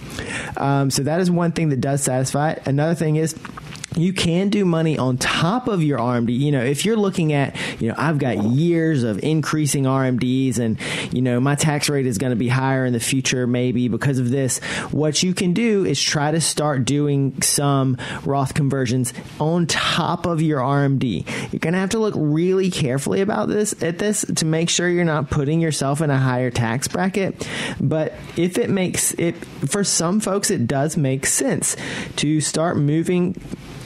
Um, 0.56 0.90
so 0.90 1.02
that 1.02 1.20
is 1.20 1.30
one 1.30 1.52
thing 1.52 1.70
that 1.70 1.80
does 1.80 2.02
satisfy. 2.02 2.52
it. 2.52 2.66
Another 2.66 2.94
thing 2.94 3.16
is 3.16 3.34
you 3.96 4.12
can 4.12 4.48
do 4.50 4.64
money 4.64 4.98
on 4.98 5.16
top 5.18 5.68
of 5.68 5.82
your 5.82 5.98
RMD. 5.98 6.36
You 6.36 6.52
know, 6.52 6.62
if 6.62 6.84
you're 6.84 6.96
looking 6.96 7.32
at, 7.32 7.56
you 7.80 7.88
know, 7.88 7.94
I've 7.96 8.18
got 8.18 8.42
years 8.44 9.02
of 9.02 9.22
increasing 9.22 9.84
RMDs 9.84 10.58
and, 10.58 10.78
you 11.12 11.22
know, 11.22 11.40
my 11.40 11.54
tax 11.54 11.88
rate 11.88 12.06
is 12.06 12.18
going 12.18 12.30
to 12.30 12.36
be 12.36 12.48
higher 12.48 12.84
in 12.86 12.92
the 12.92 13.00
future 13.00 13.46
maybe 13.46 13.88
because 13.88 14.18
of 14.18 14.30
this. 14.30 14.58
What 14.90 15.22
you 15.22 15.34
can 15.34 15.52
do 15.52 15.84
is 15.84 16.00
try 16.00 16.30
to 16.30 16.40
start 16.40 16.84
doing 16.84 17.40
some 17.42 17.96
Roth 18.24 18.54
conversions 18.54 19.12
on 19.40 19.66
top 19.66 20.26
of 20.26 20.40
your 20.40 20.60
RMD. 20.60 21.52
You're 21.52 21.60
going 21.60 21.74
to 21.74 21.80
have 21.80 21.90
to 21.90 21.98
look 21.98 22.14
really 22.16 22.70
carefully 22.70 23.20
about 23.20 23.48
this 23.48 23.80
at 23.82 23.98
this 23.98 24.24
to 24.36 24.44
make 24.44 24.70
sure 24.70 24.88
you're 24.88 25.04
not 25.04 25.30
putting 25.30 25.60
yourself 25.60 26.00
in 26.00 26.10
a 26.10 26.18
higher 26.18 26.50
tax 26.50 26.88
bracket. 26.88 27.48
But 27.80 28.14
if 28.36 28.58
it 28.58 28.70
makes 28.70 29.12
it 29.14 29.34
for 29.68 29.84
some 29.84 30.20
folks 30.20 30.50
it 30.50 30.66
does 30.66 30.96
make 30.96 31.26
sense 31.26 31.76
to 32.16 32.40
start 32.40 32.76
moving 32.76 33.34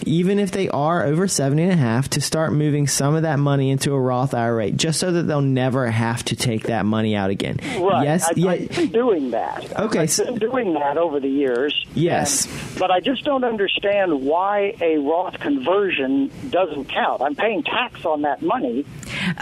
even 0.07 0.39
if 0.39 0.51
they 0.51 0.69
are 0.69 1.05
over 1.05 1.27
70 1.29 1.63
and 1.63 1.73
a 1.73 1.77
half, 1.77 2.09
to 2.11 2.21
start 2.21 2.53
moving 2.53 2.87
some 2.87 3.15
of 3.15 3.23
that 3.23 3.39
money 3.39 3.71
into 3.71 3.93
a 3.93 4.01
Roth 4.01 4.35
IRA 4.35 4.71
just 4.71 5.01
so 5.01 5.13
that 5.13 5.25
they'll 5.25 5.41
never 5.41 5.91
have 5.91 6.25
to 6.27 6.37
take 6.37 6.65
that 6.65 6.85
money 6.87 7.15
out 7.17 7.31
again. 7.31 7.59
Right. 7.81 8.05
Yes. 8.05 8.29
I, 8.29 8.33
yeah. 8.37 8.51
I've 8.51 8.69
been 8.71 8.93
doing 8.93 9.31
that. 9.33 9.79
Okay, 9.79 10.01
I've 10.01 10.11
so- 10.11 10.25
been 10.25 10.37
doing 10.39 10.75
that 10.75 10.97
over 10.97 11.21
the 11.21 11.29
years. 11.29 11.85
Yes. 11.95 12.47
And- 12.47 12.79
but 12.79 12.91
I 12.91 13.01
just 13.01 13.25
don't 13.25 13.45
understand 13.45 14.23
why 14.25 14.75
a 14.81 14.99
Roth 14.99 15.39
conversion 15.39 16.31
doesn't 16.51 16.87
count. 16.87 17.23
I'm 17.23 17.35
paying 17.37 17.63
tax 17.63 18.05
on 18.05 18.23
that 18.23 18.43
money, 18.43 18.85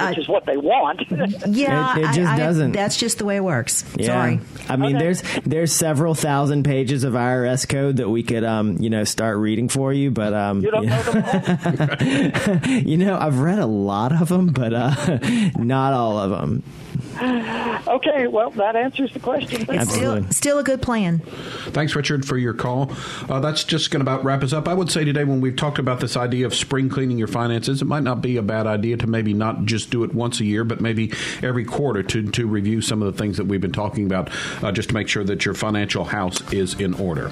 which 0.09 0.19
is 0.19 0.29
what 0.29 0.45
they 0.47 0.57
want. 0.57 1.03
Yeah, 1.53 1.97
It- 1.99 2.05
it 2.05 2.13
just 2.15 2.33
I- 2.33 2.37
doesn't. 2.39 2.73
That's 2.73 2.97
just 2.97 3.19
the 3.19 3.25
way 3.25 3.37
it 3.37 3.45
works. 3.45 3.85
Yeah. 3.99 4.07
Sorry. 4.07 4.41
I 4.69 4.77
mean, 4.77 4.97
Okay. 4.97 5.05
there's 5.05 5.23
there's 5.45 5.73
several 5.73 6.15
thousand 6.15 6.65
pages 6.65 7.05
of 7.05 7.15
IRS 7.15 7.69
code 7.69 7.97
that 7.97 8.09
we 8.09 8.23
could 8.23 8.45
um 8.45 8.77
you 8.81 8.91
know 8.91 9.05
start 9.05 9.39
reading 9.39 9.69
for 9.69 9.93
you, 9.93 10.11
but 10.11 10.33
um 10.35 10.52
you 10.61 10.71
don't 10.71 10.87
know 10.87 11.03
them 11.03 11.25
all? 11.25 12.69
you 12.91 12.97
know 12.99 13.17
I've 13.19 13.39
read 13.39 13.59
a 13.59 13.67
lot 13.67 14.13
of 14.13 14.29
them, 14.29 14.49
but 14.49 14.73
uh 14.75 14.95
not 15.57 15.93
all 15.95 16.19
of 16.19 16.31
them. 16.31 16.63
Okay, 17.87 18.27
well, 18.27 18.51
that 18.53 18.77
answers 18.77 19.13
the 19.13 19.19
question. 19.19 19.63
It's. 19.63 19.71
Absolutely. 19.71 20.23
still 20.31 20.33
still 20.33 20.59
a 20.59 20.63
good 20.63 20.83
plan. 20.83 21.21
Thanks, 21.69 21.97
Richard, 21.97 22.27
for 22.27 22.37
your 22.37 22.53
call. 22.53 22.93
Uh, 23.29 23.41
that's 23.41 23.65
just 23.65 23.91
going 23.91 24.05
to 24.05 24.11
about 24.11 24.25
wrap 24.25 24.43
us 24.43 24.53
up. 24.53 24.69
I 24.69 24.75
would 24.75 24.91
say 24.91 25.05
today, 25.05 25.25
when 25.25 25.41
we've 25.41 25.57
talked 25.57 25.79
about 25.79 26.01
this 26.01 26.17
idea 26.17 26.45
of 26.45 26.55
spring 26.55 26.91
cleaning 26.91 27.17
your 27.17 27.29
finances, 27.29 27.81
it 27.81 27.87
might 27.87 28.03
not 28.03 28.21
be 28.21 28.37
a 28.37 28.43
bad 28.43 28.67
idea 28.67 28.99
to 28.99 29.07
maybe 29.07 29.33
not 29.33 29.65
just 29.65 29.91
do 29.91 30.05
it 30.05 30.15
once 30.15 30.41
a 30.41 30.45
year, 30.45 30.63
but 30.63 30.81
maybe 30.81 31.13
every 31.43 31.65
quarter 31.65 32.03
to, 32.03 32.31
to 32.31 32.47
review 32.47 32.83
some 32.83 33.03
of 33.03 33.11
the 33.11 33.19
things 33.19 33.39
that 33.39 33.47
we've 33.47 33.61
been 33.61 33.73
talking 33.73 34.05
about, 34.05 34.31
uh, 34.63 34.71
just 34.71 34.91
to 34.91 34.95
make 34.95 35.09
sure 35.09 35.25
that 35.25 35.45
your 35.45 35.55
financial 35.55 36.05
house 36.05 36.41
is 36.53 36.75
in 36.79 36.93
order. 36.95 37.29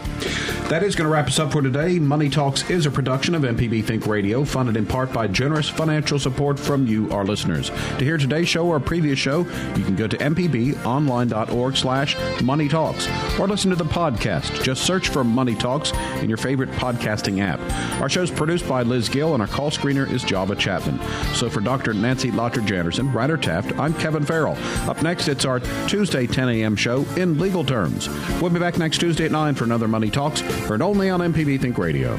That 0.69 0.83
is 0.83 0.95
going 0.95 1.09
to 1.09 1.13
wrap 1.13 1.27
us 1.27 1.39
up 1.39 1.53
for 1.53 1.61
today. 1.61 1.99
Money 1.99 2.31
Talks 2.31 2.69
is 2.71 2.87
a 2.87 2.91
production 2.91 3.35
of 3.35 3.43
MPB 3.43 3.85
Think 3.85 4.07
Radio, 4.07 4.45
funded 4.45 4.77
in 4.77 4.87
part 4.87 5.13
by 5.13 5.27
generous 5.27 5.69
financial 5.69 6.19
support 6.19 6.59
from 6.59 6.87
you, 6.87 7.11
our 7.13 7.25
listeners. 7.25 7.71
To 7.99 8.05
hear 8.05 8.17
today's 8.17 8.49
show 8.49 8.67
or 8.67 8.77
a 8.77 8.81
previous 8.81 9.19
show, 9.19 9.45
you 9.77 9.85
can 9.85 9.97
go 9.97 10.07
to 10.07 10.17
mpbonline.org 10.17 11.77
slash 11.77 12.17
money 12.43 12.69
talks 12.69 13.09
or 13.39 13.49
listen 13.49 13.71
to 13.71 13.77
the 13.77 13.85
podcast. 13.85 14.63
Just 14.63 14.85
search 14.85 15.09
for 15.09 15.25
Money 15.25 15.55
Talks 15.55 15.93
in 16.21 16.29
your 16.29 16.39
favorite 16.39 16.71
podcasting 16.73 17.41
app. 17.41 17.61
Our 18.01 18.09
show 18.09 18.23
is 18.23 18.31
produced 18.31 18.69
by 18.69 18.83
Liz 18.83 19.09
Gill 19.09 19.35
and 19.35 19.43
our 19.43 19.49
call 19.49 19.71
screener 19.71 20.11
is 20.11 20.23
Java 20.23 20.57
Chapman. 20.57 21.01
So 21.35 21.49
for 21.51 21.61
Dr. 21.61 21.95
Nancy 21.95 22.31
Lottridge 22.31 22.71
Anderson, 22.77 23.13
Ryder 23.13 23.37
Taft, 23.37 23.79
I'm 23.79 23.95
Kevin 23.95 24.25
Farrell. 24.25 24.57
Up 24.89 25.03
next, 25.03 25.29
it's 25.29 25.45
our 25.45 25.61
Tuesday 25.89 26.27
10 26.27 26.49
a.m. 26.49 26.77
show 26.77 27.03
in 27.17 27.39
legal 27.39 27.65
terms. 27.65 28.09
We'll 28.41 28.51
be 28.51 28.59
back 28.61 28.79
next 28.79 28.99
Tuesday 28.99 29.27
at 29.27 29.33
9 29.33 29.55
for 29.55 29.65
another 29.65 29.89
Money 29.89 30.11
Talks, 30.11 30.41
heard 30.41 30.83
only 30.83 31.11
on 31.11 31.21
MPB 31.21 31.61
Think 31.61 31.79
Radio. 31.79 32.19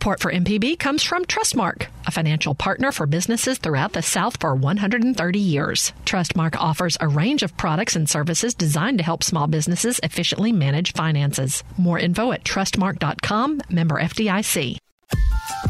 Support 0.00 0.20
for 0.20 0.32
MPB 0.32 0.78
comes 0.78 1.02
from 1.02 1.26
Trustmark, 1.26 1.88
a 2.06 2.10
financial 2.10 2.54
partner 2.54 2.90
for 2.90 3.04
businesses 3.04 3.58
throughout 3.58 3.92
the 3.92 4.00
South 4.00 4.40
for 4.40 4.54
130 4.54 5.38
years. 5.38 5.92
Trustmark 6.06 6.56
offers 6.56 6.96
a 7.02 7.06
range 7.06 7.42
of 7.42 7.54
products 7.58 7.96
and 7.96 8.08
services 8.08 8.54
designed 8.54 8.96
to 8.96 9.04
help 9.04 9.22
small 9.22 9.46
businesses 9.46 10.00
efficiently 10.02 10.52
manage 10.52 10.94
finances. 10.94 11.62
More 11.76 11.98
info 11.98 12.32
at 12.32 12.44
trustmark.com, 12.44 13.60
member 13.68 14.00
FDIC. 14.00 14.78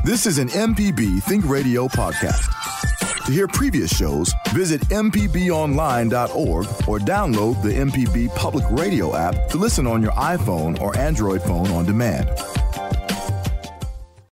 This 0.05 0.27
is 0.27 0.39
an 0.39 0.51
MPB 0.51 1.25
Think 1.25 1.45
Radio 1.49 1.89
podcast. 1.89 3.27
To 3.27 3.33
hear 3.33 3.49
previous 3.49 3.93
shows, 3.93 4.33
visit 4.51 4.81
MPBOnline.org 4.91 6.67
or 6.87 6.99
download 7.01 7.61
the 7.65 7.71
MPB 7.71 8.33
Public 8.37 8.65
Radio 8.71 9.17
app 9.17 9.49
to 9.49 9.57
listen 9.57 9.89
on 9.89 10.01
your 10.01 10.13
iPhone 10.13 10.81
or 10.81 10.97
Android 10.97 11.43
phone 11.43 11.67
on 11.73 11.85
demand. 11.85 12.31